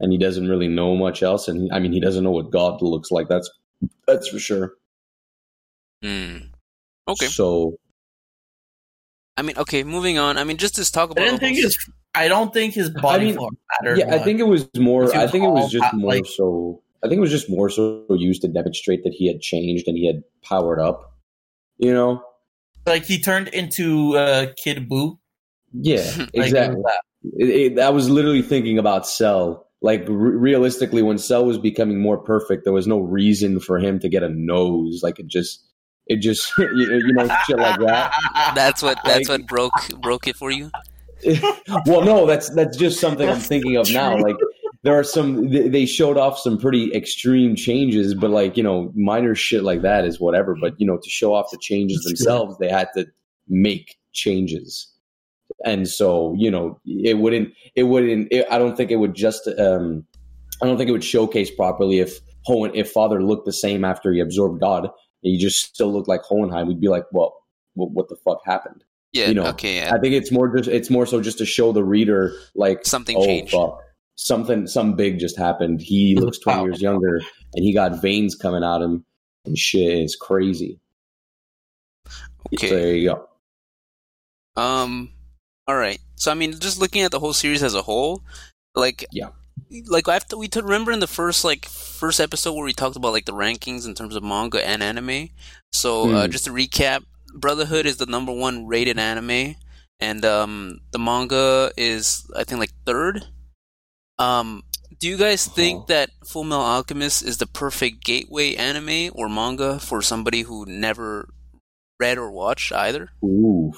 and 0.00 0.12
he 0.12 0.18
doesn't 0.18 0.48
really 0.48 0.68
know 0.68 0.94
much 0.94 1.22
else. 1.22 1.48
And 1.48 1.72
I 1.72 1.78
mean, 1.78 1.92
he 1.92 2.00
doesn't 2.00 2.24
know 2.24 2.30
what 2.30 2.50
God 2.50 2.82
looks 2.82 3.10
like. 3.10 3.28
That's 3.28 3.50
that's 4.06 4.28
for 4.28 4.38
sure. 4.38 4.74
Hmm. 6.02 6.36
Okay. 7.08 7.26
So 7.26 7.76
I 9.36 9.42
mean, 9.42 9.56
okay. 9.58 9.84
Moving 9.84 10.18
on. 10.18 10.38
I 10.38 10.44
mean, 10.44 10.56
just 10.56 10.76
to 10.76 10.90
talk 10.90 11.10
about. 11.10 11.22
I 11.22 11.28
about. 11.28 11.40
didn't 11.40 11.54
think 11.54 11.64
his. 11.64 11.90
I 12.14 12.28
don't 12.28 12.52
think 12.52 12.72
his 12.72 12.88
body 12.88 13.32
mean, 13.36 13.48
mattered. 13.82 13.98
yeah, 13.98 14.14
I 14.14 14.18
think 14.18 14.40
it 14.40 14.44
was 14.48 14.68
more. 14.76 15.04
If 15.04 15.12
he 15.12 15.18
I 15.18 15.26
think 15.26 15.44
it 15.44 15.50
was 15.50 15.70
just 15.70 15.84
hot, 15.84 15.94
more 15.94 16.14
like- 16.14 16.26
so. 16.26 16.82
I 17.04 17.08
think 17.08 17.18
it 17.18 17.20
was 17.20 17.30
just 17.30 17.50
more 17.50 17.68
so 17.68 18.04
used 18.10 18.40
to 18.42 18.48
demonstrate 18.48 19.04
that 19.04 19.12
he 19.12 19.28
had 19.28 19.40
changed 19.40 19.86
and 19.86 19.96
he 19.96 20.06
had 20.06 20.24
powered 20.42 20.80
up. 20.80 21.12
You 21.78 21.92
know? 21.92 22.22
Like 22.86 23.04
he 23.04 23.20
turned 23.20 23.48
into 23.48 24.16
uh, 24.16 24.46
Kid 24.56 24.88
Boo. 24.88 25.18
Yeah, 25.72 26.02
Like, 26.18 26.30
exactly. 26.34 26.82
that. 26.82 27.00
It, 27.38 27.72
it, 27.72 27.78
I 27.80 27.90
was 27.90 28.08
literally 28.08 28.42
thinking 28.42 28.78
about 28.78 29.06
Cell. 29.06 29.66
Like 29.82 30.04
re- 30.08 30.36
realistically, 30.36 31.02
when 31.02 31.18
Cell 31.18 31.44
was 31.44 31.58
becoming 31.58 32.00
more 32.00 32.18
perfect, 32.18 32.64
there 32.64 32.72
was 32.72 32.86
no 32.86 32.98
reason 32.98 33.60
for 33.60 33.78
him 33.78 33.98
to 34.00 34.08
get 34.08 34.22
a 34.22 34.28
nose. 34.28 35.00
Like 35.02 35.18
it 35.18 35.26
just, 35.26 35.62
it 36.06 36.16
just, 36.20 36.50
you, 36.58 36.68
you 36.68 37.12
know, 37.12 37.28
shit 37.46 37.58
like 37.58 37.78
that. 37.80 38.52
That's 38.54 38.82
what. 38.82 38.98
That's 39.04 39.28
Like- 39.28 39.40
what 39.40 39.48
broke 39.48 40.00
broke 40.00 40.26
it 40.28 40.36
for 40.36 40.50
you. 40.50 40.70
well, 41.86 42.02
no, 42.04 42.26
that's 42.26 42.50
that's 42.50 42.76
just 42.76 43.00
something 43.00 43.28
I'm 43.28 43.40
thinking 43.40 43.76
of 43.76 43.90
now. 43.90 44.16
Like 44.18 44.36
there 44.86 44.98
are 44.98 45.04
some, 45.04 45.50
they 45.50 45.68
they 45.68 45.86
showed 45.86 46.16
off 46.16 46.38
some 46.38 46.56
pretty 46.58 46.92
extreme 46.94 47.56
changes, 47.56 48.14
but 48.14 48.30
like 48.30 48.56
you 48.56 48.62
know, 48.62 48.92
minor 48.94 49.34
shit 49.34 49.62
like 49.62 49.82
that 49.82 50.04
is 50.04 50.18
whatever. 50.20 50.56
But 50.60 50.80
you 50.80 50.86
know, 50.86 50.96
to 50.96 51.10
show 51.10 51.34
off 51.34 51.50
the 51.50 51.58
changes 51.60 52.02
themselves, 52.04 52.56
they 52.58 52.68
had 52.70 52.88
to 52.96 53.06
make 53.48 53.96
changes. 54.12 54.90
and 55.64 55.88
so 55.88 56.34
you 56.38 56.50
know 56.50 56.78
it 56.84 57.18
wouldn't 57.18 57.52
it 57.76 57.84
wouldn't 57.84 58.28
it, 58.32 58.44
i 58.50 58.58
don't 58.58 58.76
think 58.76 58.90
it 58.90 58.96
would 58.96 59.14
just 59.14 59.46
um 59.58 60.04
i 60.60 60.66
don't 60.66 60.76
think 60.76 60.88
it 60.88 60.92
would 60.92 61.04
showcase 61.04 61.50
properly 61.50 62.00
if 62.00 62.18
Hohen, 62.48 62.72
if 62.74 62.90
father 62.90 63.22
looked 63.22 63.46
the 63.46 63.52
same 63.52 63.84
after 63.84 64.12
he 64.12 64.20
absorbed 64.20 64.60
god 64.60 64.84
and 64.84 64.92
he 65.22 65.38
just 65.38 65.64
still 65.64 65.92
looked 65.92 66.08
like 66.08 66.22
hohenheim 66.22 66.66
we'd 66.66 66.80
be 66.80 66.88
like 66.88 67.04
well 67.12 67.32
what, 67.74 67.90
what 67.92 68.08
the 68.08 68.16
fuck 68.24 68.40
happened 68.44 68.82
Yeah. 69.12 69.28
you 69.28 69.34
know, 69.34 69.46
okay. 69.54 69.76
Yeah. 69.76 69.94
i 69.94 69.98
think 70.00 70.14
it's 70.14 70.32
more 70.32 70.48
just 70.56 70.68
it's 70.68 70.90
more 70.90 71.06
so 71.06 71.20
just 71.20 71.38
to 71.38 71.46
show 71.46 71.70
the 71.72 71.84
reader 71.84 72.32
like 72.56 72.84
Something 72.84 73.16
oh 73.16 73.24
changed. 73.24 73.52
fuck 73.52 73.80
something 74.16 74.66
some 74.66 74.94
big 74.96 75.18
just 75.18 75.38
happened 75.38 75.80
he 75.80 76.16
looks 76.20 76.38
20 76.38 76.62
years 76.64 76.82
younger 76.82 77.16
and 77.54 77.64
he 77.64 77.72
got 77.72 78.00
veins 78.02 78.34
coming 78.34 78.64
out 78.64 78.82
of 78.82 78.90
him 78.90 79.04
and 79.44 79.56
shit 79.58 79.98
is 79.98 80.16
crazy 80.16 80.80
Okay. 82.54 82.68
so 82.68 82.74
there 82.76 82.94
you 82.94 83.08
go 83.10 83.28
Um. 84.56 85.10
All 85.68 85.76
right. 85.76 85.98
So 86.14 86.30
I 86.30 86.34
mean, 86.34 86.52
just 86.58 86.80
looking 86.80 87.02
at 87.02 87.10
the 87.10 87.18
whole 87.20 87.32
series 87.34 87.62
as 87.62 87.74
a 87.74 87.82
whole, 87.82 88.22
like 88.74 89.04
Yeah. 89.12 89.30
like 89.88 90.08
after 90.08 90.36
we 90.38 90.48
t- 90.48 90.60
remember 90.60 90.92
in 90.92 91.00
the 91.00 91.06
first 91.06 91.44
like 91.44 91.66
first 91.66 92.20
episode 92.20 92.54
where 92.54 92.64
we 92.64 92.72
talked 92.72 92.96
about 92.96 93.12
like 93.12 93.24
the 93.26 93.32
rankings 93.34 93.84
in 93.86 93.94
terms 93.94 94.14
of 94.16 94.22
manga 94.22 94.66
and 94.66 94.82
anime. 94.82 95.30
So 95.72 96.10
uh, 96.14 96.24
Hmm. 96.26 96.30
just 96.30 96.44
to 96.44 96.52
recap, 96.52 97.04
Brotherhood 97.34 97.84
is 97.84 97.96
the 97.98 98.06
number 98.06 98.32
one 98.32 98.66
rated 98.66 98.98
anime, 98.98 99.56
and 100.00 100.24
um 100.24 100.80
the 100.92 100.98
manga 100.98 101.72
is 101.76 102.24
I 102.36 102.44
think 102.44 102.60
like 102.60 102.72
third. 102.86 103.26
Um. 104.18 104.62
Do 104.98 105.08
you 105.08 105.18
guys 105.18 105.46
think 105.46 105.76
Uh-huh. 105.78 105.86
that 105.88 106.10
Full 106.24 106.44
Metal 106.44 106.64
Alchemist 106.64 107.22
is 107.22 107.36
the 107.36 107.46
perfect 107.46 108.02
gateway 108.02 108.54
anime 108.54 109.10
or 109.14 109.28
manga 109.28 109.78
for 109.78 110.00
somebody 110.00 110.40
who 110.42 110.64
never 110.64 111.28
read 112.00 112.16
or 112.16 112.30
watched 112.30 112.72
either? 112.72 113.10
Ooh. 113.22 113.72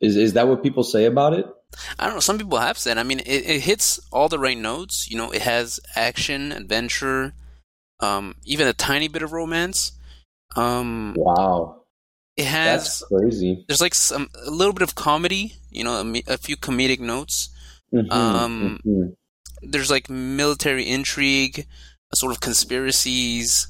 Is 0.00 0.16
is 0.16 0.34
that 0.34 0.46
what 0.46 0.62
people 0.62 0.84
say 0.84 1.06
about 1.06 1.32
it? 1.32 1.46
I 1.98 2.04
don't 2.06 2.14
know. 2.16 2.20
Some 2.20 2.38
people 2.38 2.58
have 2.58 2.78
said. 2.78 2.98
I 2.98 3.02
mean, 3.02 3.18
it, 3.20 3.26
it 3.48 3.60
hits 3.62 3.98
all 4.12 4.28
the 4.28 4.38
right 4.38 4.56
notes. 4.58 5.10
You 5.10 5.16
know, 5.16 5.30
it 5.32 5.42
has 5.42 5.80
action, 5.96 6.52
adventure, 6.52 7.32
um, 8.00 8.36
even 8.44 8.68
a 8.68 8.72
tiny 8.74 9.08
bit 9.08 9.22
of 9.22 9.32
romance. 9.32 9.92
Um, 10.54 11.14
Wow, 11.16 11.84
it 12.36 12.44
that's 12.44 13.00
has. 13.00 13.02
crazy. 13.08 13.64
There's 13.66 13.80
like 13.80 13.94
some 13.94 14.28
a 14.46 14.50
little 14.50 14.74
bit 14.74 14.82
of 14.82 14.94
comedy. 14.94 15.54
You 15.70 15.82
know, 15.84 15.94
a, 16.00 16.34
a 16.34 16.36
few 16.36 16.56
comedic 16.56 17.00
notes. 17.00 17.48
Mhm, 17.92 18.12
Um, 18.12 18.78
mhm. 18.86 19.14
There's 19.62 19.90
like 19.90 20.10
military 20.10 20.88
intrigue, 20.88 21.66
sort 22.14 22.32
of 22.32 22.40
conspiracies. 22.40 23.68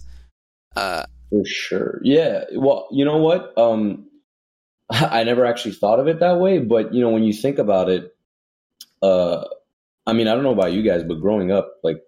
Uh, 0.74 1.04
For 1.30 1.44
sure. 1.44 2.00
Yeah. 2.02 2.44
Well, 2.54 2.88
you 2.90 3.04
know 3.04 3.18
what? 3.18 3.56
Um, 3.58 4.08
I 4.90 5.24
never 5.24 5.44
actually 5.44 5.74
thought 5.74 6.00
of 6.00 6.08
it 6.08 6.20
that 6.20 6.38
way, 6.38 6.58
but 6.58 6.92
you 6.92 7.00
know, 7.00 7.10
when 7.10 7.22
you 7.22 7.32
think 7.32 7.58
about 7.58 7.88
it, 7.88 8.14
uh, 9.02 9.44
I 10.06 10.12
mean, 10.12 10.28
I 10.28 10.34
don't 10.34 10.42
know 10.42 10.52
about 10.52 10.72
you 10.72 10.82
guys, 10.82 11.02
but 11.02 11.20
growing 11.20 11.52
up, 11.52 11.74
like 11.82 12.02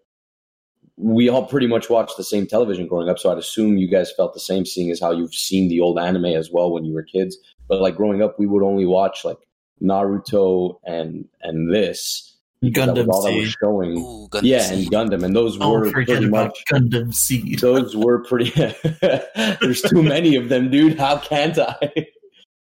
we 0.96 1.28
all 1.28 1.46
pretty 1.46 1.66
much 1.66 1.90
watched 1.90 2.16
the 2.16 2.24
same 2.24 2.46
television 2.46 2.86
growing 2.86 3.08
up. 3.08 3.18
So 3.18 3.30
I'd 3.30 3.38
assume 3.38 3.78
you 3.78 3.88
guys 3.88 4.12
felt 4.12 4.34
the 4.34 4.40
same, 4.40 4.64
seeing 4.64 4.90
as 4.90 5.00
how 5.00 5.10
you've 5.12 5.34
seen 5.34 5.68
the 5.68 5.80
old 5.80 5.98
anime 5.98 6.26
as 6.26 6.50
well 6.52 6.72
when 6.72 6.84
you 6.84 6.94
were 6.94 7.02
kids. 7.02 7.36
But 7.68 7.80
like 7.80 7.96
growing 7.96 8.22
up, 8.22 8.38
we 8.38 8.46
would 8.46 8.62
only 8.62 8.86
watch 8.86 9.24
like 9.24 9.38
Naruto 9.82 10.78
and 10.84 11.26
and 11.42 11.72
this. 11.72 12.33
Because 12.64 12.86
that 12.86 12.94
was 12.96 13.06
Gundam 13.06 13.08
all 13.12 13.22
that 13.22 13.34
was 13.34 13.56
showing. 13.62 13.98
ooh, 13.98 14.28
Gundam 14.28 14.42
Yeah, 14.44 14.72
and 14.72 14.90
Gundam, 14.90 15.24
and 15.24 15.34
those 15.36 15.56
Don't 15.56 15.70
were 15.70 15.90
forget 15.90 16.16
pretty 16.16 16.26
about 16.26 16.46
much 16.48 16.64
Gundam 16.72 17.14
Seed. 17.14 17.58
those 17.60 17.94
were 17.96 18.22
pretty. 18.24 18.50
There's 19.60 19.82
too 19.82 20.02
many 20.02 20.36
of 20.36 20.48
them, 20.48 20.70
dude. 20.70 20.98
How 20.98 21.18
can't 21.18 21.58
I? 21.58 21.76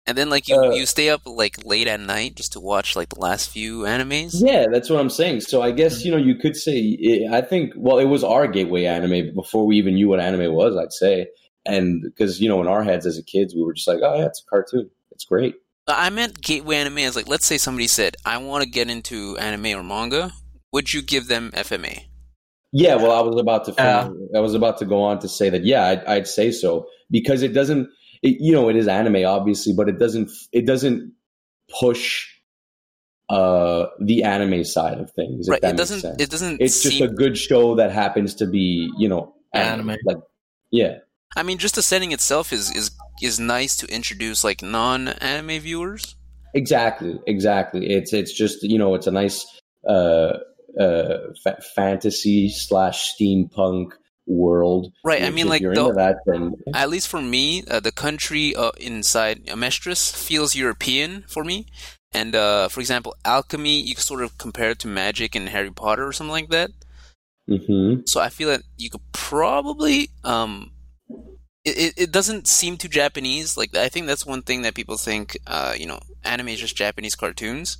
And 0.05 0.19
then 0.19 0.31
like 0.31 0.49
you, 0.49 0.57
Uh, 0.57 0.71
you 0.73 0.85
stay 0.85 1.11
up 1.11 1.23
like 1.27 1.65
late 1.65 1.87
at 1.87 2.01
night 2.01 2.35
just 2.35 2.55
to 2.55 2.61
watch 2.61 2.97
like 2.97 3.11
the 3.11 3.21
last 3.21 3.51
few 3.51 3.83
animes. 3.83 4.33
Yeah, 4.45 4.67
that's 4.71 4.91
what 4.91 4.99
I'm 4.99 5.11
saying. 5.11 5.43
So 5.43 5.63
I 5.63 5.71
guess 5.71 6.05
you 6.05 6.11
know 6.11 6.17
you 6.17 6.35
could 6.35 6.57
say 6.57 7.27
I 7.31 7.41
think 7.41 7.73
well 7.77 7.99
it 7.99 8.07
was 8.07 8.25
our 8.25 8.49
gateway 8.49 8.85
anime 8.87 9.33
before 9.35 9.65
we 9.65 9.77
even 9.77 9.95
knew 9.95 10.09
what 10.09 10.19
anime 10.19 10.53
was. 10.53 10.77
I'd 10.77 10.93
say, 10.93 11.29
and 11.65 12.03
because 12.03 12.41
you 12.41 12.49
know 12.49 12.61
in 12.61 12.67
our 12.67 12.83
heads 12.83 13.07
as 13.07 13.17
a 13.17 13.23
kids 13.23 13.55
we 13.55 13.63
were 13.63 13.75
just 13.75 13.87
like, 13.87 14.01
oh 14.03 14.17
yeah, 14.19 14.27
it's 14.27 14.43
a 14.43 14.51
cartoon. 14.51 14.91
It's 15.13 15.25
great. 15.25 15.55
I 15.89 16.11
meant 16.11 16.41
gateway 16.41 16.77
anime 16.77 16.99
as 16.99 17.17
like, 17.17 17.29
let's 17.29 17.47
say 17.47 17.59
somebody 17.59 17.89
said, 17.89 18.17
I 18.25 18.39
want 18.39 18.63
to 18.65 18.71
get 18.71 18.89
into 18.89 19.37
anime 19.39 19.79
or 19.79 19.83
manga. 19.83 20.33
Would 20.73 20.93
you 20.95 21.03
give 21.03 21.29
them 21.29 21.51
FMA? 21.55 22.05
Yeah, 22.73 22.95
well, 22.97 23.13
I 23.13 23.21
was 23.21 23.39
about 23.39 23.67
to 23.67 23.75
Yeah. 23.77 24.09
I 24.35 24.41
was 24.41 24.55
about 24.55 24.79
to 24.79 24.87
go 24.87 25.03
on 25.03 25.19
to 25.21 25.29
say 25.29 25.51
that. 25.51 25.65
Yeah, 25.65 25.85
I'd, 25.85 26.05
I'd 26.05 26.27
say 26.27 26.51
so 26.51 26.87
because 27.11 27.43
it 27.43 27.53
doesn't. 27.53 27.89
It, 28.23 28.37
you 28.41 28.53
know, 28.53 28.69
it 28.69 28.77
is 28.77 28.89
anime, 28.89 29.27
obviously, 29.27 29.75
but 29.75 29.89
it 29.89 29.99
doesn't. 29.99 30.31
It 30.53 30.67
doesn't 30.67 31.13
push 31.81 32.29
uh 33.29 33.87
the 34.01 34.23
anime 34.25 34.65
side 34.65 34.99
of 34.99 35.11
things. 35.13 35.49
Right. 35.49 35.63
It 35.63 35.77
doesn't. 35.77 36.01
sense. 36.01 36.21
It 36.21 36.31
doesn't. 36.31 36.61
it's 36.61 36.83
just 36.83 37.01
a 37.01 37.09
good 37.09 37.37
show 37.37 37.75
that 37.77 37.93
happens 37.93 38.35
to 38.37 38.47
be, 38.47 38.91
you 38.97 39.09
know, 39.09 39.35
anime. 39.53 39.91
Anime. 39.91 40.01
Like, 40.05 40.19
yeah, 40.71 40.99
I 41.37 41.43
mean, 41.43 41.59
just 41.59 41.75
the 41.75 41.83
setting 41.83 42.13
itself 42.13 42.53
is 42.53 42.75
is 42.75 42.91
is 43.21 43.39
nice 43.39 43.77
to 43.77 43.87
introduce 43.87 44.45
like 44.45 44.63
non-anime 44.63 45.61
viewers. 45.61 46.17
exactly, 46.55 47.19
exactly. 47.27 47.91
It's 47.91 48.13
it's 48.13 48.33
just 48.33 48.63
you 48.63 48.79
know, 48.79 48.95
it's 48.95 49.07
a 49.07 49.13
nice 49.13 49.47
uh 49.89 50.39
uh 50.79 51.19
fa- 51.43 51.63
fantasy 51.75 52.49
slash 52.49 53.15
steampunk 53.15 53.93
world. 54.27 54.93
Right. 55.05 55.23
I 55.23 55.31
mean, 55.31 55.49
like 55.49 55.63
the, 55.63 55.93
that, 55.95 56.17
then 56.27 56.55
at 56.75 56.91
least 56.91 57.09
for 57.09 57.21
me, 57.21 57.65
uh, 57.69 57.81
the 57.81 57.93
country 57.93 58.55
uh, 58.55 58.71
inside 58.79 59.47
Amestris 59.47 60.15
feels 60.15 60.55
European 60.55 61.25
for 61.29 61.45
me. 61.45 61.67
And 62.13 62.35
uh, 62.35 62.69
for 62.69 62.81
example, 62.81 63.15
alchemy, 63.25 63.81
you 63.81 63.95
can 63.95 64.03
sort 64.03 64.23
of 64.23 64.37
compare 64.39 64.71
it 64.71 64.79
to 64.81 64.89
magic 64.89 65.35
and 65.35 65.49
Harry 65.49 65.71
Potter 65.71 66.07
or 66.07 66.13
something 66.13 66.33
like 66.33 66.51
that. 66.51 66.71
hmm 67.49 68.01
So 68.07 68.21
I 68.21 68.29
feel 68.29 68.49
that 68.49 68.63
you 68.77 68.91
could 68.91 69.03
probably 69.13 70.11
um 70.25 70.73
it, 71.65 71.95
it, 71.97 72.13
doesn't 72.13 72.49
seem 72.49 72.77
too 72.77 72.89
Japanese. 72.89 73.57
Like 73.57 73.77
I 73.77 73.89
think 73.89 74.07
that's 74.07 74.27
one 74.27 74.43
thing 74.43 74.63
that 74.63 74.75
people 74.75 74.97
think 74.97 75.37
uh 75.47 75.75
you 75.77 75.87
know 75.87 76.01
anime 76.25 76.49
is 76.49 76.61
just 76.61 76.77
Japanese 76.77 77.15
cartoons. 77.15 77.79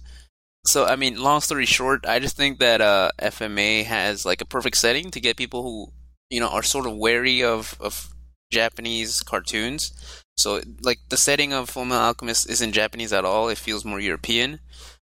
So 0.65 0.85
I 0.85 0.97
mean, 0.97 1.21
long 1.21 1.41
story 1.41 1.67
short, 1.67 2.07
I 2.07 2.19
just 2.19 2.37
think 2.37 2.59
that 2.61 2.81
uh 2.81 3.11
FMA 3.19 3.85
has 3.85 4.25
like 4.25 4.41
a 4.41 4.47
perfect 4.47 4.77
setting 4.77 5.11
to 5.11 5.21
get 5.21 5.37
people 5.37 5.63
who 5.63 5.93
you 6.31 6.41
know 6.41 6.49
are 6.49 6.63
sort 6.63 6.87
of 6.87 6.97
wary 6.97 7.43
of 7.43 7.77
of 7.81 8.15
Japanese 8.51 9.21
cartoons. 9.21 9.93
So 10.37 10.61
like 10.83 11.01
the 11.09 11.17
setting 11.17 11.53
of 11.53 11.71
Fullmetal 11.71 11.99
Alchemist 11.99 12.49
isn't 12.49 12.73
Japanese 12.73 13.13
at 13.13 13.25
all. 13.25 13.49
It 13.49 13.59
feels 13.59 13.85
more 13.85 14.01
European. 14.01 14.61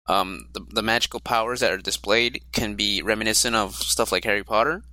Um, 0.08 0.48
the, 0.52 0.60
the 0.70 0.82
magical 0.82 1.18
powers 1.18 1.60
that 1.60 1.72
are 1.72 1.78
displayed 1.78 2.40
can 2.52 2.74
be 2.76 3.02
reminiscent 3.02 3.56
of 3.56 3.74
stuff 3.74 4.12
like 4.12 4.24
Harry 4.24 4.44
Potter. 4.44 4.84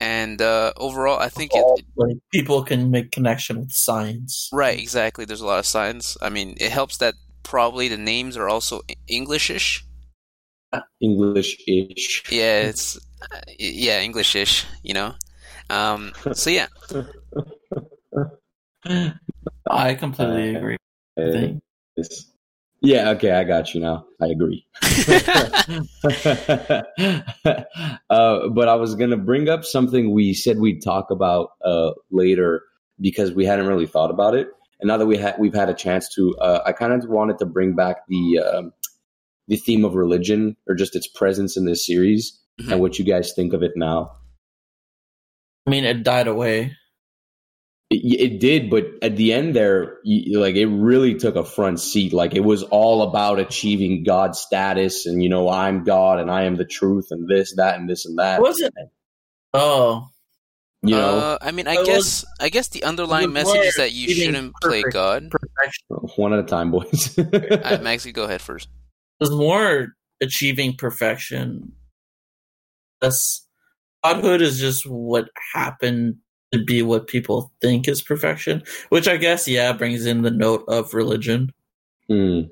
And 0.00 0.40
uh, 0.40 0.72
overall, 0.76 1.18
I 1.18 1.28
think 1.28 1.52
it, 1.54 1.64
it- 1.78 1.84
Like, 1.96 2.16
people 2.32 2.62
can 2.62 2.90
make 2.90 3.10
connection 3.10 3.58
with 3.58 3.72
science. 3.72 4.48
right 4.52 4.78
exactly. 4.78 5.24
There's 5.24 5.40
a 5.40 5.46
lot 5.46 5.58
of 5.58 5.66
science. 5.66 6.16
I 6.22 6.28
mean, 6.30 6.56
it 6.60 6.70
helps 6.70 6.98
that 6.98 7.14
probably 7.42 7.88
the 7.88 7.96
names 7.98 8.36
are 8.36 8.48
also 8.48 8.82
Englishish. 9.10 9.82
Englishish. 10.72 10.82
English-ish. 11.00 12.22
Yeah, 12.30 12.60
it's 12.68 12.96
uh, 13.22 13.40
yeah 13.58 14.00
Englishish. 14.04 14.64
You 14.82 14.94
know. 14.94 15.14
Um, 15.70 16.12
so 16.32 16.50
yeah, 16.50 16.68
I 19.70 19.94
completely 19.94 20.54
agree. 20.54 20.76
I 21.18 21.30
think. 21.30 21.62
Yes. 21.96 22.26
Yeah, 22.80 23.10
okay, 23.10 23.32
I 23.32 23.42
got 23.44 23.74
you 23.74 23.80
now. 23.80 24.06
I 24.20 24.26
agree. 24.28 24.64
uh, 28.10 28.48
but 28.48 28.68
I 28.68 28.74
was 28.76 28.94
going 28.94 29.10
to 29.10 29.16
bring 29.16 29.48
up 29.48 29.64
something 29.64 30.12
we 30.12 30.32
said 30.32 30.58
we'd 30.58 30.82
talk 30.82 31.10
about 31.10 31.50
uh, 31.64 31.90
later 32.10 32.62
because 33.00 33.32
we 33.32 33.44
hadn't 33.44 33.66
really 33.66 33.86
thought 33.86 34.10
about 34.10 34.34
it. 34.34 34.48
And 34.80 34.88
now 34.88 34.96
that 34.96 35.06
we 35.06 35.18
ha- 35.18 35.34
we've 35.38 35.54
had 35.54 35.68
a 35.68 35.74
chance 35.74 36.08
to, 36.14 36.36
uh, 36.38 36.62
I 36.64 36.72
kind 36.72 36.92
of 36.92 37.08
wanted 37.08 37.38
to 37.38 37.46
bring 37.46 37.74
back 37.74 38.06
the 38.08 38.38
um, 38.38 38.72
the 39.48 39.56
theme 39.56 39.84
of 39.84 39.94
religion 39.94 40.56
or 40.68 40.74
just 40.76 40.94
its 40.94 41.08
presence 41.08 41.56
in 41.56 41.64
this 41.64 41.84
series 41.84 42.38
Mhm. 42.60 42.72
and 42.72 42.80
what 42.80 42.98
you 42.98 43.04
guys 43.04 43.32
think 43.34 43.52
of 43.54 43.62
it 43.62 43.72
now. 43.76 44.12
I 45.66 45.70
mean, 45.70 45.84
it 45.84 46.02
died 46.02 46.28
away. 46.28 46.76
It, 47.90 48.20
it 48.20 48.40
did, 48.40 48.68
but 48.68 48.84
at 49.00 49.16
the 49.16 49.32
end 49.32 49.56
there, 49.56 49.98
you, 50.04 50.38
like 50.40 50.56
it 50.56 50.66
really 50.66 51.14
took 51.14 51.36
a 51.36 51.44
front 51.44 51.80
seat. 51.80 52.12
Like 52.12 52.34
it 52.34 52.44
was 52.44 52.62
all 52.64 53.02
about 53.02 53.38
achieving 53.38 54.04
God 54.04 54.36
status, 54.36 55.06
and 55.06 55.22
you 55.22 55.28
know, 55.30 55.48
I'm 55.48 55.84
God 55.84 56.20
and 56.20 56.30
I 56.30 56.42
am 56.44 56.56
the 56.56 56.66
truth, 56.66 57.06
and 57.10 57.26
this, 57.28 57.54
that, 57.56 57.78
and 57.78 57.88
this 57.88 58.04
and 58.04 58.18
that. 58.18 58.42
Was 58.42 58.60
it? 58.60 58.74
Oh, 59.54 60.06
You 60.82 60.96
know, 60.96 61.18
uh, 61.18 61.38
I 61.40 61.50
mean, 61.52 61.66
I 61.66 61.72
It 61.74 61.78
was- 61.78 61.86
guess 61.88 62.24
I 62.40 62.48
guess 62.50 62.68
the 62.68 62.84
underlying 62.84 63.32
was 63.32 63.44
message 63.46 63.66
is 63.66 63.76
that 63.76 63.92
you 63.92 64.14
shouldn't 64.14 64.52
play 64.62 64.82
God. 64.82 65.30
perfection. 65.30 65.86
one 66.16 66.34
at 66.34 66.40
a 66.40 66.42
time, 66.42 66.70
boys. 66.70 67.18
Uh, 67.18 67.78
Maxie, 67.82 68.12
go 68.12 68.24
ahead 68.24 68.42
first. 68.42 68.68
It 69.20 69.24
was 69.24 69.30
more 69.30 69.94
achieving 70.20 70.76
perfection. 70.76 71.72
That's 73.00 73.46
godhood 74.04 74.42
is 74.42 74.60
just 74.60 74.84
what 74.86 75.28
happened 75.54 76.16
to 76.52 76.64
be 76.64 76.82
what 76.82 77.06
people 77.06 77.52
think 77.60 77.88
is 77.88 78.02
perfection, 78.02 78.62
which 78.88 79.08
I 79.08 79.16
guess 79.16 79.46
yeah 79.48 79.72
brings 79.72 80.06
in 80.06 80.22
the 80.22 80.30
note 80.30 80.64
of 80.68 80.94
religion. 80.94 81.52
Hmm. 82.08 82.42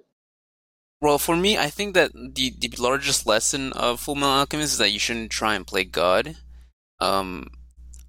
Well, 1.01 1.19
for 1.19 1.37
me, 1.37 1.59
I 1.59 1.69
think 1.69 1.95
that 1.95 2.13
the 2.13 2.55
the 2.59 2.73
largest 2.79 3.27
lesson 3.27 3.73
of 3.73 4.01
Full 4.01 4.15
Metal 4.15 4.31
Alchemist 4.31 4.73
is 4.73 4.79
that 4.79 4.93
you 4.93 4.99
shouldn't 4.99 5.31
try 5.31 5.55
and 5.55 5.67
play 5.67 5.85
God. 5.85 6.37
Um, 7.01 7.49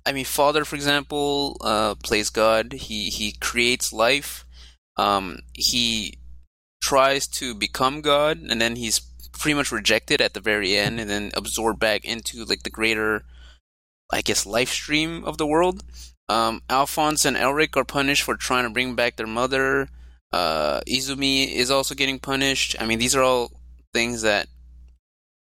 I 0.06 0.14
mean, 0.14 0.26
Father, 0.26 0.64
for 0.64 0.76
example, 0.76 1.58
uh, 1.62 1.96
plays 1.96 2.30
God. 2.30 2.74
He 2.74 3.10
he 3.10 3.34
creates 3.34 3.92
life. 3.92 4.46
Um, 4.96 5.40
he 5.54 6.18
tries 6.82 7.28
to 7.28 7.54
become 7.54 8.02
God, 8.02 8.40
and 8.50 8.62
then 8.62 8.78
he's 8.78 9.02
pretty 9.34 9.54
much 9.54 9.72
rejected 9.72 10.22
at 10.22 10.34
the 10.34 10.40
very 10.40 10.78
end, 10.78 11.00
and 11.00 11.10
then 11.10 11.32
absorbed 11.34 11.80
back 11.80 12.06
into 12.06 12.46
like 12.46 12.64
the 12.64 12.70
greater, 12.70 13.26
I 14.12 14.22
guess, 14.22 14.46
life 14.46 14.70
stream 14.70 15.24
of 15.24 15.38
the 15.38 15.48
world. 15.48 15.84
Um, 16.30 16.62
Alphonse 16.70 17.26
and 17.26 17.38
Elric 17.38 17.78
are 17.78 17.86
punished 17.86 18.24
for 18.24 18.36
trying 18.36 18.64
to 18.64 18.70
bring 18.70 18.96
back 18.96 19.16
their 19.16 19.28
mother. 19.28 19.90
Uh, 20.32 20.82
Izumi 20.82 21.52
is 21.52 21.72
also 21.72 21.96
getting 21.96 22.20
punished. 22.20 22.76
I 22.80 22.86
mean, 22.86 23.00
these 23.00 23.16
are 23.16 23.24
all 23.24 23.52
things 23.94 24.22
that 24.24 24.48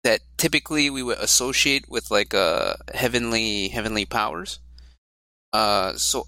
that 0.02 0.20
typically 0.36 0.90
we 0.90 1.02
would 1.02 1.18
associate 1.18 1.86
with 1.88 2.10
like 2.10 2.34
uh, 2.34 2.74
heavenly 2.92 3.68
heavenly 3.68 4.04
powers. 4.04 4.60
Uh, 5.52 5.94
so 5.94 6.26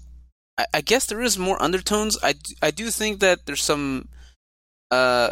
I, 0.57 0.65
I 0.73 0.81
guess 0.81 1.05
there 1.05 1.21
is 1.21 1.37
more 1.37 1.61
undertones. 1.61 2.17
I, 2.23 2.35
I 2.61 2.71
do 2.71 2.89
think 2.89 3.19
that 3.19 3.45
there's 3.45 3.63
some. 3.63 4.09
Uh, 4.89 5.31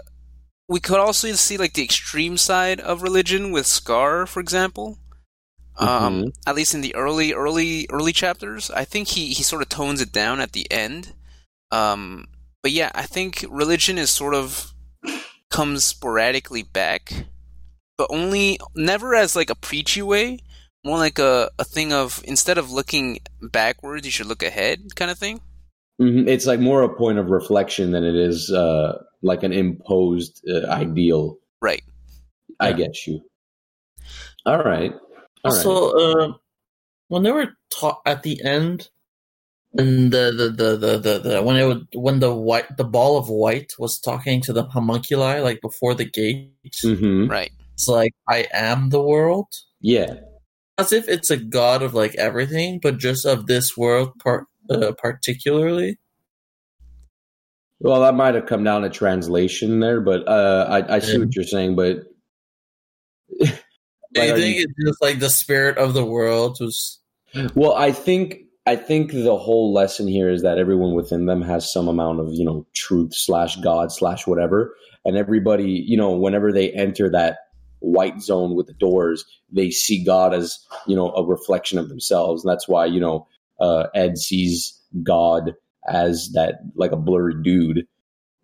we 0.67 0.79
could 0.79 0.99
also 0.99 1.31
see 1.33 1.57
like 1.57 1.73
the 1.73 1.83
extreme 1.83 2.37
side 2.37 2.79
of 2.79 3.01
religion 3.01 3.51
with 3.51 3.65
Scar, 3.65 4.25
for 4.25 4.39
example. 4.39 4.99
Um, 5.77 6.23
Mhm. 6.25 6.33
at 6.47 6.55
least 6.55 6.73
in 6.73 6.81
the 6.81 6.95
early, 6.95 7.33
early, 7.33 7.85
early 7.91 8.13
chapters, 8.13 8.71
I 8.71 8.85
think 8.85 9.09
he 9.09 9.33
he 9.33 9.43
sort 9.43 9.61
of 9.61 9.69
tones 9.69 10.01
it 10.01 10.11
down 10.11 10.39
at 10.39 10.53
the 10.53 10.69
end. 10.71 11.13
Um, 11.71 12.27
but 12.63 12.71
yeah, 12.71 12.91
I 12.95 13.03
think 13.03 13.45
religion 13.49 13.97
is 13.97 14.09
sort 14.09 14.33
of 14.35 14.73
comes 15.49 15.83
sporadically 15.83 16.63
back, 16.63 17.25
but 17.97 18.07
only 18.09 18.57
never 18.75 19.15
as 19.15 19.35
like 19.35 19.49
a 19.49 19.55
preachy 19.55 20.01
way. 20.01 20.39
More 20.83 20.97
like 20.97 21.17
a, 21.19 21.49
a 21.57 21.63
thing 21.63 21.91
of 21.91 22.21
instead 22.25 22.57
of 22.57 22.71
looking 22.71 23.19
backwards, 23.41 24.05
you 24.05 24.11
should 24.11 24.27
look 24.27 24.43
ahead, 24.43 24.95
kind 24.95 25.09
of 25.11 25.17
thing. 25.17 25.41
Mhm. 25.99 26.27
It's 26.27 26.45
like 26.45 26.59
more 26.59 26.83
a 26.83 26.95
point 26.95 27.17
of 27.17 27.31
reflection 27.31 27.91
than 27.91 28.03
it 28.03 28.15
is 28.15 28.51
uh, 28.51 29.01
like 29.21 29.43
an 29.43 29.51
imposed 29.51 30.41
uh, 30.47 30.67
ideal. 30.67 31.37
Right. 31.61 31.83
I 32.59 32.69
Yeah. 32.69 32.75
get 32.77 33.07
you. 33.07 33.21
All 34.45 34.61
right. 34.63 34.93
All 35.45 35.51
right. 35.51 35.65
Also, 35.65 35.91
uh, 35.91 36.33
when 37.07 37.23
they 37.23 37.31
were 37.31 37.53
taught 37.73 38.01
at 38.05 38.23
the 38.23 38.43
end, 38.43 38.89
and 39.77 40.11
the 40.11 40.31
the, 40.31 40.49
the, 40.49 40.77
the, 40.77 40.97
the, 40.97 41.19
the 41.19 41.43
when 41.43 41.57
it 41.57 41.65
would 41.65 41.87
when 41.93 42.19
the 42.19 42.33
white 42.33 42.77
the 42.77 42.83
ball 42.85 43.17
of 43.17 43.29
white 43.29 43.73
was 43.77 43.99
talking 43.99 44.41
to 44.41 44.53
the 44.53 44.63
homunculi 44.63 45.39
like 45.41 45.59
before 45.61 45.93
the 45.93 46.05
gate, 46.05 46.49
Mhm. 46.83 47.29
Right. 47.29 47.51
it's 47.73 47.87
like 47.87 48.13
I 48.29 48.47
am 48.53 48.89
the 48.89 49.01
world, 49.01 49.47
Yeah. 49.81 50.15
as 50.77 50.91
if 50.93 51.07
it's 51.09 51.29
a 51.29 51.37
god 51.37 51.83
of 51.83 51.93
like 51.93 52.15
everything, 52.15 52.79
but 52.81 52.97
just 52.99 53.25
of 53.25 53.47
this 53.47 53.75
world 53.75 54.13
part 54.23 54.45
uh, 54.69 54.93
particularly. 54.97 55.99
Well, 57.81 57.99
that 58.01 58.15
might 58.15 58.35
have 58.35 58.45
come 58.45 58.63
down 58.63 58.83
to 58.83 58.89
translation 58.89 59.81
there, 59.81 59.99
but 59.99 60.25
uh, 60.27 60.65
I, 60.69 60.95
I 60.95 60.99
see 60.99 61.19
what 61.19 61.35
you're 61.35 61.43
saying. 61.43 61.75
But 61.75 62.03
Do 64.15 64.21
Like, 64.21 64.29
you 64.29 64.35
think 64.37 64.55
you- 64.57 64.63
it's 64.63 64.87
just 64.89 65.01
like 65.01 65.19
the 65.19 65.29
spirit 65.29 65.77
of 65.77 65.93
the 65.93 66.05
world 66.05 66.57
was? 66.59 66.99
well, 67.53 67.73
I 67.73 67.91
think 67.91 68.39
I 68.65 68.75
think 68.75 69.11
the 69.11 69.37
whole 69.37 69.71
lesson 69.73 70.07
here 70.07 70.29
is 70.29 70.41
that 70.41 70.57
everyone 70.57 70.93
within 70.95 71.25
them 71.27 71.41
has 71.43 71.71
some 71.71 71.87
amount 71.87 72.19
of 72.21 72.31
you 72.33 72.45
know 72.45 72.65
truth 72.73 73.13
slash 73.13 73.57
God 73.57 73.91
slash 73.91 74.25
whatever, 74.25 74.75
and 75.03 75.17
everybody 75.17 75.83
you 75.85 75.97
know 75.97 76.11
whenever 76.15 76.51
they 76.51 76.71
enter 76.71 77.09
that 77.11 77.37
white 77.79 78.21
zone 78.21 78.55
with 78.55 78.67
the 78.67 78.73
doors, 78.73 79.23
they 79.51 79.69
see 79.69 80.03
God 80.03 80.33
as 80.33 80.57
you 80.87 80.95
know 80.95 81.11
a 81.11 81.23
reflection 81.25 81.77
of 81.77 81.89
themselves, 81.89 82.43
and 82.43 82.49
that's 82.51 82.67
why 82.67 82.85
you 82.85 82.99
know 83.01 83.27
uh, 83.59 83.87
Ed 83.93 84.17
sees 84.17 84.79
God 85.03 85.53
as 85.87 86.31
that 86.33 86.61
like 86.75 86.91
a 86.93 86.97
blurry 86.97 87.35
dude, 87.43 87.85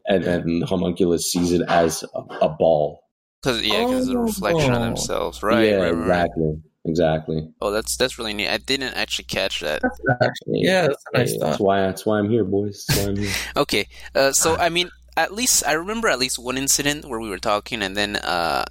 and 0.06 0.24
then 0.26 0.62
Homunculus 0.64 1.32
sees 1.32 1.52
it 1.54 1.62
as 1.70 2.04
a, 2.14 2.20
a 2.46 2.50
ball. 2.50 3.04
Because 3.42 3.62
yeah, 3.64 3.84
because 3.86 4.08
it's 4.08 4.16
a 4.16 4.18
reflection 4.20 4.74
of 4.74 4.82
Oh. 4.82 4.86
themselves. 4.86 5.42
Right. 5.44 5.70
yeah, 5.70 5.76
right, 5.76 5.92
right, 5.92 6.08
right. 6.08 6.26
exactly, 6.26 6.62
exactly. 6.86 7.50
Oh, 7.62 7.72
that's 7.72 7.98
that's 7.98 8.18
really 8.20 8.34
neat. 8.34 8.50
I 8.50 8.58
didn't 8.58 8.94
actually 8.94 9.26
catch 9.26 9.62
that. 9.62 9.82
Actually, 10.22 10.62
yeah, 10.62 10.88
that's 10.88 11.04
a 11.14 11.18
nice 11.18 11.32
Hey, 11.32 11.38
thought. 11.40 11.46
that's 11.52 11.60
why 11.60 11.82
that's 11.82 12.06
why 12.06 12.20
I'm 12.20 12.30
here, 12.30 12.44
boys. 12.44 12.86
That's 12.88 13.00
why 13.00 13.08
I'm 13.10 13.18
here. 13.18 13.32
Okay, 13.58 13.88
uh, 14.16 14.32
so 14.32 14.58
I 14.58 14.70
mean, 14.70 14.90
at 15.18 15.34
least 15.34 15.66
I 15.66 15.74
remember 15.74 16.08
at 16.08 16.20
least 16.20 16.38
one 16.40 16.58
incident 16.58 17.06
where 17.06 17.20
we 17.20 17.30
were 17.30 17.40
talking, 17.40 17.82
and 17.82 17.98
then 17.98 18.16
uh, 18.18 18.64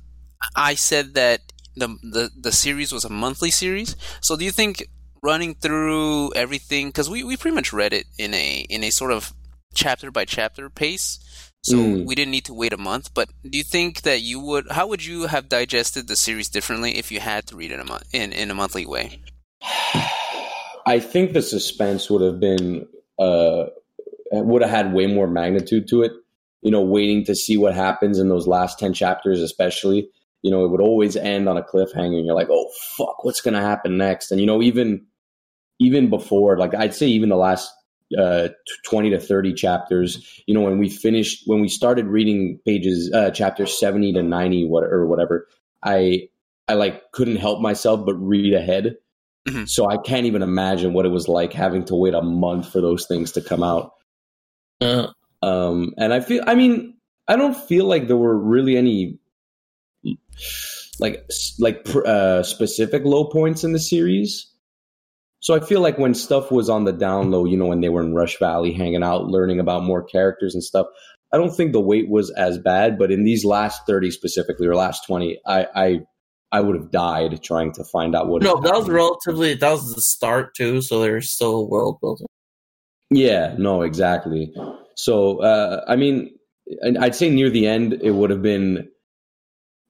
I 0.54 0.74
said 0.74 1.14
that 1.14 1.40
the, 1.76 1.88
the 2.02 2.30
the 2.38 2.52
series 2.52 2.92
was 2.92 3.04
a 3.04 3.10
monthly 3.10 3.50
series. 3.50 3.96
So 4.20 4.36
do 4.36 4.44
you 4.44 4.52
think 4.52 4.86
running 5.22 5.54
through 5.54 6.32
everything 6.34 6.88
because 6.88 7.10
we, 7.10 7.22
we 7.24 7.36
pretty 7.36 7.54
much 7.54 7.72
read 7.72 7.92
it 7.92 8.06
in 8.18 8.32
a 8.34 8.66
in 8.70 8.82
a 8.84 8.90
sort 8.90 9.12
of 9.12 9.32
chapter 9.74 10.10
by 10.10 10.24
chapter 10.24 10.68
pace, 10.70 11.18
so 11.62 11.76
Mm. 11.76 12.06
we 12.06 12.14
didn't 12.14 12.30
need 12.30 12.44
to 12.46 12.54
wait 12.54 12.72
a 12.72 12.78
month. 12.78 13.12
But 13.14 13.28
do 13.48 13.56
you 13.58 13.64
think 13.64 14.02
that 14.02 14.20
you 14.22 14.40
would? 14.40 14.70
How 14.70 14.86
would 14.86 15.04
you 15.04 15.26
have 15.26 15.48
digested 15.48 16.08
the 16.08 16.16
series 16.16 16.48
differently 16.48 16.96
if 16.96 17.12
you 17.12 17.20
had 17.20 17.46
to 17.48 17.56
read 17.56 17.70
it 17.72 17.80
a 17.80 17.84
month 17.84 18.04
in 18.12 18.32
in 18.32 18.50
a 18.50 18.54
monthly 18.54 18.86
way? 18.86 19.20
I 20.86 20.98
think 20.98 21.32
the 21.32 21.42
suspense 21.42 22.08
would 22.10 22.22
have 22.22 22.40
been 22.40 22.86
uh, 23.18 23.66
would 24.32 24.62
have 24.62 24.70
had 24.70 24.94
way 24.94 25.06
more 25.06 25.26
magnitude 25.26 25.88
to 25.88 26.02
it. 26.02 26.12
You 26.62 26.70
know, 26.70 26.82
waiting 26.82 27.24
to 27.24 27.34
see 27.34 27.56
what 27.56 27.74
happens 27.74 28.18
in 28.18 28.28
those 28.28 28.46
last 28.46 28.78
ten 28.78 28.92
chapters, 28.92 29.40
especially. 29.40 30.08
You 30.42 30.50
know, 30.50 30.64
it 30.64 30.68
would 30.68 30.80
always 30.80 31.16
end 31.16 31.48
on 31.50 31.58
a 31.58 31.62
cliffhanger. 31.62 32.16
And 32.16 32.24
you're 32.24 32.34
like, 32.34 32.48
oh 32.50 32.70
fuck, 32.96 33.24
what's 33.24 33.42
gonna 33.42 33.60
happen 33.60 33.98
next? 33.98 34.30
And 34.30 34.40
you 34.40 34.46
know, 34.46 34.62
even 34.62 35.06
even 35.78 36.10
before, 36.10 36.58
like 36.58 36.74
I'd 36.74 36.94
say, 36.94 37.06
even 37.06 37.28
the 37.28 37.36
last 37.36 37.70
uh, 38.18 38.48
twenty 38.84 39.10
to 39.10 39.20
thirty 39.20 39.52
chapters. 39.52 40.42
You 40.46 40.54
know, 40.54 40.62
when 40.62 40.78
we 40.78 40.88
finished, 40.88 41.42
when 41.46 41.60
we 41.60 41.68
started 41.68 42.06
reading 42.06 42.60
pages, 42.66 43.10
uh, 43.12 43.30
chapters 43.30 43.78
seventy 43.78 44.12
to 44.12 44.22
ninety, 44.22 44.64
what 44.64 44.84
or 44.84 45.06
whatever, 45.06 45.46
I 45.82 46.28
I 46.68 46.74
like 46.74 47.12
couldn't 47.12 47.36
help 47.36 47.60
myself 47.60 48.04
but 48.04 48.14
read 48.14 48.54
ahead. 48.54 48.96
Mhm. 49.48 49.68
So 49.68 49.88
I 49.88 49.96
can't 49.96 50.26
even 50.26 50.42
imagine 50.42 50.92
what 50.92 51.06
it 51.06 51.10
was 51.10 51.26
like 51.26 51.52
having 51.52 51.84
to 51.86 51.94
wait 51.94 52.14
a 52.14 52.22
month 52.22 52.70
for 52.70 52.80
those 52.80 53.06
things 53.06 53.32
to 53.32 53.40
come 53.40 53.62
out. 53.62 53.92
Uh, 54.80 55.08
Um, 55.42 55.94
and 55.96 56.12
I 56.12 56.20
feel, 56.20 56.44
I 56.46 56.54
mean, 56.54 56.94
I 57.26 57.36
don't 57.36 57.56
feel 57.56 57.86
like 57.86 58.06
there 58.08 58.16
were 58.16 58.36
really 58.36 58.76
any 58.76 59.18
like 60.98 61.24
like 61.58 61.86
uh, 61.94 62.42
specific 62.42 63.04
low 63.04 63.24
points 63.24 63.64
in 63.64 63.72
the 63.72 63.78
series. 63.78 64.46
So 65.40 65.54
I 65.54 65.60
feel 65.60 65.80
like 65.80 65.98
when 65.98 66.14
stuff 66.14 66.50
was 66.50 66.68
on 66.68 66.84
the 66.84 66.92
down 66.92 67.30
low, 67.30 67.44
you 67.44 67.56
know, 67.56 67.66
when 67.66 67.80
they 67.80 67.88
were 67.88 68.02
in 68.02 68.14
Rush 68.14 68.38
Valley 68.38 68.72
hanging 68.72 69.02
out, 69.02 69.26
learning 69.26 69.58
about 69.58 69.84
more 69.84 70.02
characters 70.02 70.54
and 70.54 70.62
stuff, 70.62 70.86
I 71.32 71.36
don't 71.36 71.54
think 71.54 71.72
the 71.72 71.80
wait 71.80 72.08
was 72.08 72.30
as 72.30 72.58
bad. 72.58 72.98
But 72.98 73.10
in 73.10 73.24
these 73.24 73.44
last 73.44 73.86
thirty 73.86 74.10
specifically, 74.10 74.66
or 74.66 74.76
last 74.76 75.06
twenty, 75.06 75.40
I 75.46 75.66
I, 75.74 76.00
I 76.52 76.60
would 76.60 76.76
have 76.76 76.90
died 76.90 77.42
trying 77.42 77.72
to 77.72 77.84
find 77.84 78.14
out 78.14 78.28
what. 78.28 78.42
no, 78.42 78.60
that 78.60 78.74
was 78.74 78.88
relatively 78.88 79.54
that 79.54 79.70
was 79.70 79.94
the 79.94 80.00
start 80.00 80.54
too, 80.54 80.82
so 80.82 81.00
there's 81.00 81.30
still 81.30 81.68
world 81.68 81.98
building. 82.00 82.26
Yeah, 83.10 83.54
no, 83.58 83.82
exactly. 83.82 84.54
So, 84.94 85.38
uh, 85.42 85.84
I 85.88 85.96
mean, 85.96 86.30
I'd 87.00 87.14
say 87.14 87.28
near 87.28 87.50
the 87.50 87.66
end, 87.66 87.94
it 88.02 88.12
would 88.12 88.30
have 88.30 88.42
been, 88.42 88.88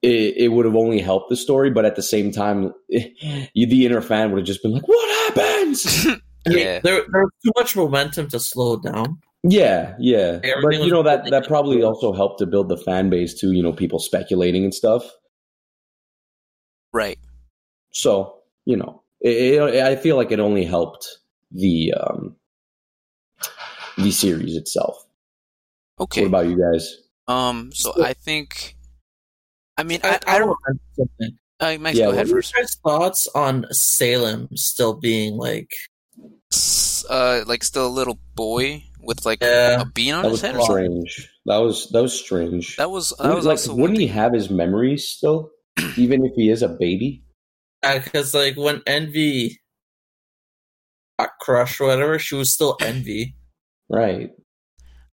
it, 0.02 0.36
it 0.36 0.48
would 0.48 0.64
have 0.64 0.76
only 0.76 1.00
helped 1.00 1.28
the 1.30 1.36
story, 1.36 1.70
but 1.70 1.84
at 1.84 1.96
the 1.96 2.02
same 2.02 2.30
time, 2.32 2.72
you, 2.88 3.66
the 3.66 3.86
inner 3.86 4.00
fan 4.00 4.30
would 4.30 4.38
have 4.38 4.46
just 4.46 4.62
been 4.62 4.72
like, 4.72 4.86
"What 4.88 5.34
happens?" 5.36 6.06
I 6.06 6.16
Yeah. 6.46 6.80
there 6.82 7.02
there 7.12 7.22
was 7.22 7.30
too 7.44 7.52
much 7.56 7.76
momentum 7.76 8.28
to 8.28 8.40
slow 8.40 8.76
down. 8.78 9.18
yeah, 9.42 9.94
yeah. 9.98 10.40
Everything 10.42 10.62
But 10.62 10.74
you 10.86 10.90
know 10.90 11.02
that 11.02 11.24
that 11.30 11.42
up. 11.42 11.48
probably 11.48 11.82
also 11.82 12.12
helped 12.14 12.38
to 12.38 12.46
build 12.46 12.68
the 12.70 12.78
fan 12.78 13.10
base 13.10 13.38
too. 13.38 13.52
You 13.52 13.62
know, 13.62 13.72
people 13.74 13.98
speculating 13.98 14.64
and 14.64 14.74
stuff. 14.74 15.04
Right. 16.92 17.18
So, 17.92 18.38
you 18.64 18.76
know, 18.76 19.02
it, 19.20 19.60
it, 19.60 19.82
I 19.84 19.96
feel 19.96 20.16
like 20.16 20.32
it 20.32 20.40
only 20.40 20.64
helped 20.64 21.06
the 21.52 21.92
um, 21.94 22.36
the 23.98 24.10
series 24.10 24.56
itself. 24.56 25.04
Okay. 26.00 26.22
What 26.22 26.28
about 26.28 26.48
you 26.48 26.58
guys? 26.58 26.96
um. 27.28 27.70
So 27.72 27.92
So- 27.92 28.04
I 28.04 28.14
think. 28.14 28.76
I 29.80 29.82
mean, 29.82 30.00
I, 30.04 30.08
I, 30.08 30.12
I, 30.26 30.34
I 30.34 30.38
don't. 30.38 30.56
don't 30.66 30.80
something. 30.96 31.38
Uh, 31.58 31.76
Max, 31.80 31.96
Yeah, 31.98 32.06
go 32.06 32.12
ahead 32.12 32.26
What 32.26 32.32
are 32.32 32.36
first. 32.36 32.54
your 32.56 32.66
thoughts 32.84 33.26
on 33.34 33.66
Selim 33.70 34.48
still 34.56 34.94
being 34.94 35.36
like 35.36 35.68
Uh, 37.08 37.42
like 37.46 37.64
still 37.64 37.86
a 37.86 37.88
little 37.88 38.18
boy 38.34 38.84
with 39.02 39.24
like 39.26 39.42
Yeah. 39.42 39.80
a 39.80 39.84
bean 39.84 40.14
on 40.14 40.22
That 40.24 40.30
his 40.30 40.40
head 40.40 40.56
or 40.56 40.62
something. 40.66 41.06
strange. 41.06 41.28
That 41.46 41.58
was 41.58 41.88
that 41.90 42.02
was 42.02 42.12
strange. 42.18 42.76
That 42.76 42.90
was 42.90 43.10
that 43.10 43.18
Wouldn't- 43.20 43.36
was 43.36 43.44
like, 43.46 43.52
also 43.54 43.74
wouldn't 43.74 43.98
he 43.98 44.06
have 44.08 44.32
his 44.32 44.50
memories 44.50 45.08
still, 45.08 45.50
even 45.96 46.24
if 46.24 46.32
he 46.34 46.50
is 46.50 46.62
a 46.62 46.68
baby? 46.68 47.24
because 47.82 48.34
like 48.34 48.56
when 48.58 48.82
Envy 48.86 49.58
got 51.18 51.30
crushed 51.40 51.80
or 51.80 51.86
whatever, 51.88 52.18
she 52.18 52.34
was 52.34 52.52
still 52.52 52.76
Envy. 52.80 53.34
Right. 53.88 54.30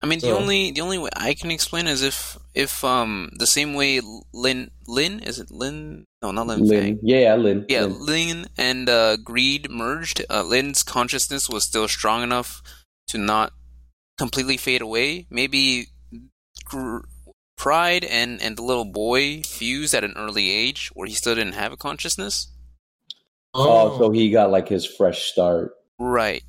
I 0.06 0.08
mean, 0.08 0.20
the 0.20 0.36
only 0.36 0.70
the 0.70 0.82
only 0.82 1.00
way 1.00 1.10
I 1.16 1.34
can 1.34 1.50
explain 1.50 1.88
is 1.88 2.04
if 2.04 2.38
if 2.54 2.84
um 2.84 3.32
the 3.40 3.48
same 3.48 3.74
way 3.74 4.02
Lin 4.32 4.70
Lin 4.88 5.20
is 5.22 5.40
it 5.40 5.50
Lin 5.50 6.06
no 6.22 6.30
not 6.30 6.46
Lin, 6.46 6.60
Lin. 6.68 6.82
Fang 6.82 7.00
Yeah, 7.02 7.18
yeah, 7.18 7.36
Lin. 7.36 7.66
yeah 7.68 7.86
Lin. 7.86 8.06
Lin 8.06 8.48
and 8.56 8.88
uh, 8.88 9.18
Greed 9.18 9.72
merged. 9.72 10.24
Uh, 10.30 10.44
Lin's 10.44 10.84
consciousness 10.84 11.50
was 11.50 11.64
still 11.64 11.88
strong 11.88 12.22
enough 12.22 12.62
to 13.08 13.18
not 13.18 13.54
completely 14.20 14.58
fade 14.58 14.84
away. 14.84 15.26
Maybe 15.32 15.88
Gr- 16.66 17.00
Pride 17.58 18.04
and 18.04 18.40
and 18.44 18.58
the 18.58 18.64
little 18.64 18.86
boy 18.86 19.42
fused 19.42 19.96
at 19.96 20.04
an 20.04 20.14
early 20.16 20.52
age 20.52 20.92
where 20.94 21.08
he 21.08 21.16
still 21.16 21.34
didn't 21.34 21.54
have 21.54 21.72
a 21.74 21.78
consciousness. 21.78 22.52
Oh, 23.56 23.98
so 23.98 24.12
he 24.12 24.30
got 24.30 24.52
like 24.52 24.70
his 24.70 24.86
fresh 24.86 25.24
start. 25.24 25.72
Right. 25.98 26.44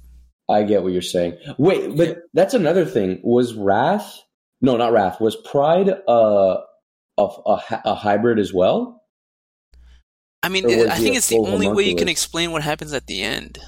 I 0.48 0.62
get 0.62 0.82
what 0.82 0.92
you're 0.92 1.02
saying. 1.02 1.38
Wait, 1.58 1.96
but 1.96 2.18
that's 2.32 2.54
another 2.54 2.84
thing. 2.84 3.20
Was 3.22 3.54
Wrath? 3.54 4.20
No, 4.60 4.76
not 4.76 4.92
Wrath. 4.92 5.20
Was 5.20 5.36
Pride 5.36 5.90
uh, 6.08 6.58
a 7.18 7.22
a, 7.22 7.62
a 7.84 7.94
hybrid 7.94 8.38
as 8.38 8.52
well? 8.52 9.02
I 10.42 10.48
mean, 10.48 10.64
Or 10.66 10.76
was 10.76 10.86
I 10.88 10.96
think 10.96 11.16
it's 11.16 11.28
the 11.28 11.38
only 11.38 11.68
way 11.68 11.84
you 11.84 11.96
can 11.96 12.08
explain 12.08 12.52
what 12.52 12.62
happens 12.62 12.92
at 12.92 13.06
the 13.06 13.22
end. 13.22 13.58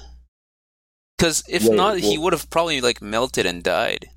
Because 1.17 1.43
if 1.49 1.65
Wait, 1.65 1.75
not, 1.75 1.97
he 1.97 2.17
would 2.17 2.31
have 2.31 2.49
probably 2.49 2.79
like 2.79 3.01
melted 3.01 3.45
and 3.45 3.61
died. 3.61 4.09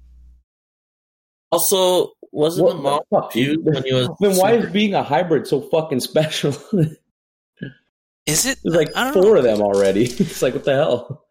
Also, 1.51 2.13
wasn't 2.31 2.67
What 2.67 2.71
the 2.73 2.77
the 2.77 2.83
mom 2.83 3.01
fuck, 3.11 3.33
confused 3.33 3.61
when 3.65 3.83
he 3.85 3.93
was? 3.93 4.09
Then 4.21 4.37
why 4.37 4.53
is 4.53 4.71
being 4.71 4.95
a 4.95 5.03
hybrid 5.03 5.47
so 5.47 5.61
fucking 5.61 6.01
special? 6.01 6.55
Is 8.27 8.47
it? 8.47 8.59
like 8.65 8.89
I 8.95 9.05
don't 9.05 9.15
four 9.15 9.33
know. 9.33 9.39
of 9.39 9.43
them 9.43 9.61
already. 9.61 10.05
It's 10.07 10.43
like 10.43 10.55
what 10.55 10.65
the 10.65 10.75
hell? 10.75 11.22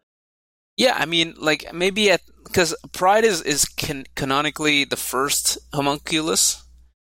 Yeah, 0.82 0.96
I 0.98 1.06
mean, 1.06 1.34
like 1.38 1.72
maybe 1.72 2.10
at 2.10 2.22
because 2.42 2.74
Pride 2.90 3.22
is 3.22 3.40
is 3.40 3.64
can, 3.66 4.04
canonically 4.16 4.82
the 4.82 4.96
first 4.96 5.56
homunculus, 5.72 6.66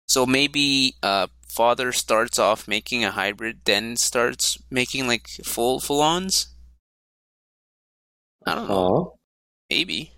so 0.08 0.26
maybe 0.26 0.96
uh, 1.00 1.28
Father 1.46 1.92
starts 1.92 2.40
off 2.40 2.66
making 2.66 3.04
a 3.04 3.12
hybrid, 3.12 3.60
then 3.64 3.96
starts 3.96 4.58
making 4.68 5.06
like 5.06 5.28
full 5.44 5.78
full 5.78 6.02
ons. 6.02 6.48
I 8.44 8.56
don't 8.56 8.66
know. 8.66 9.12
Huh? 9.14 9.16
Maybe. 9.70 10.10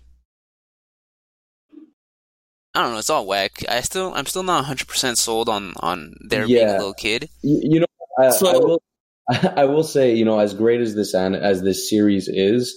I 2.73 2.81
don't 2.81 2.93
know. 2.93 2.97
It's 2.97 3.11
all 3.11 3.27
whack. 3.27 3.63
I 3.69 3.81
still, 3.81 4.11
I'm 4.15 4.25
still 4.25 4.41
not 4.41 4.65
100 4.65 4.87
percent 4.87 5.19
sold 5.19 5.49
on 5.49 5.75
on 5.81 6.15
there 6.27 6.47
being 6.47 6.67
a 6.67 6.77
little 6.77 6.95
kid. 6.95 7.29
You, 7.43 7.59
you 7.63 7.79
know, 7.81 7.85
I, 8.17 8.31
So- 8.31 8.47
I 8.47 8.57
will. 8.57 8.81
I 9.55 9.65
will 9.65 9.83
say, 9.83 10.15
you 10.15 10.25
know, 10.25 10.39
as 10.39 10.55
great 10.55 10.81
as 10.81 10.95
this 10.95 11.13
an- 11.13 11.35
as 11.35 11.61
this 11.61 11.87
series 11.87 12.27
is, 12.27 12.75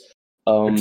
um, 0.49 0.77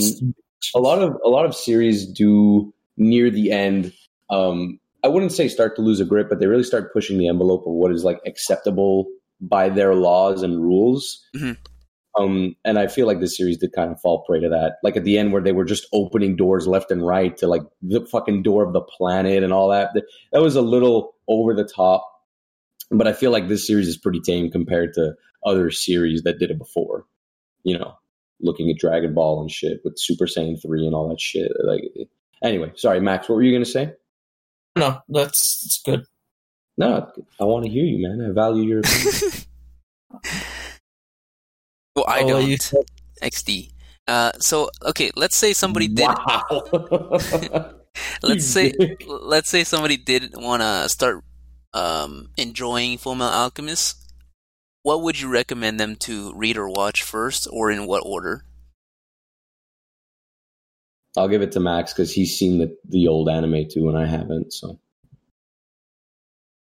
a 0.76 0.80
lot 0.80 1.00
of 1.00 1.18
a 1.24 1.30
lot 1.30 1.46
of 1.46 1.56
series 1.56 2.06
do 2.06 2.74
near 2.98 3.30
the 3.30 3.52
end. 3.52 3.94
Um, 4.30 4.80
I 5.04 5.08
wouldn't 5.08 5.32
say 5.32 5.48
start 5.48 5.76
to 5.76 5.82
lose 5.82 6.00
a 6.00 6.06
grip, 6.06 6.28
but 6.30 6.40
they 6.40 6.48
really 6.48 6.64
start 6.64 6.94
pushing 6.94 7.18
the 7.18 7.28
envelope 7.28 7.62
of 7.66 7.74
what 7.74 7.92
is 7.92 8.04
like 8.04 8.20
acceptable 8.26 9.08
by 9.40 9.70
their 9.70 9.94
laws 9.94 10.42
and 10.42 10.62
rules. 10.62 11.24
Mhm. 11.36 11.58
Um, 12.18 12.56
and 12.66 12.80
I 12.80 12.88
feel 12.88 13.06
like 13.06 13.20
this 13.20 13.38
series 13.38 13.58
did 13.58 13.74
kind 13.74 13.92
of 13.92 14.02
fall 14.02 14.24
prey 14.24 14.40
to 14.40 14.50
that. 14.50 14.78
Like 14.82 14.98
at 14.98 15.04
the 15.04 15.20
end, 15.20 15.32
where 15.32 15.42
they 15.42 15.52
were 15.52 15.66
just 15.66 15.86
opening 15.94 16.36
doors 16.36 16.68
left 16.68 16.90
and 16.90 17.06
right 17.06 17.38
to 17.38 17.48
like 17.48 17.62
the 17.84 18.06
fucking 18.08 18.42
door 18.42 18.66
of 18.66 18.74
the 18.74 18.82
planet 18.82 19.44
and 19.44 19.54
all 19.54 19.70
that. 19.70 19.92
That, 19.94 20.04
that 20.32 20.42
was 20.42 20.56
a 20.56 20.62
little 20.62 21.14
over 21.28 21.54
the 21.54 21.64
top. 21.64 22.10
But 22.90 23.08
I 23.08 23.14
feel 23.14 23.32
like 23.32 23.48
this 23.48 23.68
series 23.68 23.88
is 23.88 23.98
pretty 23.98 24.20
tame 24.20 24.50
compared 24.50 24.94
to 24.96 25.14
other 25.46 25.70
series 25.70 26.24
that 26.24 26.40
did 26.40 26.50
it 26.50 26.58
before. 26.58 27.06
You 27.64 27.78
know, 27.78 27.94
looking 28.42 28.70
at 28.70 28.78
Dragon 28.78 29.14
Ball 29.14 29.42
and 29.42 29.52
shit 29.52 29.82
with 29.84 29.98
Super 29.98 30.26
Saiyan 30.26 30.62
three 30.62 30.86
and 30.86 30.94
all 30.96 31.10
that 31.10 31.20
shit. 31.20 31.52
Like, 31.64 31.84
anyway, 32.44 32.72
sorry, 32.76 33.00
Max. 33.00 33.28
What 33.30 33.36
were 33.36 33.44
you 33.44 33.52
gonna 33.54 33.66
say? 33.66 33.94
No, 34.78 35.00
that's 35.10 35.62
that's 35.64 35.82
good. 35.84 36.06
No, 36.78 37.12
I 37.40 37.44
want 37.46 37.66
to 37.66 37.72
hear 37.72 37.84
you, 37.86 38.08
man. 38.08 38.28
I 38.30 38.32
value 38.34 38.64
your. 38.64 38.80
opinion. 38.86 39.46
well, 41.96 42.06
I 42.08 42.22
Oh, 42.22 42.28
don't. 42.28 42.48
you 42.48 42.58
said- 42.58 42.86
XD. 43.22 43.72
Uh, 44.08 44.32
so 44.40 44.70
okay, 44.86 45.12
let's 45.16 45.36
say 45.36 45.52
somebody 45.54 45.88
did. 45.88 46.08
Wow. 46.08 46.62
Let's 48.22 48.46
say 48.46 48.72
dick. 48.72 49.04
let's 49.08 49.50
say 49.50 49.64
somebody 49.64 49.98
did 49.98 50.32
want 50.38 50.62
to 50.62 50.88
start 50.88 51.24
um, 51.74 52.30
enjoying 52.38 53.00
Full 53.00 53.16
Metal 53.16 53.34
Alchemist. 53.34 54.07
What 54.88 55.02
would 55.02 55.20
you 55.20 55.28
recommend 55.28 55.82
them 55.82 55.98
to 55.98 56.34
read 56.34 56.56
or 56.56 56.70
watch 56.70 57.04
first, 57.04 57.46
or 57.52 57.70
in 57.70 57.88
what 57.88 58.04
order? 58.06 58.46
I'll 61.18 61.28
give 61.28 61.42
it 61.42 61.52
to 61.52 61.60
Max 61.60 61.92
because 61.92 62.14
he's 62.14 62.38
seen 62.38 62.58
the 62.60 62.74
the 62.88 63.10
old 63.10 63.28
anime 63.28 63.68
too, 63.70 63.90
and 63.90 63.98
I 63.98 64.06
haven't. 64.06 64.54
So 64.54 64.80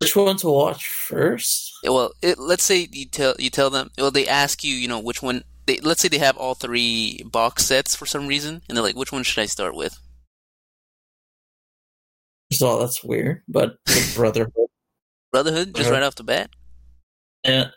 Which 0.02 0.14
one 0.14 0.36
to 0.40 0.50
watch 0.50 0.86
first? 0.86 1.72
Well, 1.86 2.12
it, 2.22 2.38
let's 2.38 2.66
say 2.66 2.90
you 2.92 3.06
tell 3.06 3.34
you 3.40 3.50
tell 3.50 3.70
them. 3.70 3.92
Well, 3.98 4.12
they 4.12 4.28
ask 4.28 4.62
you, 4.62 4.76
you 4.76 4.90
know, 4.90 5.00
which 5.00 5.24
one. 5.24 5.46
They, 5.66 5.80
let's 5.80 6.02
say 6.02 6.10
they 6.10 6.18
have 6.18 6.36
all 6.36 6.54
three 6.54 7.24
box 7.32 7.64
sets 7.64 7.96
for 7.96 8.06
some 8.06 8.28
reason, 8.28 8.62
and 8.68 8.76
they're 8.76 8.84
like, 8.84 8.98
"Which 8.98 9.14
one 9.14 9.24
should 9.24 9.42
I 9.42 9.46
start 9.46 9.74
with?" 9.74 9.98
So 12.52 12.78
that's 12.82 13.02
weird, 13.06 13.44
but 13.48 13.78
the 13.86 14.14
Brotherhood. 14.18 14.68
Brotherhood, 15.32 15.76
just 15.76 15.90
right 15.90 16.04
off 16.04 16.16
the 16.16 16.26
bat. 16.26 16.50
Yeah, 17.46 17.70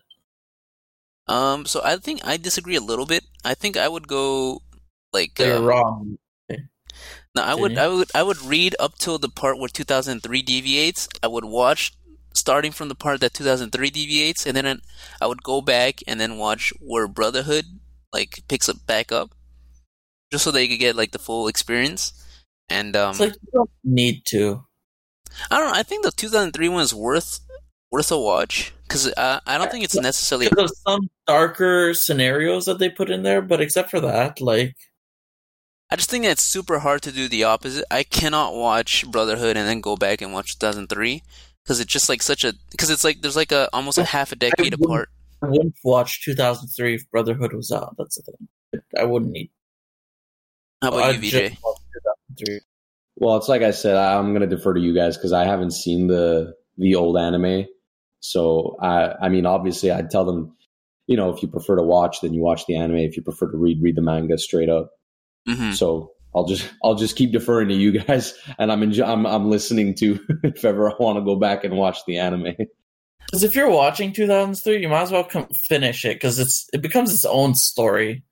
Um, 1.31 1.64
so 1.64 1.81
I 1.85 1.97
think 1.97 2.26
I 2.26 2.37
disagree 2.37 2.74
a 2.74 2.81
little 2.81 3.07
bit. 3.07 3.24
I 3.45 3.55
think 3.55 3.76
I 3.76 3.87
would 3.87 4.09
go 4.09 4.62
like 5.12 5.39
you're 5.39 5.57
um, 5.59 5.64
wrong. 5.64 6.18
No, 7.37 7.43
I 7.43 7.55
would. 7.55 7.78
I 7.78 7.87
would, 7.87 8.11
I 8.12 8.24
would 8.24 8.43
read 8.43 8.74
up 8.81 8.99
till 8.99 9.16
the 9.16 9.28
part 9.28 9.57
where 9.57 9.68
2003 9.68 10.43
deviates. 10.43 11.09
I 11.22 11.28
would 11.28 11.45
watch 11.45 11.93
starting 12.35 12.72
from 12.72 12.89
the 12.89 12.97
part 12.97 13.20
that 13.20 13.35
2003 13.35 13.91
deviates, 13.91 14.45
and 14.45 14.57
then 14.57 14.81
I 15.20 15.26
would 15.28 15.45
go 15.45 15.61
back 15.61 16.01
and 16.09 16.20
then 16.20 16.39
watch 16.39 16.72
where 16.81 17.07
Brotherhood 17.07 17.66
like 18.12 18.43
picks 18.49 18.68
up 18.68 18.85
back 18.85 19.12
up, 19.12 19.31
just 20.33 20.43
so 20.43 20.51
that 20.51 20.62
you 20.62 20.68
could 20.68 20.81
get 20.81 20.97
like 20.97 21.12
the 21.12 21.20
full 21.20 21.47
experience. 21.47 22.12
And 22.68 22.97
um, 22.97 23.11
It's 23.11 23.20
like 23.20 23.35
you 23.35 23.53
don't 23.53 23.70
need 23.85 24.22
to. 24.31 24.64
I 25.49 25.59
don't 25.61 25.68
know. 25.68 25.78
I 25.78 25.85
think 25.85 26.05
the 26.05 26.11
2003 26.11 26.68
one 26.68 26.83
is 26.83 26.93
worth 26.93 27.39
worth 27.91 28.11
a 28.12 28.18
watch 28.18 28.72
because 28.84 29.07
uh, 29.16 29.41
I 29.47 29.59
don't 29.59 29.70
think 29.70 29.84
it's 29.84 29.97
necessarily. 29.97 30.49
Because 30.49 30.70
of 30.70 30.76
some 30.86 31.11
darker 31.26 31.95
scenarios 31.95 32.66
that 32.66 32.78
they 32.78 32.88
put 32.88 33.11
in 33.11 33.22
there, 33.22 33.43
but 33.43 33.61
except 33.61 33.91
for 33.91 34.01
that, 34.01 34.41
like 34.41 34.76
I 35.91 35.97
just 35.97 36.11
think 36.11 36.24
it's 36.24 36.43
super 36.43 36.78
hard 36.78 37.03
to 37.03 37.12
do 37.12 37.28
the 37.28 37.45
opposite. 37.45 37.84
I 37.91 38.05
cannot 38.05 38.55
watch 38.55 39.05
Brotherhood 39.11 39.57
and 39.57 39.68
then 39.68 39.80
go 39.80 39.97
back 39.97 40.22
and 40.22 40.32
watch 40.32 40.59
2003 40.59 41.22
because 41.64 41.80
it's 41.80 41.93
just 41.93 42.09
like 42.09 42.22
such 42.22 42.45
a 42.45 42.55
because 42.70 42.91
it's 42.91 43.05
like 43.05 43.22
there's 43.22 43.36
like 43.36 43.53
a 43.53 43.68
almost 43.72 43.99
a 43.99 44.05
half 44.05 44.32
a 44.32 44.36
decade 44.36 44.72
wouldn't- 44.72 44.84
apart. 44.84 45.09
I 45.43 45.49
wouldn't 45.49 45.76
watch 45.82 46.22
2003 46.26 46.97
if 46.97 47.11
Brotherhood 47.11 47.55
was 47.55 47.72
out. 47.72 47.95
That's 47.97 48.16
the 48.16 48.22
thing. 48.22 48.82
I 48.99 49.05
wouldn't 49.05 49.32
need. 49.32 49.51
How 50.82 50.88
about 50.88 51.14
I'd 51.14 51.22
you, 51.24 51.49
VJ? 51.49 51.57
Well, 53.16 53.36
it's 53.36 53.49
like 53.49 53.62
I 53.62 53.70
said, 53.70 53.97
I'm 53.97 54.34
going 54.34 54.49
to 54.49 54.55
defer 54.55 54.74
to 54.74 54.80
you 54.80 54.95
guys 54.95 55.16
because 55.16 55.32
I 55.32 55.45
haven't 55.45 55.72
seen 55.72 56.09
the 56.09 56.55
the 56.76 56.95
old 56.95 57.16
anime. 57.16 57.66
So 58.21 58.77
I, 58.81 59.14
I 59.23 59.29
mean, 59.29 59.47
obviously, 59.47 59.91
I'd 59.91 60.11
tell 60.11 60.25
them, 60.25 60.57
you 61.07 61.16
know, 61.16 61.31
if 61.31 61.43
you 61.43 61.49
prefer 61.49 61.77
to 61.77 61.83
watch, 61.83 62.21
then 62.21 62.35
you 62.35 62.43
watch 62.43 62.66
the 62.66 62.77
anime. 62.77 62.99
If 62.99 63.16
you 63.16 63.23
prefer 63.23 63.51
to 63.51 63.57
read, 63.57 63.83
read 63.83 63.97
the 63.97 64.03
manga 64.03 64.39
straight 64.39 64.68
up. 64.68 64.91
hmm 65.47 65.73
So 65.73 66.12
I'll 66.35 66.45
just 66.47 66.71
I'll 66.85 66.95
just 66.95 67.16
keep 67.16 67.33
deferring 67.33 67.68
to 67.68 67.75
you 67.75 67.99
guys, 68.03 68.35
and 68.59 68.71
I'm 68.71 68.81
enjo- 68.83 69.09
I'm 69.09 69.27
I'm 69.27 69.51
listening 69.51 69.95
to 69.97 70.18
if 70.45 70.64
ever 70.64 70.91
I 70.91 70.95
want 70.99 71.18
to 71.18 71.25
go 71.25 71.37
back 71.37 71.64
and 71.64 71.77
watch 71.77 71.99
the 72.07 72.18
anime. 72.18 72.55
Because 73.27 73.43
if 73.43 73.55
you're 73.55 73.71
watching 73.71 74.12
2003, 74.12 74.81
you 74.81 74.89
might 74.89 75.03
as 75.03 75.12
well 75.12 75.25
come 75.25 75.47
finish 75.49 76.05
it 76.05 76.14
because 76.14 76.39
it's 76.39 76.68
it 76.73 76.83
becomes 76.83 77.12
its 77.12 77.25
own 77.25 77.55
story. 77.55 78.23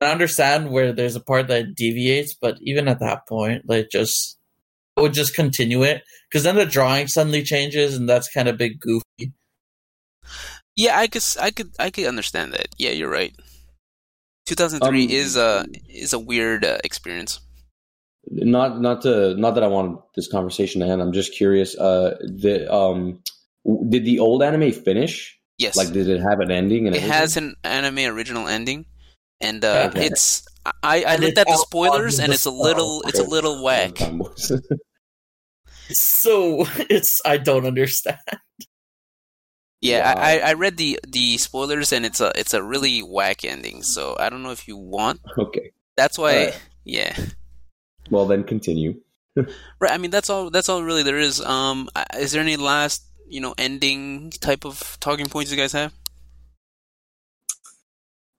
I 0.00 0.12
understand 0.12 0.70
where 0.70 0.92
there's 0.92 1.16
a 1.16 1.20
part 1.20 1.48
that 1.48 1.74
deviates, 1.74 2.34
but 2.40 2.56
even 2.60 2.88
at 2.88 3.00
that 3.00 3.26
point, 3.26 3.62
like 3.68 3.88
just 3.90 4.37
would 5.00 5.14
just 5.14 5.34
continue 5.34 5.82
it 5.82 6.02
because 6.30 6.44
then 6.44 6.56
the 6.56 6.66
drawing 6.66 7.08
suddenly 7.08 7.42
changes, 7.42 7.96
and 7.96 8.08
that's 8.08 8.28
kind 8.28 8.48
of 8.48 8.56
big 8.58 8.80
goofy. 8.80 9.32
Yeah, 10.76 10.98
I 10.98 11.08
could, 11.08 11.24
I 11.40 11.50
could, 11.50 11.70
I 11.78 11.90
could 11.90 12.06
understand 12.06 12.52
that. 12.52 12.68
Yeah, 12.78 12.90
you're 12.90 13.10
right. 13.10 13.34
2003 14.46 15.04
Um, 15.04 15.10
is 15.10 15.36
a 15.36 15.66
is 15.88 16.12
a 16.12 16.18
weird 16.18 16.64
uh, 16.64 16.78
experience. 16.84 17.40
Not 18.30 18.80
not 18.80 19.02
to 19.02 19.34
not 19.36 19.52
that 19.54 19.64
I 19.64 19.68
want 19.68 20.00
this 20.14 20.30
conversation 20.30 20.80
to 20.80 20.86
end. 20.86 21.00
I'm 21.00 21.12
just 21.12 21.32
curious. 21.34 21.76
Uh, 21.76 22.16
the 22.20 22.70
um, 22.72 23.22
w- 23.64 23.90
did 23.90 24.04
the 24.04 24.18
old 24.18 24.42
anime 24.42 24.70
finish? 24.72 25.38
Yes, 25.58 25.76
Like, 25.76 25.92
did 25.92 26.08
it 26.08 26.20
have 26.20 26.40
an 26.40 26.50
ending? 26.50 26.86
And 26.86 26.94
it 26.94 27.00
everything? 27.00 27.12
has 27.20 27.36
an 27.36 27.54
anime 27.64 27.98
original 28.14 28.46
ending, 28.46 28.86
and 29.40 29.64
uh, 29.64 29.88
Okay. 29.88 30.04
it's 30.06 30.46
I, 30.82 31.04
I 31.04 31.14
And 31.14 31.22
looked 31.22 31.38
at 31.38 31.46
the 31.46 31.56
spoilers, 31.56 32.18
and 32.20 32.32
it's 32.32 32.44
a 32.44 32.50
little 32.50 33.02
it's 33.06 33.18
a 33.18 33.24
little 33.24 33.62
whack. 33.64 33.98
So 35.90 36.66
it's 36.90 37.20
I 37.24 37.38
don't 37.38 37.66
understand. 37.66 38.18
Yeah, 39.80 40.12
Wow. 40.14 40.20
I, 40.22 40.30
I 40.30 40.38
I 40.38 40.52
read 40.54 40.76
the 40.76 40.98
the 41.06 41.38
spoilers, 41.38 41.92
and 41.92 42.04
it's 42.04 42.20
a 42.20 42.32
it's 42.34 42.52
a 42.54 42.62
really 42.62 43.00
whack 43.00 43.44
ending. 43.44 43.82
So 43.82 44.16
I 44.18 44.28
don't 44.28 44.42
know 44.42 44.50
if 44.50 44.66
you 44.66 44.76
want. 44.76 45.20
okay. 45.38 45.72
That's 45.96 46.18
why. 46.18 46.36
Alright. 46.36 46.60
Yeah. 46.84 47.16
Well, 48.10 48.26
then 48.26 48.44
continue. 48.44 49.00
right. 49.36 49.92
I 49.92 49.98
mean, 49.98 50.10
that's 50.10 50.30
all. 50.30 50.50
That's 50.50 50.68
all 50.68 50.82
really 50.82 51.02
there 51.02 51.18
is. 51.18 51.40
Um, 51.40 51.88
is 52.16 52.32
there 52.32 52.42
any 52.42 52.56
last, 52.56 53.04
you 53.28 53.40
know, 53.40 53.54
ending 53.58 54.30
type 54.30 54.64
of 54.64 54.96
talking 55.00 55.26
points 55.26 55.50
you 55.50 55.56
guys 55.56 55.72
have? 55.72 55.92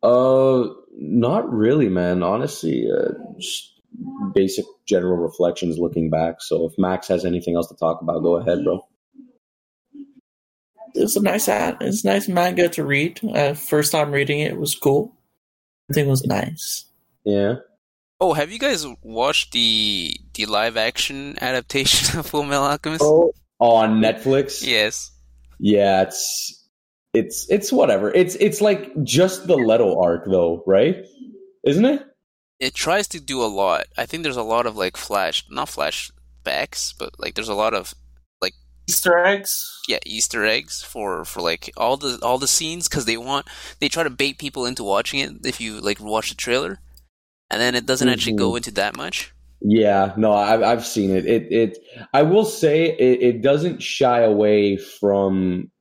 Uh, 0.01 0.67
not 0.91 1.51
really, 1.51 1.89
man. 1.89 2.23
Honestly, 2.23 2.87
uh, 2.89 3.11
just 3.37 3.78
basic 4.33 4.65
general 4.87 5.17
reflections 5.17 5.77
looking 5.77 6.09
back. 6.09 6.41
So 6.41 6.65
if 6.65 6.73
Max 6.77 7.07
has 7.07 7.25
anything 7.25 7.55
else 7.55 7.67
to 7.67 7.75
talk 7.75 8.01
about, 8.01 8.21
go 8.21 8.35
ahead, 8.37 8.63
bro. 8.63 8.85
It's 10.95 11.15
a 11.15 11.21
nice 11.21 11.47
ad. 11.47 11.77
It's 11.81 12.03
a 12.03 12.07
nice 12.07 12.27
manga 12.27 12.67
to 12.69 12.83
read. 12.83 13.19
Uh, 13.23 13.53
first 13.53 13.91
time 13.91 14.11
reading 14.11 14.39
it, 14.39 14.51
it 14.51 14.59
was 14.59 14.75
cool. 14.75 15.15
I 15.89 15.93
think 15.93 16.07
it 16.07 16.09
was 16.09 16.25
nice. 16.25 16.85
Yeah. 17.23 17.55
Oh, 18.19 18.33
have 18.33 18.51
you 18.51 18.59
guys 18.59 18.85
watched 19.01 19.53
the 19.53 20.15
the 20.33 20.45
live 20.45 20.77
action 20.77 21.37
adaptation 21.41 22.19
of 22.19 22.25
Full 22.25 22.43
Metal 22.43 22.65
Alchemist? 22.65 23.03
Oh, 23.03 23.31
on 23.59 24.01
Netflix. 24.01 24.65
Yes. 24.65 25.11
Yeah, 25.59 26.03
it's 26.03 26.67
it's 27.13 27.49
it's 27.49 27.71
whatever. 27.71 28.11
It's 28.13 28.35
it's 28.35 28.61
like 28.61 28.91
just 29.03 29.47
the 29.47 29.55
Leto 29.55 30.01
arc 30.01 30.25
though, 30.25 30.63
right? 30.65 30.97
Isn't 31.63 31.85
it? 31.85 32.03
It 32.60 32.74
tries 32.74 33.07
to 33.10 33.20
do 33.20 33.41
a 33.41 33.47
lot. 33.47 33.86
I 33.97 34.05
think 34.05 34.24
there's 34.24 34.36
a 34.36 34.43
lot 34.43 34.66
of 34.66 34.76
like 34.76 34.97
flash, 34.97 35.45
not 35.49 35.70
flashbacks, 35.70 36.93
but 36.97 37.18
like 37.18 37.36
there's 37.36 37.49
a 37.49 37.53
lot 37.53 37.74
of 37.74 37.93
like 38.41 38.53
Easter 38.89 39.18
eggs. 39.18 39.82
Yeah, 39.88 39.99
Easter 40.05 40.45
eggs 40.45 40.84
for 40.84 41.24
for 41.24 41.41
like 41.41 41.72
all 41.78 41.95
the 41.95 42.20
all 42.22 42.38
the 42.38 42.47
scenes 42.47 42.89
because 42.89 43.05
they 43.05 43.18
want 43.18 43.47
they 43.80 43.88
try 43.88 44.03
to 44.03 44.10
bait 44.10 44.38
people 44.38 44.66
into 44.66 44.84
watching 44.84 45.20
it 45.20 45.45
if 45.45 45.62
you 45.62 45.80
like 45.80 45.99
watch 46.01 46.30
the 46.30 46.36
trailer, 46.36 46.80
and 47.49 47.62
then 47.62 47.76
it 47.76 47.86
doesn't 47.86 48.07
mm-hmm. 48.07 48.14
actually 48.14 48.36
go 48.36 48.55
into 48.55 48.72
that 48.72 48.97
much. 48.97 49.34
Yeah, 49.62 50.14
no, 50.18 50.34
I've 50.34 50.62
I've 50.62 50.86
seen 50.86 51.16
it. 51.16 51.26
It 51.26 51.51
it 51.51 51.78
I 52.14 52.24
will 52.24 52.45
say 52.45 52.86
it, 52.86 53.22
it 53.22 53.41
doesn't 53.41 53.82
shy 53.82 54.22
away 54.22 54.78
from 54.78 55.72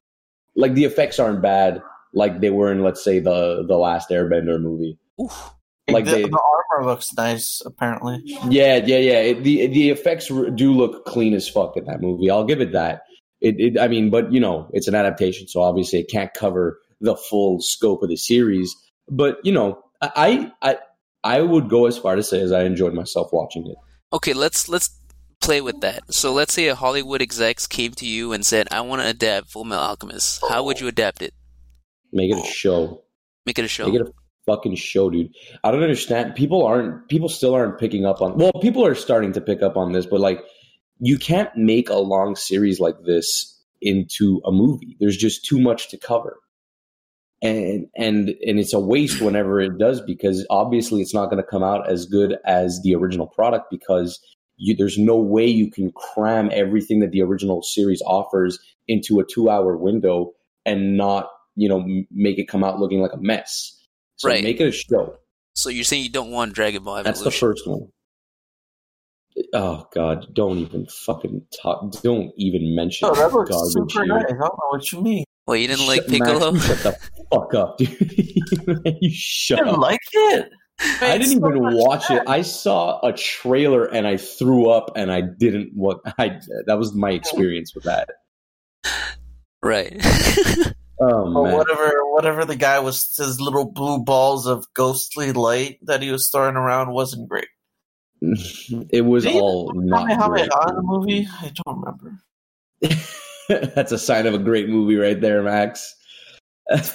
like 0.57 0.75
the 0.75 0.85
effects 0.85 1.19
aren't 1.19 1.43
bad 1.43 1.83
like 2.13 2.41
they 2.41 2.51
were 2.51 2.73
in 2.73 2.83
let's 2.83 3.03
say 3.03 3.19
the 3.19 3.65
the 3.67 3.77
last 3.77 4.11
Airbender 4.11 4.61
movie. 4.61 4.99
Oof. 5.21 5.51
Like 5.89 6.05
the, 6.05 6.11
they, 6.11 6.23
the 6.23 6.43
armor 6.73 6.87
looks 6.87 7.13
nice, 7.15 7.63
apparently. 7.65 8.21
Yeah, 8.25 8.77
yeah, 8.77 8.99
yeah. 8.99 9.21
It, 9.21 9.43
the 9.43 9.67
the 9.69 9.91
effects 9.91 10.29
do 10.29 10.73
look 10.73 11.05
clean 11.07 11.35
as 11.35 11.49
fuck 11.49 11.77
in 11.77 11.85
that 11.85 12.01
movie. 12.01 12.31
I'll 12.31 12.45
give 12.45 12.61
it 12.61 12.73
that. 12.73 13.03
It, 13.41 13.55
it, 13.59 13.81
I 13.81 13.89
mean, 13.89 14.11
but 14.11 14.33
you 14.33 14.41
know, 14.41 14.69
it's 14.73 14.89
an 14.89 14.95
adaptation, 14.95 15.49
so 15.49 15.63
obviously 15.63 16.01
it 16.01 16.11
can't 16.11 16.33
cover 16.35 16.79
the 17.01 17.17
full 17.17 17.61
scope 17.61 18.03
of 18.03 18.09
the 18.09 18.17
series. 18.17 18.75
But 19.09 19.39
you 19.45 19.53
know, 19.53 19.83
I 20.01 20.51
I 20.63 20.79
I 21.25 21.41
would 21.41 21.69
go 21.69 21.87
as 21.87 21.97
far 21.99 22.17
to 22.17 22.23
say 22.23 22.41
as 22.41 22.53
I 22.53 22.65
enjoyed 22.65 22.95
myself 22.95 23.31
watching 23.33 23.67
it. 23.67 23.77
Okay, 24.13 24.33
let's 24.33 24.69
let's 24.69 24.91
play 25.41 25.61
with 25.61 25.81
that. 25.81 26.13
So 26.13 26.33
let's 26.33 26.53
say 26.53 26.69
a 26.69 26.75
Hollywood 26.75 27.23
execs 27.23 27.67
came 27.67 27.93
to 27.93 28.07
you 28.07 28.33
and 28.33 28.45
said, 28.45 28.69
"I 28.71 28.81
want 28.83 29.03
to 29.03 29.09
adapt 29.09 29.51
Full 29.51 29.65
Metal 29.65 29.85
Alchemist." 29.85 30.43
How 30.49 30.65
would 30.65 30.79
oh. 30.79 30.81
you 30.81 30.89
adapt 30.89 31.23
it? 31.23 31.35
Make 32.13 32.33
it 32.33 32.39
a 32.39 32.47
show. 32.47 33.03
Make 33.47 33.59
it 33.59 33.65
a 33.65 33.69
show. 33.69 33.87
Make 33.87 34.01
it 34.01 34.09
a 34.09 34.13
fucking 34.49 34.77
show, 34.77 35.11
dude. 35.11 35.31
I 35.63 35.71
don't 35.71 35.83
understand. 35.83 36.35
People 36.35 36.65
aren't. 36.65 37.09
People 37.09 37.29
still 37.29 37.55
aren't 37.55 37.79
picking 37.79 38.07
up 38.07 38.23
on. 38.23 38.37
Well, 38.37 38.53
people 38.61 38.85
are 38.85 38.95
starting 38.95 39.33
to 39.35 39.41
pick 39.41 39.63
up 39.63 39.77
on 39.77 39.93
this, 39.93 40.07
but 40.07 40.21
like, 40.21 40.43
you 41.01 41.19
can't 41.19 41.55
make 41.57 41.89
a 41.89 41.97
long 41.97 42.35
series 42.35 42.81
like 42.81 42.97
this 43.05 43.55
into 43.81 44.41
a 44.45 44.53
movie. 44.53 44.97
There's 45.01 45.17
just 45.17 45.45
too 45.45 45.61
much 45.61 45.91
to 45.91 45.99
cover. 45.99 46.39
And 47.41 47.87
and 47.97 48.31
and 48.31 48.59
it's 48.59 48.73
a 48.73 48.81
waste 48.81 49.21
whenever 49.21 49.61
it 49.61 49.79
does 49.79 50.01
because 50.01 50.45
obviously 50.51 51.01
it's 51.01 51.15
not 51.15 51.27
going 51.27 51.41
to 51.41 51.49
come 51.49 51.63
out 51.63 51.89
as 51.89 52.05
good 52.05 52.37
as 52.45 52.81
the 52.83 52.97
original 52.97 53.29
product 53.29 53.67
because 53.71 54.19
you, 54.57 54.75
there's 54.75 54.99
no 54.99 55.17
way 55.17 55.47
you 55.47 55.71
can 55.71 55.93
cram 55.93 56.51
everything 56.53 56.99
that 56.99 57.13
the 57.13 57.23
original 57.23 57.63
series 57.63 58.03
offers 58.05 58.59
into 58.89 59.21
a 59.21 59.25
two 59.25 59.49
hour 59.49 59.77
window 59.77 60.33
and 60.67 60.97
not 60.97 61.29
you 61.55 61.69
know 61.69 61.87
make 62.11 62.41
it 62.41 62.49
come 62.49 62.65
out 62.65 62.81
looking 62.81 63.01
like 63.01 63.13
a 63.13 63.21
mess 63.21 63.78
so 64.19 64.29
right. 64.29 64.43
make 64.43 64.61
it 64.61 64.69
a 64.69 64.73
show. 64.73 65.17
So 65.55 65.71
you're 65.71 65.85
saying 65.85 66.05
you 66.05 66.11
don't 66.11 66.31
want 66.31 66.55
Dragon 66.55 66.85
Ball 66.85 66.99
Evolution? 66.99 67.25
That's 67.25 67.25
the 67.25 67.39
first 67.39 67.67
one. 67.67 67.89
Oh 69.53 69.87
God! 69.95 70.27
Don't 70.35 70.59
even 70.59 70.87
fucking 70.87 71.47
talk. 71.63 71.93
Don't 72.03 72.33
even 72.37 72.75
mention. 72.75 73.09
Oh, 73.09 73.15
that 73.15 73.33
looks 73.33 73.51
garbage 73.51 73.93
super 73.93 74.07
nice. 74.07 74.25
I 74.25 74.31
don't 74.31 74.41
know 74.41 74.69
what 74.71 74.93
you 74.93 75.01
mean. 75.01 75.25
Well, 75.47 75.57
you 75.57 75.69
didn't 75.69 75.87
like 75.87 76.07
Piccolo? 76.09 76.53
Max, 76.53 76.67
shut 76.67 76.79
the 76.79 76.99
fuck 77.33 77.55
up, 77.55 77.79
dude. 77.79 78.93
you 79.01 79.11
shut 79.13 79.61
up. 79.61 79.67
you 79.67 79.73
didn't 79.73 79.75
up. 79.77 79.79
like 79.79 80.01
it? 80.13 80.51
I 81.01 81.19
didn't 81.19 81.33
even 81.33 81.77
watch 81.77 82.07
fun. 82.07 82.19
it. 82.19 82.23
I 82.27 82.43
saw 82.43 83.01
a 83.07 83.13
trailer 83.13 83.85
and 83.87 84.07
I 84.07 84.17
threw 84.17 84.71
up, 84.71 84.91
and 84.97 85.13
I 85.13 85.21
didn't. 85.23 85.71
What 85.75 86.01
I 86.19 86.41
that 86.67 86.77
was 86.77 86.95
my 86.95 87.13
oh. 87.13 87.15
experience 87.15 87.75
with 87.75 87.85
that. 87.85 88.09
Right. 89.63 90.01
Oh, 91.01 91.33
or 91.33 91.57
whatever, 91.57 91.93
whatever 92.19 92.45
the 92.45 92.57
guy 92.57 92.81
was, 92.81 93.15
his 93.17 93.41
little 93.41 93.71
blue 93.71 94.03
balls 94.03 94.49
of 94.49 94.67
ghostly 94.75 95.31
light 95.31 95.79
that 95.83 96.03
he 96.03 96.11
was 96.11 96.29
throwing 96.29 96.57
around 96.57 96.93
wasn't 96.93 97.29
great. 97.29 97.47
it 98.21 99.05
was 99.05 99.23
Did 99.23 99.37
all 99.37 99.73
not 99.73 100.11
how 100.11 100.29
great. 100.29 100.43
in 100.43 100.75
the 100.75 100.83
movie? 100.83 101.29
I 101.41 101.53
don't 101.65 101.79
remember. 101.79 102.19
That's 103.77 103.93
a 103.93 103.99
sign 103.99 104.27
of 104.27 104.35
a 104.35 104.39
great 104.39 104.69
movie, 104.69 104.97
right 104.97 105.21
there, 105.21 105.45
Max. 105.45 105.95
it, 106.69 106.93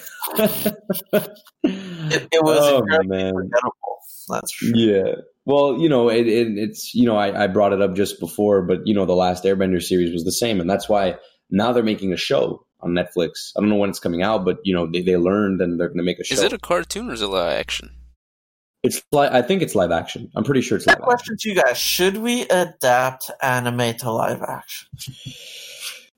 it, 1.64 2.44
was 2.44 2.58
oh, 2.62 2.84
man. 3.06 3.34
forgettable. 3.34 3.98
That's 4.28 4.52
true. 4.52 4.74
Yeah. 4.76 5.14
Well, 5.46 5.80
you 5.80 5.88
know, 5.88 6.10
it, 6.10 6.28
it, 6.28 6.58
it's 6.58 6.94
you 6.94 7.06
know, 7.06 7.16
I, 7.16 7.46
I 7.46 7.48
brought 7.48 7.72
it 7.72 7.82
up 7.82 7.96
just 7.96 8.20
before, 8.20 8.62
but 8.62 8.80
you 8.84 8.94
know, 8.94 9.06
the 9.06 9.14
last 9.16 9.46
Airbender 9.46 9.82
series 9.82 10.12
was 10.12 10.26
the 10.26 10.34
same, 10.34 10.60
and 10.60 10.70
that's 10.70 10.90
why 10.90 11.16
now 11.50 11.72
they're 11.72 11.82
making 11.82 12.12
a 12.12 12.18
show 12.18 12.66
on 12.84 12.92
Netflix. 12.92 13.52
I 13.56 13.62
don't 13.62 13.70
know 13.70 13.76
when 13.76 13.90
it's 13.90 14.00
coming 14.00 14.22
out, 14.22 14.46
but 14.46 14.60
you 14.64 14.74
know 14.74 14.88
they, 14.88 15.02
they 15.02 15.18
learned 15.18 15.62
and 15.62 15.80
they're 15.80 15.88
going 15.88 15.98
to 15.98 16.04
make 16.04 16.20
a 16.20 16.24
show. 16.24 16.34
Is 16.34 16.42
it 16.42 16.54
a 16.54 16.58
cartoon 16.58 17.10
or 17.10 17.14
is 17.14 17.22
it 17.22 17.28
live 17.28 17.60
action? 17.60 17.92
It's 18.84 19.02
li- 19.12 19.30
I 19.32 19.42
think 19.42 19.62
it's 19.62 19.76
live 19.76 19.92
action. 19.92 20.30
I'm 20.36 20.44
pretty 20.44 20.62
sure 20.62 20.78
it's 20.78 20.86
live. 20.86 21.00
Question 21.00 21.38
to 21.40 21.50
you 21.50 21.56
guys: 21.56 21.78
Should 21.78 22.18
we 22.18 22.42
adapt 22.44 23.32
anime 23.42 23.96
to 23.98 24.12
live 24.12 24.42
action? 24.42 24.90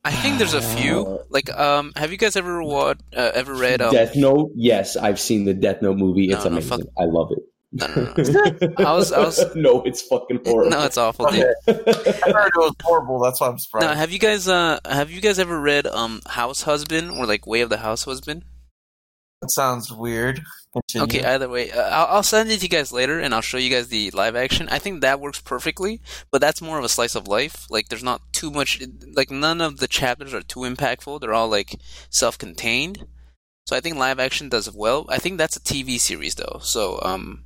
I 0.03 0.11
think 0.11 0.38
there's 0.38 0.53
a 0.53 0.61
few. 0.61 1.20
Like, 1.30 1.51
um, 1.51 1.91
have 1.95 2.11
you 2.11 2.18
guys 2.18 2.36
ever 2.36 2.61
what 2.61 2.99
uh, 3.16 3.32
ever 3.34 3.55
read 3.55 3.82
um, 3.82 3.91
Death 3.91 4.16
Note? 4.16 4.51
Yes, 4.55 4.95
I've 4.95 5.20
seen 5.20 5.45
the 5.45 5.53
Death 5.53 5.82
Note 5.82 5.97
movie. 5.97 6.30
It's 6.30 6.43
no, 6.43 6.51
no, 6.51 6.57
amazing. 6.57 6.78
Fuck. 6.78 6.88
I 6.99 7.05
love 7.05 7.32
it. 7.32 7.39
No, 7.78 7.88
no, 7.88 8.13
no. 8.15 8.73
I 8.78 8.93
was, 8.93 9.11
I 9.11 9.19
was. 9.19 9.43
no, 9.55 9.84
it's 9.84 10.01
fucking 10.03 10.39
horrible. 10.45 10.71
No, 10.71 10.86
it's 10.86 10.97
awful, 10.97 11.26
dude. 11.26 11.43
I 11.67 11.71
heard 11.71 12.47
it 12.47 12.57
was 12.57 12.73
horrible. 12.82 13.19
That's 13.19 13.41
why 13.41 13.49
I'm 13.49 13.59
surprised. 13.59 13.88
No, 13.88 13.93
have 13.93 14.11
you 14.11 14.19
guys, 14.19 14.47
uh, 14.47 14.80
have 14.86 15.11
you 15.11 15.19
guys 15.19 15.39
ever 15.39 15.59
read 15.59 15.86
um 15.86 16.21
House 16.26 16.61
Husband 16.61 17.11
or 17.11 17.26
like 17.26 17.45
Way 17.45 17.59
of 17.59 17.69
the 17.69 17.78
House 17.78 18.05
Husband? 18.05 18.45
That 19.41 19.51
sounds 19.51 19.91
weird. 19.91 20.41
Continue. 20.71 21.03
Okay, 21.03 21.26
either 21.26 21.49
way, 21.49 21.69
uh, 21.69 21.82
I'll, 21.82 22.15
I'll 22.17 22.23
send 22.23 22.49
it 22.49 22.57
to 22.57 22.63
you 22.63 22.69
guys 22.69 22.93
later, 22.93 23.19
and 23.19 23.34
I'll 23.36 23.41
show 23.41 23.57
you 23.57 23.69
guys 23.69 23.89
the 23.89 24.09
live 24.11 24.38
action. 24.38 24.69
I 24.69 24.80
think 24.80 25.01
that 25.01 25.19
works 25.19 25.41
perfectly, 25.41 26.01
but 26.32 26.39
that's 26.39 26.61
more 26.61 26.80
of 26.80 26.86
a 26.86 26.89
slice 26.89 27.15
of 27.15 27.28
life. 27.28 27.65
Like, 27.69 27.89
there's 27.89 28.03
not 28.03 28.21
too 28.32 28.51
much. 28.51 28.82
Like, 29.13 29.30
none 29.30 29.59
of 29.59 29.78
the 29.78 29.88
chapters 29.88 30.34
are 30.34 30.41
too 30.41 30.61
impactful. 30.61 31.19
They're 31.19 31.34
all 31.34 31.49
like 31.49 31.76
self-contained. 32.09 33.05
So 33.67 33.76
I 33.76 33.82
think 33.82 33.97
live 33.97 34.19
action 34.19 34.47
does 34.49 34.71
well. 34.73 35.05
I 35.09 35.17
think 35.17 35.38
that's 35.38 35.57
a 35.57 35.59
TV 35.59 35.99
series 35.99 36.36
though. 36.36 36.59
So 36.61 36.99
um, 37.01 37.45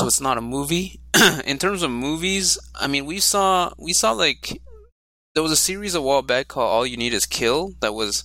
so 0.00 0.06
it's 0.06 0.20
not 0.20 0.38
a 0.38 0.42
movie. 0.42 1.00
in 1.44 1.58
terms 1.58 1.82
of 1.82 1.90
movies, 1.90 2.58
I 2.74 2.86
mean, 2.86 3.06
we 3.06 3.20
saw 3.20 3.72
we 3.78 3.92
saw 3.92 4.12
like 4.12 4.60
there 5.34 5.42
was 5.42 5.52
a 5.52 5.56
series 5.56 5.94
a 5.94 6.02
while 6.02 6.22
back 6.22 6.48
called 6.48 6.70
All 6.70 6.86
You 6.86 6.96
Need 6.96 7.12
Is 7.12 7.26
Kill 7.26 7.74
that 7.80 7.94
was 7.94 8.24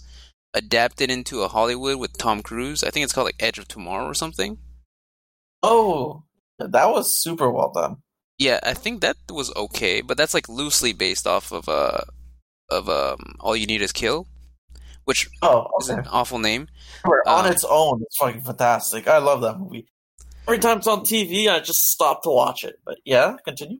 adapted 0.53 1.11
into 1.11 1.41
a 1.41 1.47
Hollywood 1.47 1.97
with 1.97 2.17
Tom 2.17 2.41
Cruise. 2.41 2.83
I 2.83 2.89
think 2.89 3.03
it's 3.03 3.13
called 3.13 3.25
like 3.25 3.35
Edge 3.39 3.59
of 3.59 3.67
Tomorrow 3.67 4.05
or 4.05 4.13
something. 4.13 4.57
Oh, 5.61 6.23
that 6.59 6.89
was 6.89 7.15
super 7.15 7.51
well 7.51 7.71
done. 7.71 7.97
Yeah, 8.37 8.59
I 8.63 8.73
think 8.73 9.01
that 9.01 9.17
was 9.29 9.53
okay, 9.55 10.01
but 10.01 10.17
that's 10.17 10.33
like 10.33 10.49
loosely 10.49 10.93
based 10.93 11.27
off 11.27 11.51
of 11.51 11.69
uh 11.69 12.01
of 12.69 12.89
um 12.89 13.35
All 13.39 13.55
You 13.55 13.65
Need 13.65 13.81
Is 13.81 13.91
Kill, 13.91 14.27
which 15.03 15.29
oh, 15.41 15.67
okay. 15.81 15.83
is 15.83 15.89
an 15.89 16.07
awful 16.09 16.39
name. 16.39 16.67
on 17.25 17.45
um, 17.45 17.51
its 17.51 17.65
own, 17.67 18.01
it's 18.01 18.17
fucking 18.17 18.41
fantastic. 18.41 19.07
I 19.07 19.17
love 19.17 19.41
that 19.41 19.59
movie. 19.59 19.87
Every 20.47 20.59
time 20.59 20.77
it's 20.77 20.87
on 20.87 21.01
TV, 21.01 21.47
I 21.47 21.59
just 21.59 21.87
stop 21.87 22.21
to 22.23 22.29
watch 22.29 22.63
it. 22.63 22.79
But 22.85 22.99
yeah, 23.03 23.37
continue. 23.43 23.79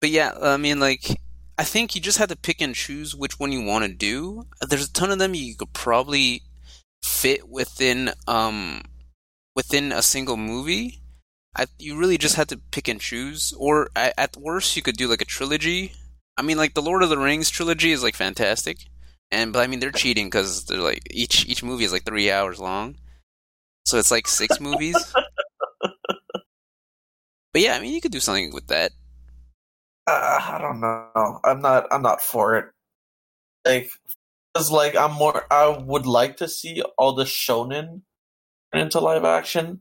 But 0.00 0.10
yeah, 0.10 0.32
I 0.40 0.56
mean, 0.56 0.78
like, 0.78 1.18
I 1.58 1.64
think 1.64 1.94
you 1.94 2.00
just 2.00 2.18
have 2.18 2.28
to 2.28 2.36
pick 2.36 2.60
and 2.60 2.74
choose 2.74 3.14
which 3.14 3.40
one 3.40 3.50
you 3.50 3.62
want 3.62 3.84
to 3.84 3.92
do. 3.92 4.44
There's 4.60 4.88
a 4.88 4.92
ton 4.92 5.10
of 5.10 5.18
them 5.18 5.34
you 5.34 5.56
could 5.56 5.72
probably 5.72 6.42
fit 7.02 7.48
within 7.48 8.10
um 8.26 8.82
within 9.54 9.90
a 9.90 10.02
single 10.02 10.36
movie. 10.36 11.00
I, 11.56 11.66
you 11.78 11.96
really 11.96 12.18
just 12.18 12.34
have 12.34 12.48
to 12.48 12.60
pick 12.70 12.86
and 12.86 13.00
choose, 13.00 13.54
or 13.56 13.88
at 13.96 14.36
worst, 14.36 14.76
you 14.76 14.82
could 14.82 14.96
do 14.96 15.08
like 15.08 15.22
a 15.22 15.24
trilogy. 15.24 15.92
I 16.36 16.42
mean, 16.42 16.58
like 16.58 16.74
the 16.74 16.82
Lord 16.82 17.02
of 17.02 17.08
the 17.08 17.16
Rings 17.16 17.48
trilogy 17.48 17.92
is 17.92 18.02
like 18.02 18.14
fantastic, 18.14 18.76
and 19.30 19.52
but 19.52 19.60
I 19.60 19.66
mean 19.66 19.80
they're 19.80 19.90
cheating 19.90 20.26
because 20.26 20.66
they're 20.66 20.78
like 20.78 21.02
each 21.10 21.46
each 21.46 21.62
movie 21.62 21.84
is 21.84 21.92
like 21.92 22.04
three 22.04 22.30
hours 22.30 22.60
long, 22.60 22.96
so 23.86 23.98
it's 23.98 24.10
like 24.10 24.28
six 24.28 24.60
movies. 24.60 24.96
But 27.56 27.62
yeah, 27.62 27.74
I 27.74 27.80
mean, 27.80 27.94
you 27.94 28.02
could 28.02 28.12
do 28.12 28.20
something 28.20 28.52
with 28.52 28.66
that. 28.66 28.92
uh, 30.06 30.10
I 30.12 30.58
don't 30.60 30.78
know. 30.78 31.40
I'm 31.42 31.62
not. 31.62 31.86
I'm 31.90 32.02
not 32.02 32.20
for 32.20 32.58
it. 32.58 32.66
Like, 33.64 33.88
because 34.52 34.70
like 34.70 34.94
I'm 34.94 35.12
more. 35.12 35.42
I 35.50 35.68
would 35.68 36.04
like 36.04 36.36
to 36.36 36.48
see 36.48 36.82
all 36.98 37.14
the 37.14 37.24
shonen 37.24 38.02
into 38.74 39.00
live 39.00 39.24
action. 39.24 39.80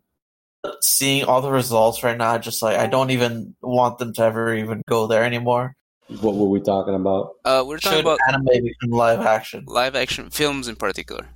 But 0.63 0.85
seeing 0.85 1.25
all 1.25 1.41
the 1.41 1.51
results 1.51 2.01
right 2.01 2.17
now, 2.17 2.37
just 2.37 2.61
like 2.63 2.77
I 2.79 2.87
don't 2.87 3.09
even 3.09 3.57
want 3.61 3.97
them 3.97 4.13
to 4.13 4.21
ever 4.23 4.55
even 4.55 4.81
go 4.87 5.07
there 5.07 5.25
anymore. 5.25 5.75
What 6.21 6.35
were 6.35 6.47
we 6.47 6.61
talking 6.61 6.95
about? 6.95 7.31
Uh, 7.43 7.65
we're 7.67 7.79
talking 7.79 7.97
Should 7.97 8.05
about 8.05 8.19
anime 8.29 8.45
become 8.45 8.91
live 8.91 9.19
action? 9.19 9.65
live 9.67 9.97
action 9.97 10.29
films 10.29 10.69
in 10.69 10.77
particular. 10.77 11.27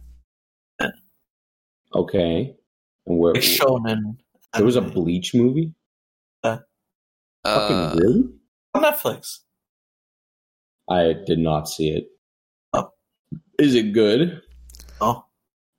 Okay. 1.93 2.55
And 3.07 3.17
where 3.19 3.33
Like 3.33 3.43
shonen. 3.43 4.15
there 4.53 4.63
was 4.63 4.77
a. 4.77 4.81
Bleach 4.81 5.35
movie? 5.35 5.73
Uh, 7.49 7.59
Fucking 7.93 7.99
really? 8.01 8.23
on 8.73 8.83
Netflix. 8.83 9.39
I 10.89 11.13
did 11.25 11.39
not 11.39 11.67
see 11.67 11.89
it. 11.89 12.05
Oh. 12.73 12.91
Is 13.57 13.75
it 13.75 13.93
good? 13.93 14.41
Oh, 15.01 15.25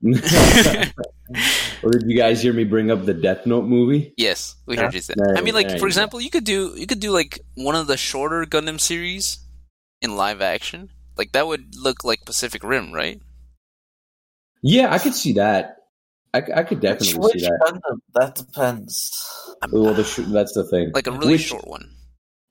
or 0.04 1.90
did 1.90 2.08
you 2.08 2.16
guys 2.16 2.40
hear 2.42 2.54
me 2.54 2.64
bring 2.64 2.90
up 2.90 3.04
the 3.04 3.12
Death 3.12 3.44
Note 3.44 3.66
movie? 3.66 4.14
yes, 4.16 4.56
we 4.66 4.76
heard 4.76 4.94
you 4.94 5.00
say. 5.00 5.14
There- 5.16 5.36
I 5.36 5.42
mean, 5.42 5.54
like 5.54 5.68
there 5.68 5.78
for 5.78 5.86
example, 5.86 6.20
you 6.20 6.30
could 6.30 6.44
do 6.44 6.72
you 6.76 6.86
could 6.86 7.00
do 7.00 7.10
like 7.10 7.38
one 7.54 7.74
of 7.74 7.86
the 7.86 7.96
shorter 7.98 8.46
Gundam 8.46 8.80
series 8.80 9.38
in 10.00 10.16
live 10.16 10.40
action. 10.40 10.88
Like 11.18 11.32
that 11.32 11.46
would 11.46 11.74
look 11.76 12.02
like 12.02 12.24
Pacific 12.24 12.64
Rim, 12.64 12.92
right? 12.92 13.20
Yeah, 14.62 14.92
I 14.92 14.98
could 14.98 15.14
see 15.14 15.34
that. 15.34 15.76
I, 16.32 16.38
I 16.56 16.62
could 16.62 16.80
definitely 16.80 17.18
which 17.18 17.32
see 17.34 17.40
that. 17.40 17.60
Gundam? 17.66 17.98
That 18.14 18.34
depends. 18.36 19.10
Well, 19.72 19.94
the 19.94 20.04
sh- 20.04 20.20
that's 20.28 20.54
the 20.54 20.64
thing. 20.64 20.92
Like 20.94 21.06
a 21.06 21.12
really 21.12 21.32
Which- 21.32 21.42
short 21.42 21.66
one. 21.66 21.90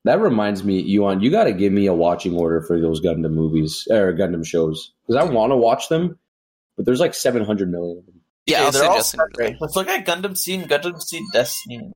That 0.05 0.21
reminds 0.21 0.63
me, 0.63 0.79
Yuan, 0.81 1.19
you 1.21 1.29
got 1.29 1.43
to 1.43 1.51
give 1.51 1.73
me 1.73 1.85
a 1.87 1.93
watching 1.93 2.33
order 2.35 2.61
for 2.61 2.79
those 2.79 3.01
Gundam 3.01 3.31
movies 3.33 3.85
or 3.91 4.13
Gundam 4.13 4.45
shows 4.45 4.93
because 5.05 5.21
I 5.21 5.29
want 5.29 5.51
to 5.51 5.57
watch 5.57 5.89
them, 5.89 6.17
but 6.77 6.85
there's 6.85 7.01
like 7.01 7.13
700 7.13 7.69
million 7.69 7.97
of 7.99 8.05
them. 8.05 8.15
Yeah, 8.45 8.57
Okay, 8.59 8.65
I'll 8.65 8.71
they're 8.71 8.89
all 8.89 8.95
Justin. 8.95 9.19
separate. 9.29 9.57
Let's 9.59 9.75
look 9.75 9.89
at 9.89 10.05
Gundam 10.05 10.37
Seed, 10.37 10.61
Gundam 10.69 11.01
Seed 11.01 11.23
Destiny. 11.33 11.91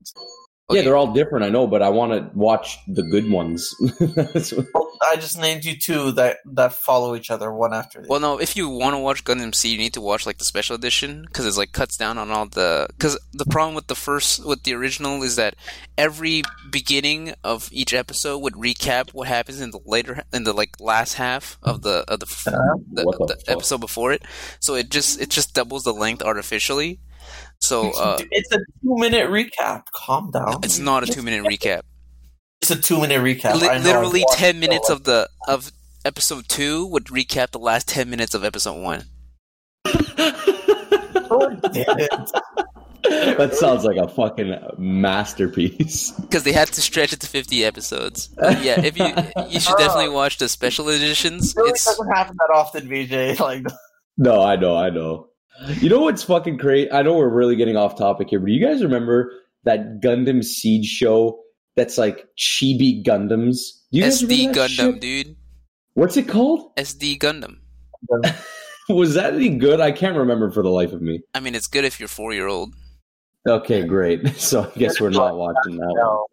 Yeah, 0.70 0.82
they're 0.82 0.96
all 0.96 1.12
different, 1.14 1.46
I 1.46 1.48
know, 1.48 1.66
but 1.66 1.80
I 1.82 1.88
want 1.88 2.12
to 2.12 2.30
watch 2.38 2.76
the 2.88 3.02
good 3.04 3.28
ones. 3.30 3.74
What- 3.80 4.66
Well, 4.74 4.83
I 5.06 5.16
just 5.16 5.38
named 5.38 5.64
you 5.64 5.76
two 5.76 6.12
that 6.12 6.38
that 6.52 6.72
follow 6.72 7.14
each 7.14 7.30
other 7.30 7.52
one 7.52 7.72
after 7.72 8.00
the 8.00 8.08
Well, 8.08 8.20
no. 8.20 8.38
If 8.38 8.56
you 8.56 8.68
want 8.68 8.94
to 8.94 8.98
watch 8.98 9.24
Gundam 9.24 9.54
Seed, 9.54 9.72
you 9.72 9.78
need 9.78 9.94
to 9.94 10.00
watch 10.00 10.26
like 10.26 10.38
the 10.38 10.44
special 10.44 10.74
edition 10.74 11.22
because 11.22 11.46
it's 11.46 11.56
like 11.56 11.72
cuts 11.72 11.96
down 11.96 12.18
on 12.18 12.30
all 12.30 12.46
the. 12.46 12.86
Because 12.90 13.18
the 13.32 13.46
problem 13.46 13.74
with 13.74 13.86
the 13.86 13.94
first, 13.94 14.44
with 14.44 14.62
the 14.62 14.74
original, 14.74 15.22
is 15.22 15.36
that 15.36 15.56
every 15.98 16.42
beginning 16.70 17.34
of 17.44 17.68
each 17.72 17.94
episode 17.94 18.38
would 18.38 18.54
recap 18.54 19.12
what 19.12 19.28
happens 19.28 19.60
in 19.60 19.70
the 19.70 19.80
later, 19.84 20.22
in 20.32 20.44
the 20.44 20.52
like 20.52 20.80
last 20.80 21.14
half 21.14 21.58
of 21.62 21.82
the 21.82 22.04
of 22.08 22.20
the, 22.20 22.26
the, 22.92 23.02
the 23.04 23.36
the 23.44 23.52
episode 23.52 23.78
before 23.80 24.12
it. 24.12 24.22
So 24.60 24.74
it 24.74 24.90
just 24.90 25.20
it 25.20 25.30
just 25.30 25.54
doubles 25.54 25.84
the 25.84 25.92
length 25.92 26.22
artificially. 26.22 27.00
So 27.60 27.92
uh, 27.98 28.18
it's 28.30 28.52
a 28.52 28.58
two 28.58 28.96
minute 28.98 29.28
recap. 29.30 29.84
Calm 29.94 30.30
down. 30.30 30.60
it's 30.62 30.78
not 30.78 31.02
a 31.02 31.06
two 31.06 31.22
minute 31.22 31.44
recap. 31.44 31.82
It's 32.62 32.70
a 32.70 32.80
two 32.80 33.00
minute 33.00 33.20
recap. 33.20 33.60
Li- 33.60 33.78
literally 33.80 34.24
ten 34.32 34.58
minutes 34.58 34.88
of 34.88 35.04
the 35.04 35.28
of 35.48 35.70
episode 36.04 36.48
two 36.48 36.86
would 36.86 37.04
recap 37.06 37.50
the 37.50 37.58
last 37.58 37.88
ten 37.88 38.08
minutes 38.08 38.34
of 38.34 38.44
episode 38.44 38.80
one. 38.82 39.04
Oh, 39.86 41.50
damn 41.72 41.98
it. 41.98 42.30
that 43.38 43.54
sounds 43.54 43.84
like 43.84 43.96
a 43.96 44.08
fucking 44.08 44.54
masterpiece. 44.78 46.10
because 46.20 46.44
they 46.44 46.52
had 46.52 46.68
to 46.68 46.80
stretch 46.80 47.12
it 47.12 47.20
to 47.20 47.26
50 47.26 47.64
episodes. 47.64 48.28
But 48.28 48.62
yeah, 48.62 48.80
if 48.80 48.96
you 48.98 49.06
you 49.50 49.60
should 49.60 49.76
definitely 49.78 50.08
watch 50.14 50.38
the 50.38 50.48
special 50.48 50.88
editions. 50.88 51.50
It 51.50 51.56
really 51.58 51.70
It's 51.70 51.84
doesn't 51.84 52.10
happen 52.12 52.36
that 52.38 52.54
often, 52.54 52.88
VJ. 52.88 53.38
Like, 53.44 53.66
No, 54.16 54.42
I 54.42 54.56
know, 54.56 54.76
I 54.76 54.90
know. 54.90 55.28
You 55.80 55.88
know 55.90 56.00
what's 56.00 56.22
fucking 56.22 56.56
great? 56.56 56.92
I 56.92 57.02
know 57.02 57.14
we're 57.16 57.28
really 57.28 57.56
getting 57.56 57.76
off 57.76 57.96
topic 57.98 58.28
here, 58.30 58.38
but 58.40 58.46
do 58.46 58.52
you 58.52 58.64
guys 58.64 58.82
remember 58.82 59.32
that 59.64 60.00
Gundam 60.00 60.42
Seed 60.44 60.84
show 60.84 61.40
that's 61.76 61.98
like 61.98 62.26
chibi 62.38 63.04
Gundams? 63.04 63.80
Do 63.90 63.98
you 63.98 64.02
guys 64.04 64.22
SD 64.22 64.54
Gundam, 64.54 64.68
shit? 64.68 65.00
dude. 65.00 65.36
What's 65.94 66.16
it 66.16 66.28
called? 66.28 66.74
SD 66.76 67.18
Gundam. 67.18 67.58
Was 68.88 69.14
that 69.14 69.34
any 69.34 69.48
good? 69.50 69.80
I 69.80 69.92
can't 69.92 70.16
remember 70.16 70.50
for 70.50 70.62
the 70.62 70.68
life 70.68 70.92
of 70.92 71.00
me. 71.00 71.20
I 71.34 71.40
mean, 71.40 71.54
it's 71.54 71.66
good 71.66 71.84
if 71.84 71.98
you're 71.98 72.08
four 72.08 72.32
year 72.34 72.46
old. 72.48 72.74
Okay, 73.48 73.82
great. 73.86 74.26
So 74.38 74.70
I 74.74 74.78
guess 74.78 75.00
we're 75.00 75.10
not 75.10 75.36
watching 75.36 75.76
that 75.76 75.86
one. 75.86 75.96
no. 75.96 76.26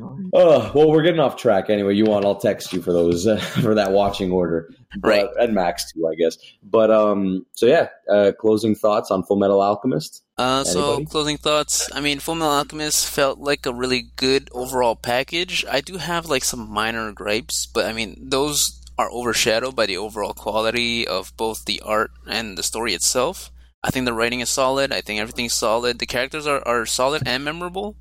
Oh, 0.00 0.72
well, 0.74 0.90
we're 0.90 1.02
getting 1.02 1.20
off 1.20 1.36
track 1.36 1.68
anyway. 1.68 1.94
You 1.94 2.06
want? 2.06 2.24
I'll 2.24 2.36
text 2.36 2.72
you 2.72 2.80
for 2.80 2.92
those 2.92 3.26
uh, 3.26 3.36
for 3.62 3.74
that 3.74 3.92
watching 3.92 4.30
order, 4.30 4.70
but, 4.96 5.08
Right. 5.08 5.28
And 5.38 5.54
Max 5.54 5.92
too, 5.92 6.08
I 6.08 6.14
guess. 6.14 6.38
But 6.62 6.90
um, 6.90 7.44
so 7.52 7.66
yeah, 7.66 7.88
uh, 8.10 8.32
closing 8.38 8.74
thoughts 8.74 9.10
on 9.10 9.22
Full 9.22 9.36
Metal 9.36 9.60
Alchemist. 9.60 10.22
Uh, 10.38 10.64
so 10.64 11.04
closing 11.04 11.36
thoughts. 11.36 11.90
I 11.94 12.00
mean, 12.00 12.20
Full 12.20 12.36
Metal 12.36 12.54
Alchemist 12.54 13.06
felt 13.06 13.38
like 13.38 13.66
a 13.66 13.72
really 13.72 14.06
good 14.16 14.48
overall 14.52 14.96
package. 14.96 15.64
I 15.70 15.82
do 15.82 15.98
have 15.98 16.26
like 16.26 16.44
some 16.44 16.70
minor 16.70 17.12
gripes, 17.12 17.66
but 17.66 17.84
I 17.84 17.92
mean, 17.92 18.16
those 18.18 18.80
are 18.98 19.10
overshadowed 19.10 19.76
by 19.76 19.86
the 19.86 19.98
overall 19.98 20.32
quality 20.32 21.06
of 21.06 21.36
both 21.36 21.66
the 21.66 21.82
art 21.84 22.12
and 22.26 22.56
the 22.56 22.62
story 22.62 22.94
itself. 22.94 23.50
I 23.82 23.90
think 23.90 24.06
the 24.06 24.12
writing 24.14 24.40
is 24.40 24.48
solid. 24.48 24.92
I 24.92 25.00
think 25.02 25.20
everything's 25.20 25.54
solid. 25.54 25.98
The 25.98 26.06
characters 26.06 26.46
are, 26.46 26.66
are 26.66 26.86
solid 26.86 27.22
and 27.26 27.44
memorable. 27.44 27.96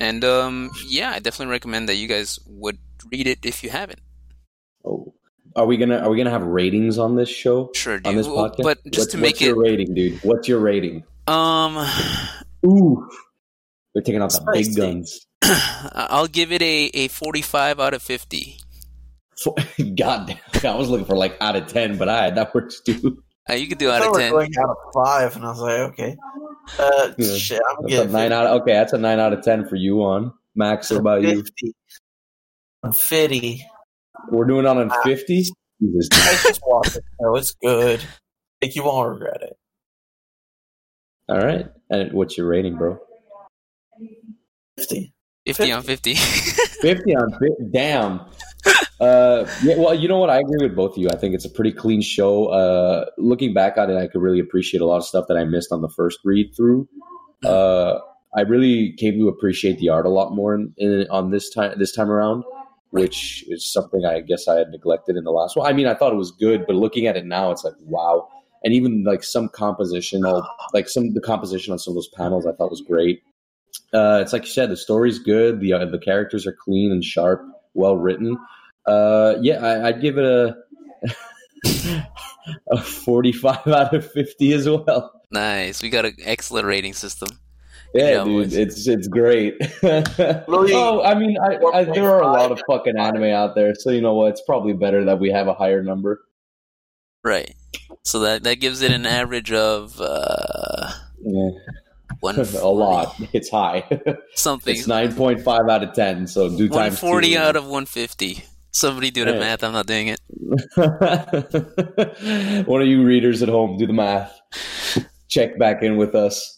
And 0.00 0.24
um, 0.24 0.70
yeah, 0.86 1.10
I 1.14 1.18
definitely 1.18 1.52
recommend 1.52 1.88
that 1.88 1.96
you 1.96 2.08
guys 2.08 2.38
would 2.46 2.78
read 3.12 3.26
it 3.26 3.40
if 3.44 3.62
you 3.62 3.70
haven't. 3.70 4.00
Oh, 4.84 5.14
are 5.54 5.66
we 5.66 5.76
gonna 5.76 5.98
are 5.98 6.08
we 6.10 6.16
gonna 6.16 6.30
have 6.30 6.42
ratings 6.42 6.96
on 6.98 7.16
this 7.16 7.28
show 7.28 7.70
Sure, 7.74 7.98
dude. 7.98 8.06
on 8.06 8.16
this 8.16 8.26
Well, 8.26 8.48
podcast? 8.50 8.62
But 8.62 8.78
just 8.86 8.98
What's- 8.98 9.12
to 9.12 9.18
make 9.18 9.32
what's 9.34 9.42
it, 9.42 9.46
your 9.46 9.60
rating, 9.62 9.94
dude? 9.94 10.18
What's 10.22 10.48
your 10.48 10.60
rating? 10.60 11.04
um, 11.26 11.76
Ooh, 12.66 13.06
we're 13.94 14.00
taking 14.02 14.22
out 14.22 14.32
the 14.32 14.40
big 14.54 14.64
Spicy. 14.66 14.80
guns. 14.80 15.26
I'll 15.42 16.26
give 16.26 16.50
it 16.52 16.62
a, 16.62 16.90
a 16.94 17.08
45 17.08 17.78
out 17.80 17.94
of 17.94 18.02
50. 18.02 18.58
God 19.96 20.36
damn, 20.52 20.74
I 20.74 20.78
was 20.78 20.88
looking 20.88 21.06
for 21.06 21.16
like 21.16 21.36
out 21.40 21.56
of 21.56 21.66
ten, 21.66 21.96
but 21.98 22.08
I 22.08 22.30
that 22.30 22.54
works 22.54 22.80
too. 22.80 23.22
Uh, 23.48 23.54
you 23.54 23.66
could 23.66 23.78
do 23.78 23.90
out 23.90 24.00
thought 24.02 24.10
of 24.10 24.16
we 24.16 24.22
10. 24.22 24.32
were 24.32 24.38
going 24.40 24.52
out 24.62 24.68
of 24.70 24.76
five, 24.94 25.34
and 25.36 25.44
I 25.44 25.48
was 25.48 25.60
like, 25.60 25.78
okay. 25.92 26.16
Uh, 26.78 27.12
Yeah. 27.18 27.34
shit, 27.34 27.60
I'm 27.68 27.76
That's 27.82 27.92
a 27.94 27.96
getting 27.96 28.12
nine 28.12 28.32
out. 28.32 28.46
Of, 28.46 28.62
okay, 28.62 28.72
that's 28.72 28.92
a 28.92 28.98
nine 28.98 29.18
out 29.18 29.32
of 29.32 29.42
ten 29.42 29.66
for 29.68 29.76
you 29.76 30.02
on 30.02 30.32
Max. 30.54 30.90
What 30.90 31.00
about 31.00 31.22
you? 31.22 31.42
50. 31.42 31.74
I'm 32.82 32.92
50. 32.92 33.66
We're 34.30 34.44
doing 34.46 34.66
on 34.66 34.78
a 34.78 35.02
fifty. 35.02 35.42
Jesus. 35.80 36.08
I 36.12 36.32
just 36.48 36.60
watched 36.66 36.96
it. 36.96 37.04
No, 37.20 37.34
it's 37.36 37.52
good. 37.62 38.00
Like, 38.62 38.76
you 38.76 38.84
won't 38.84 39.08
regret 39.10 39.42
it. 39.42 39.56
All 41.28 41.38
right, 41.38 41.66
and 41.90 42.12
what's 42.12 42.36
your 42.36 42.48
rating, 42.48 42.76
bro? 42.76 42.98
50. 44.78 45.12
50 45.46 45.72
on 45.72 45.82
50. 45.82 46.14
50 46.14 47.16
on 47.16 47.30
50. 47.32 47.46
Damn. 47.72 48.20
Uh, 49.00 49.46
yeah, 49.62 49.76
well, 49.78 49.94
you 49.94 50.06
know 50.08 50.18
what? 50.18 50.28
I 50.28 50.38
agree 50.40 50.58
with 50.60 50.76
both 50.76 50.92
of 50.92 50.98
you. 50.98 51.08
I 51.08 51.16
think 51.16 51.34
it's 51.34 51.46
a 51.46 51.50
pretty 51.50 51.72
clean 51.72 52.02
show. 52.02 52.46
Uh, 52.46 53.06
looking 53.16 53.54
back 53.54 53.78
on 53.78 53.90
it, 53.90 53.96
I 53.96 54.06
could 54.08 54.20
really 54.20 54.40
appreciate 54.40 54.82
a 54.82 54.86
lot 54.86 54.98
of 54.98 55.04
stuff 55.06 55.24
that 55.28 55.38
I 55.38 55.44
missed 55.44 55.72
on 55.72 55.80
the 55.80 55.88
first 55.88 56.18
read 56.22 56.52
through. 56.54 56.86
Uh, 57.42 57.98
I 58.36 58.42
really 58.42 58.92
came 58.98 59.18
to 59.18 59.28
appreciate 59.28 59.78
the 59.78 59.88
art 59.88 60.04
a 60.04 60.10
lot 60.10 60.34
more 60.34 60.54
in, 60.54 60.74
in, 60.76 61.06
on 61.10 61.30
this 61.30 61.48
time 61.50 61.78
this 61.78 61.92
time 61.92 62.10
around, 62.10 62.44
which 62.90 63.42
is 63.48 63.72
something 63.72 64.04
I 64.04 64.20
guess 64.20 64.46
I 64.46 64.56
had 64.56 64.68
neglected 64.68 65.16
in 65.16 65.24
the 65.24 65.30
last 65.30 65.56
one. 65.56 65.66
I 65.66 65.72
mean, 65.72 65.86
I 65.86 65.94
thought 65.94 66.12
it 66.12 66.16
was 66.16 66.30
good, 66.30 66.66
but 66.66 66.76
looking 66.76 67.06
at 67.06 67.16
it 67.16 67.24
now, 67.24 67.50
it's 67.50 67.64
like 67.64 67.74
wow. 67.80 68.28
And 68.62 68.74
even 68.74 69.04
like 69.04 69.24
some 69.24 69.48
composition, 69.48 70.22
like 70.74 70.88
some 70.90 71.14
the 71.14 71.22
composition 71.22 71.72
on 71.72 71.78
some 71.78 71.92
of 71.92 71.96
those 71.96 72.10
panels, 72.14 72.46
I 72.46 72.52
thought 72.52 72.70
was 72.70 72.82
great. 72.82 73.22
Uh, 73.94 74.20
it's 74.20 74.34
like 74.34 74.42
you 74.42 74.50
said, 74.50 74.68
the 74.70 74.76
story's 74.76 75.18
good. 75.18 75.60
The 75.60 75.72
uh, 75.72 75.86
the 75.86 75.98
characters 75.98 76.46
are 76.46 76.52
clean 76.52 76.92
and 76.92 77.02
sharp, 77.02 77.42
well 77.72 77.96
written. 77.96 78.36
Uh, 78.86 79.34
yeah, 79.40 79.64
I, 79.64 79.88
I'd 79.88 80.00
give 80.00 80.18
it 80.18 80.24
a 80.24 80.56
a 82.70 82.80
forty 82.82 83.32
five 83.32 83.66
out 83.66 83.94
of 83.94 84.10
fifty 84.12 84.52
as 84.52 84.68
well. 84.68 85.12
nice. 85.30 85.82
We 85.82 85.90
got 85.90 86.04
an 86.04 86.16
excellent 86.24 86.66
rating 86.66 86.94
system. 86.94 87.28
Yeah, 87.94 88.08
Yeah, 88.10 88.24
dude, 88.24 88.44
boys. 88.50 88.56
it's 88.56 88.86
it's 88.86 89.08
great. 89.08 89.56
oh, 89.82 91.02
I 91.02 91.14
mean, 91.14 91.36
I, 91.38 91.56
I, 91.74 91.84
there 91.84 92.08
are 92.14 92.22
a 92.22 92.26
lot 92.26 92.52
of 92.52 92.60
fucking 92.68 92.96
anime 92.96 93.24
out 93.24 93.54
there, 93.54 93.74
so 93.74 93.90
you 93.90 94.00
know 94.00 94.14
what? 94.14 94.30
It's 94.30 94.42
probably 94.46 94.72
better 94.72 95.04
that 95.06 95.18
we 95.18 95.30
have 95.30 95.48
a 95.48 95.54
higher 95.54 95.82
number. 95.82 96.20
Right. 97.24 97.54
So 98.02 98.20
that 98.20 98.44
that 98.44 98.56
gives 98.56 98.82
it 98.82 98.92
an 98.92 99.06
average 99.06 99.52
of 99.52 100.00
uh, 100.00 100.90
Yeah, 101.22 101.50
one 102.20 102.38
a 102.38 102.68
lot. 102.68 103.14
It's 103.32 103.50
high. 103.50 103.84
something. 104.34 104.74
it's 104.74 104.86
nine 104.86 105.12
point 105.14 105.42
five 105.42 105.68
out 105.68 105.82
of 105.82 105.92
ten. 105.92 106.26
So 106.26 106.48
do 106.48 106.68
times 106.68 107.02
140 107.02 107.36
out 107.36 107.56
of 107.56 107.64
150. 107.64 108.44
Somebody 108.72 109.10
do 109.10 109.24
the 109.24 109.32
Yeah. 109.32 109.38
math. 109.40 109.64
I'm 109.64 109.72
not 109.72 109.86
doing 109.86 110.08
it. 110.08 110.20
One 112.66 112.82
of 112.82 112.88
you 112.88 113.04
readers 113.04 113.42
at 113.42 113.48
home, 113.48 113.76
do 113.78 113.86
the 113.86 113.92
math. 113.92 114.38
Check 115.28 115.58
back 115.58 115.82
in 115.82 115.96
with 115.96 116.14
us. 116.14 116.56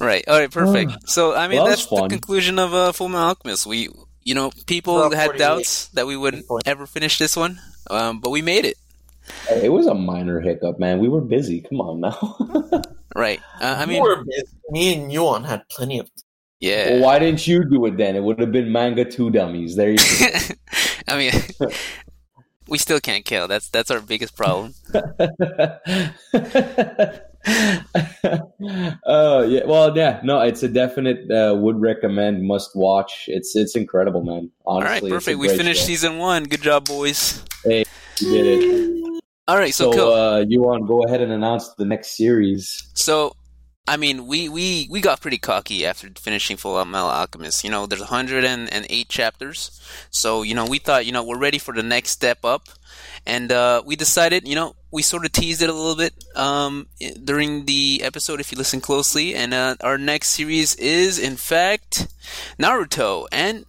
Right. 0.00 0.24
All 0.28 0.38
right. 0.38 0.50
Perfect. 0.50 1.08
So 1.08 1.34
I 1.34 1.48
mean, 1.48 1.58
Well, 1.58 1.66
that's 1.66 1.90
was 1.90 2.02
the 2.02 2.08
conclusion 2.08 2.58
of 2.58 2.72
uh, 2.74 2.92
Full 2.92 3.08
Metal 3.08 3.28
Alchemist. 3.28 3.66
We 3.66 3.88
you 4.24 4.34
know, 4.34 4.50
people 4.66 5.02
About 5.02 5.14
had 5.16 5.36
doubts 5.38 5.88
that 5.88 6.06
we 6.06 6.16
would 6.16 6.42
ever 6.66 6.86
finish 6.86 7.18
this 7.18 7.34
one, 7.36 7.60
um, 7.90 8.20
but 8.20 8.30
we 8.30 8.42
made 8.42 8.64
it. 8.66 8.76
It 9.50 9.72
was 9.72 9.86
a 9.86 9.94
minor 9.94 10.40
hiccup, 10.40 10.78
man. 10.78 10.98
We 11.00 11.08
were 11.08 11.20
busy. 11.22 11.60
Come 11.62 11.80
on 11.80 12.00
now. 12.00 12.82
Right. 13.16 13.40
Uh, 13.60 13.74
I 13.78 13.80
You 13.80 13.86
mean, 13.88 14.02
were 14.02 14.22
busy. 14.22 14.46
me 14.70 14.94
and 14.94 15.10
Yuan 15.10 15.42
had 15.42 15.66
plenty 15.70 15.98
of. 15.98 16.08
Yeah. 16.60 16.90
well, 16.90 17.00
why 17.02 17.18
didn't 17.18 17.46
you 17.46 17.64
do 17.68 17.84
it 17.86 17.96
then? 17.96 18.16
It 18.16 18.22
would 18.22 18.38
have 18.40 18.52
been 18.52 18.70
manga 18.72 19.04
two 19.04 19.30
dummies. 19.30 19.76
There 19.76 19.90
you 19.90 19.98
go. 19.98 20.26
I 21.08 21.16
mean, 21.18 21.32
we 22.68 22.78
still 22.78 23.00
can't 23.00 23.24
kill. 23.24 23.48
That's 23.48 23.68
that's 23.68 23.90
our 23.90 24.00
biggest 24.00 24.36
problem. 24.36 24.74
Oh 29.06 29.42
yeah, 29.42 29.64
well 29.64 29.96
yeah, 29.96 30.20
no, 30.22 30.40
it's 30.40 30.62
a 30.62 30.68
definite 30.68 31.30
uh, 31.30 31.54
would 31.56 31.80
recommend, 31.80 32.44
must 32.46 32.74
watch. 32.74 33.24
It's 33.28 33.56
it's 33.56 33.74
incredible, 33.76 34.22
man. 34.22 34.50
All 34.64 34.78
Honestly, 34.78 34.90
right, 34.90 35.02
it's 35.02 35.06
a 35.06 35.14
perfect. 35.14 35.38
We 35.38 35.48
finished 35.56 35.80
show. 35.80 35.86
season 35.86 36.18
one. 36.18 36.44
Good 36.44 36.62
job, 36.62 36.86
boys. 36.86 37.42
Hey, 37.64 37.84
You 38.20 38.32
did 38.32 38.46
it. 38.64 39.22
All 39.46 39.56
right, 39.56 39.72
so 39.74 39.90
So, 39.92 39.98
cool. 39.98 40.12
uh, 40.12 40.44
you 40.46 40.60
want 40.60 40.82
to 40.82 40.86
go 40.86 41.04
ahead 41.04 41.22
and 41.22 41.32
announce 41.32 41.72
the 41.74 41.86
next 41.86 42.16
series? 42.16 42.90
So, 42.94 43.34
I 43.88 43.96
mean, 43.96 44.26
we, 44.26 44.48
we, 44.48 44.86
we 44.90 45.00
got 45.00 45.20
pretty 45.20 45.38
cocky 45.38 45.86
after 45.86 46.08
finishing 46.18 46.56
Full 46.56 46.82
Metal 46.84 47.08
Alchemist. 47.08 47.64
You 47.64 47.70
know, 47.70 47.86
there's 47.86 48.00
108 48.00 49.08
chapters. 49.08 49.80
So, 50.10 50.42
you 50.42 50.54
know, 50.54 50.66
we 50.66 50.78
thought, 50.78 51.06
you 51.06 51.12
know, 51.12 51.24
we're 51.24 51.38
ready 51.38 51.58
for 51.58 51.74
the 51.74 51.82
next 51.82 52.10
step 52.10 52.44
up. 52.44 52.68
And 53.26 53.50
uh, 53.50 53.82
we 53.84 53.96
decided, 53.96 54.46
you 54.46 54.54
know, 54.54 54.74
we 54.90 55.02
sort 55.02 55.24
of 55.24 55.32
teased 55.32 55.62
it 55.62 55.68
a 55.68 55.72
little 55.72 55.96
bit 55.96 56.12
um, 56.36 56.86
during 57.24 57.64
the 57.66 58.02
episode 58.04 58.40
if 58.40 58.52
you 58.52 58.58
listen 58.58 58.80
closely. 58.80 59.34
And 59.34 59.52
uh, 59.54 59.76
our 59.80 59.98
next 59.98 60.30
series 60.30 60.74
is, 60.76 61.18
in 61.18 61.36
fact, 61.36 62.08
Naruto. 62.58 63.26
And, 63.32 63.64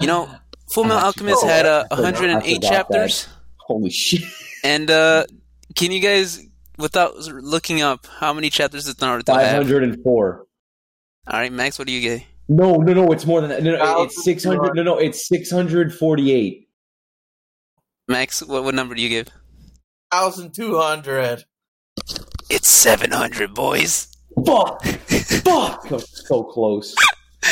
you 0.00 0.06
know, 0.06 0.28
Full 0.72 0.84
Metal 0.84 0.98
Alchemist 0.98 1.44
had 1.44 1.66
uh, 1.66 1.84
I 1.90 1.96
forgot- 1.96 2.00
I 2.00 2.10
108 2.12 2.54
forgot 2.54 2.60
that. 2.60 2.68
chapters. 2.68 3.28
Holy 3.58 3.90
shit! 3.90 4.22
And 4.64 4.90
uh, 4.90 5.24
can 5.74 5.92
you 5.92 6.00
guys, 6.00 6.42
without 6.78 7.16
looking 7.16 7.82
up, 7.82 8.06
how 8.06 8.32
many 8.32 8.50
chapters 8.50 8.84
does 8.86 8.94
Naruto 8.96 9.26
Five 9.26 9.46
have? 9.46 9.56
hundred 9.62 9.82
and 9.84 10.02
four. 10.02 10.46
All 11.26 11.38
right, 11.38 11.52
Max, 11.52 11.78
what 11.78 11.86
do 11.86 11.92
you 11.92 12.00
get? 12.00 12.22
No, 12.48 12.76
no, 12.76 12.94
no. 12.94 13.12
It's 13.12 13.26
more 13.26 13.40
than 13.42 13.50
that. 13.50 13.62
No, 13.62 13.76
no, 13.76 14.02
it's 14.02 14.24
six 14.24 14.44
hundred. 14.44 14.74
No, 14.74 14.82
no, 14.82 14.98
it's 14.98 15.28
six 15.28 15.50
hundred 15.50 15.92
forty-eight. 15.94 16.68
Max, 18.08 18.42
what, 18.42 18.64
what 18.64 18.74
number 18.74 18.94
do 18.94 19.02
you 19.02 19.10
give? 19.10 19.28
Thousand 20.10 20.54
two 20.54 20.78
hundred. 20.78 21.44
It's 22.50 22.68
700, 22.68 23.52
boys. 23.52 24.08
Fuck! 24.46 24.82
Fuck! 24.84 25.86
So 26.00 26.44
close. 26.44 26.94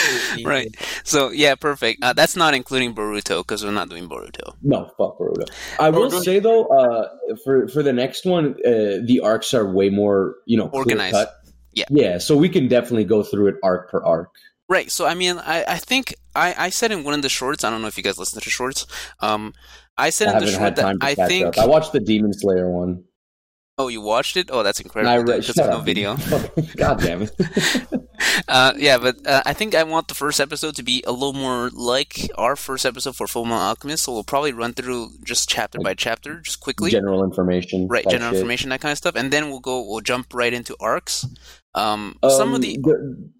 Right. 0.44 0.74
So, 1.04 1.30
yeah, 1.30 1.54
perfect. 1.54 2.02
Uh, 2.02 2.12
that's 2.12 2.36
not 2.36 2.54
including 2.54 2.94
Boruto 2.94 3.40
because 3.40 3.64
we're 3.64 3.70
not 3.70 3.88
doing 3.88 4.08
Boruto. 4.08 4.54
No, 4.62 4.84
fuck 4.98 5.18
Boruto. 5.18 5.48
I 5.80 5.90
will 5.90 6.10
Boruto- 6.10 6.24
say 6.24 6.38
though, 6.38 6.66
uh, 6.66 7.08
for 7.44 7.68
for 7.68 7.82
the 7.82 7.92
next 7.92 8.24
one, 8.24 8.54
uh, 8.64 9.00
the 9.04 9.20
arcs 9.22 9.54
are 9.54 9.70
way 9.72 9.88
more, 9.88 10.36
you 10.46 10.56
know, 10.56 10.68
Organized. 10.68 11.14
clear-cut. 11.14 11.34
Yeah. 11.72 11.84
yeah. 11.90 12.18
So 12.18 12.36
we 12.36 12.48
can 12.48 12.68
definitely 12.68 13.04
go 13.04 13.22
through 13.22 13.48
it 13.48 13.54
arc 13.62 13.90
per 13.90 14.02
arc. 14.02 14.30
Right. 14.68 14.90
So, 14.90 15.06
I 15.06 15.14
mean, 15.14 15.38
I, 15.38 15.64
I 15.66 15.78
think 15.78 16.14
I, 16.34 16.54
I 16.58 16.70
said 16.70 16.90
in 16.90 17.04
one 17.04 17.14
of 17.14 17.22
the 17.22 17.28
shorts, 17.28 17.64
I 17.64 17.70
don't 17.70 17.82
know 17.82 17.88
if 17.88 17.96
you 17.96 18.02
guys 18.02 18.18
listen 18.18 18.40
to 18.40 18.44
the 18.44 18.50
shorts. 18.50 18.86
Um, 19.20 19.54
I 19.96 20.10
said 20.10 20.28
I 20.28 20.38
in 20.38 20.44
the 20.44 20.52
short 20.52 20.76
that 20.76 20.96
I 21.00 21.14
think. 21.14 21.46
up. 21.46 21.58
I 21.58 21.66
watched 21.66 21.92
the 21.92 22.00
Demon 22.00 22.32
Slayer 22.32 22.68
one. 22.68 23.04
Oh, 23.78 23.88
you 23.88 24.00
watched 24.00 24.38
it? 24.38 24.48
Oh, 24.50 24.62
that's 24.62 24.80
incredible. 24.80 25.12
I 25.12 25.18
dude, 25.18 25.28
read. 25.28 25.36
'cause 25.36 25.46
Shut 25.46 25.56
there's 25.56 25.68
no 25.68 25.80
video. 25.80 26.16
God 26.76 27.00
damn 27.00 27.22
it! 27.22 27.30
Uh, 28.48 28.72
yeah, 28.76 28.96
but 28.98 29.16
uh, 29.26 29.42
I 29.44 29.52
think 29.52 29.74
I 29.74 29.82
want 29.82 30.08
the 30.08 30.14
first 30.14 30.40
episode 30.40 30.74
to 30.76 30.82
be 30.82 31.02
a 31.06 31.12
little 31.12 31.32
more 31.32 31.70
like 31.72 32.30
our 32.36 32.54
first 32.56 32.86
episode 32.86 33.14
for 33.16 33.26
Full 33.26 33.44
Metal 33.44 33.58
Alchemist. 33.60 34.04
So 34.04 34.12
we'll 34.12 34.24
probably 34.24 34.52
run 34.52 34.72
through 34.72 35.10
just 35.24 35.48
chapter 35.48 35.78
by 35.80 35.94
chapter, 35.94 36.40
just 36.40 36.60
quickly. 36.60 36.90
General 36.90 37.24
information. 37.24 37.88
right 37.88 38.06
general 38.08 38.30
shit. 38.30 38.38
information 38.38 38.70
that 38.70 38.80
kind 38.80 38.92
of 38.92 38.98
stuff 38.98 39.14
and 39.16 39.32
then 39.32 39.48
we'll 39.48 39.60
go 39.60 39.84
we'll 39.86 40.00
jump 40.00 40.32
right 40.34 40.52
into 40.52 40.76
arcs 40.80 41.26
um, 41.74 42.16
some 42.28 42.48
Um, 42.50 42.54
of 42.54 42.60
the 42.62 42.74
d- 42.76 42.82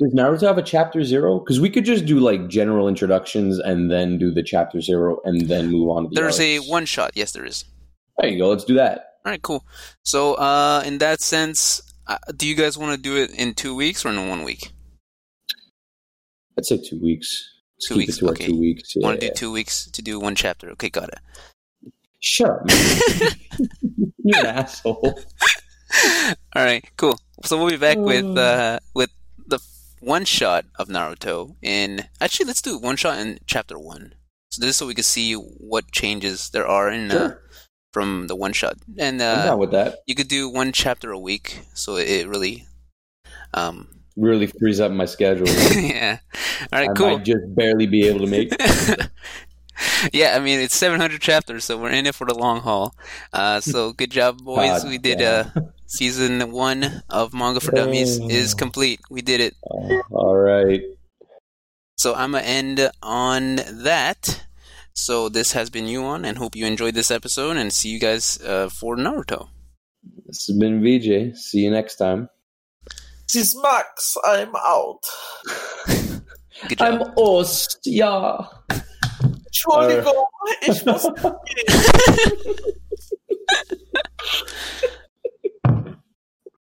does 0.01 0.15
Naruto 0.15 0.47
have 0.47 0.59
a 0.59 0.63
chapter 0.63 1.03
zero? 1.05 1.39
Because 1.39 1.61
we 1.61 1.71
could 1.71 1.85
just 1.85 2.05
do 2.05 2.19
like 2.21 2.49
general 2.49 2.89
introductions 2.89 3.59
and 3.59 3.91
then 3.91 4.19
do 4.19 4.31
the 4.33 4.43
chapter 4.43 4.81
zero 4.81 5.21
and 5.25 5.43
then 5.43 5.71
move 5.71 5.89
on 5.91 6.05
to 6.05 6.09
the. 6.11 6.15
there's 6.21 6.41
a 6.41 6.59
one 6.59 6.85
shot 6.85 7.13
yes 7.15 7.33
there 7.33 7.45
is 7.45 7.65
There 8.19 8.29
you 8.31 8.39
go. 8.39 8.49
Let's 8.49 8.65
do 8.65 8.75
that. 8.75 9.13
All 9.27 9.33
right 9.33 9.43
cool 9.43 9.65
so 10.05 10.35
uh 10.35 10.83
in 10.87 10.99
that 10.99 11.21
sense 11.21 11.83
uh, 12.07 12.17
do 12.37 12.47
you 12.47 12.55
guys 12.55 12.79
want 12.79 12.95
to 12.95 13.03
do 13.03 13.17
it 13.17 13.31
in 13.37 13.53
two 13.53 13.75
weeks 13.75 14.05
or 14.07 14.11
in 14.11 14.29
one 14.29 14.45
week 14.45 14.71
I'd 16.57 16.65
say 16.65 16.79
two 16.79 16.99
weeks. 17.03 17.53
Two 17.87 17.95
keep 17.95 18.07
weeks, 18.07 18.17
It 18.17 18.21
to 18.21 18.27
our 18.29 18.33
okay. 18.33 18.47
two 18.47 18.59
weeks. 18.59 18.95
Yeah. 18.97 19.07
want 19.07 19.21
to 19.21 19.29
do 19.29 19.35
two 19.35 19.53
weeks 19.53 19.91
to 19.91 20.01
do 20.01 20.19
one 20.19 20.35
chapter 20.37 20.71
okay 20.71 20.89
got 20.89 21.11
it 21.11 21.19
man. 22.65 23.33
You're 24.25 24.41
an 24.41 24.47
asshole. 24.47 25.19
all 26.55 26.65
right 26.65 26.85
cool 26.97 27.19
so 27.45 27.59
we'll 27.59 27.71
be 27.71 27.77
back 27.77 27.99
with 27.99 28.39
uh 28.39 28.79
with 28.95 29.11
the 29.47 29.59
one 30.01 30.25
shot 30.25 30.65
of 30.79 30.89
naruto 30.89 31.57
in 31.63 32.05
actually 32.21 32.47
let's 32.47 32.63
do 32.63 32.79
one 32.79 32.97
shot 32.97 33.19
in 33.19 33.39
chapter 33.47 33.79
one 33.79 34.15
so 34.51 34.61
this 34.61 34.71
is 34.71 34.77
so 34.77 34.87
we 34.87 34.95
can 34.95 35.05
see 35.05 35.35
what 35.35 35.91
changes 35.93 36.51
there 36.51 36.67
are 36.67 36.89
in 36.91 37.11
uh, 37.11 37.15
Sure. 37.15 37.43
From 37.97 38.27
the 38.27 38.37
one 38.37 38.53
shot 38.53 38.77
and 38.99 39.23
I'm 39.23 39.39
uh 39.39 39.45
down 39.47 39.59
with 39.59 39.71
that. 39.71 40.01
you 40.07 40.15
could 40.15 40.29
do 40.29 40.51
one 40.51 40.71
chapter 40.73 41.13
a 41.13 41.19
week, 41.19 41.61
so 41.73 41.97
it 41.97 42.29
really, 42.29 42.67
um, 43.55 43.89
Really 44.17 44.47
frees 44.47 44.81
up 44.81 44.93
my 44.93 45.07
schedule. 45.07 45.49
yeah. 45.77 46.19
All 46.73 46.79
right, 46.79 46.91
I 46.91 46.93
cool. 46.93 47.17
might 47.17 47.25
just 47.25 47.45
barely 47.55 47.87
be 47.87 48.07
able 48.09 48.21
to 48.21 48.27
make. 48.27 48.49
yeah, 50.13 50.37
I 50.37 50.41
mean 50.41 50.61
it's 50.61 50.77
700 50.77 51.21
chapters, 51.21 51.65
so 51.65 51.79
we're 51.79 51.91
in 51.91 52.05
it 52.07 52.15
for 52.15 52.27
the 52.27 52.35
long 52.35 52.61
haul. 52.61 52.95
Uh, 53.33 53.61
so 53.61 53.93
good 53.93 54.11
job, 54.11 54.43
boys. 54.45 54.83
God 54.83 54.89
we 54.89 54.99
did 54.99 55.21
uh, 55.21 55.45
season 55.87 56.53
one 56.53 57.03
of 57.09 57.33
Manga 57.33 57.61
for 57.61 57.73
Dummies 57.73 58.19
is 58.19 58.53
complete. 58.55 59.01
We 59.11 59.23
did 59.23 59.41
it. 59.41 59.55
All 60.11 60.37
right. 60.37 60.83
So 61.97 62.15
I'm 62.15 62.33
gonna 62.33 62.45
end 62.45 62.91
on 63.03 63.57
that. 63.85 64.46
So 64.99 65.29
this 65.29 65.53
has 65.53 65.69
been 65.69 65.87
Yuan, 65.87 66.25
and 66.25 66.39
hope 66.39 66.57
you 66.57 66.65
enjoyed 66.65 66.95
this 66.95 67.11
episode, 67.11 67.59
and 67.59 67.71
see 67.71 67.91
you 67.91 68.01
guys 68.01 68.41
uh, 68.41 68.71
for 68.71 68.97
Naruto. 68.97 69.49
This 70.25 70.47
has 70.47 70.57
been 70.59 70.83
VJ. 70.83 71.37
See 71.37 71.61
you 71.61 71.71
next 71.71 71.97
time. 71.97 72.31
This 73.31 73.49
is 73.49 73.63
Max. 73.63 74.17
I'm 74.25 74.57
out. 74.57 75.03
I'm 76.81 77.03
Ost. 77.19 77.79
Yeah. 77.85 78.47
Entschuldigung, 79.45 80.25
ich 80.63 80.85
muss 80.87 81.03
gehen. 81.05 81.67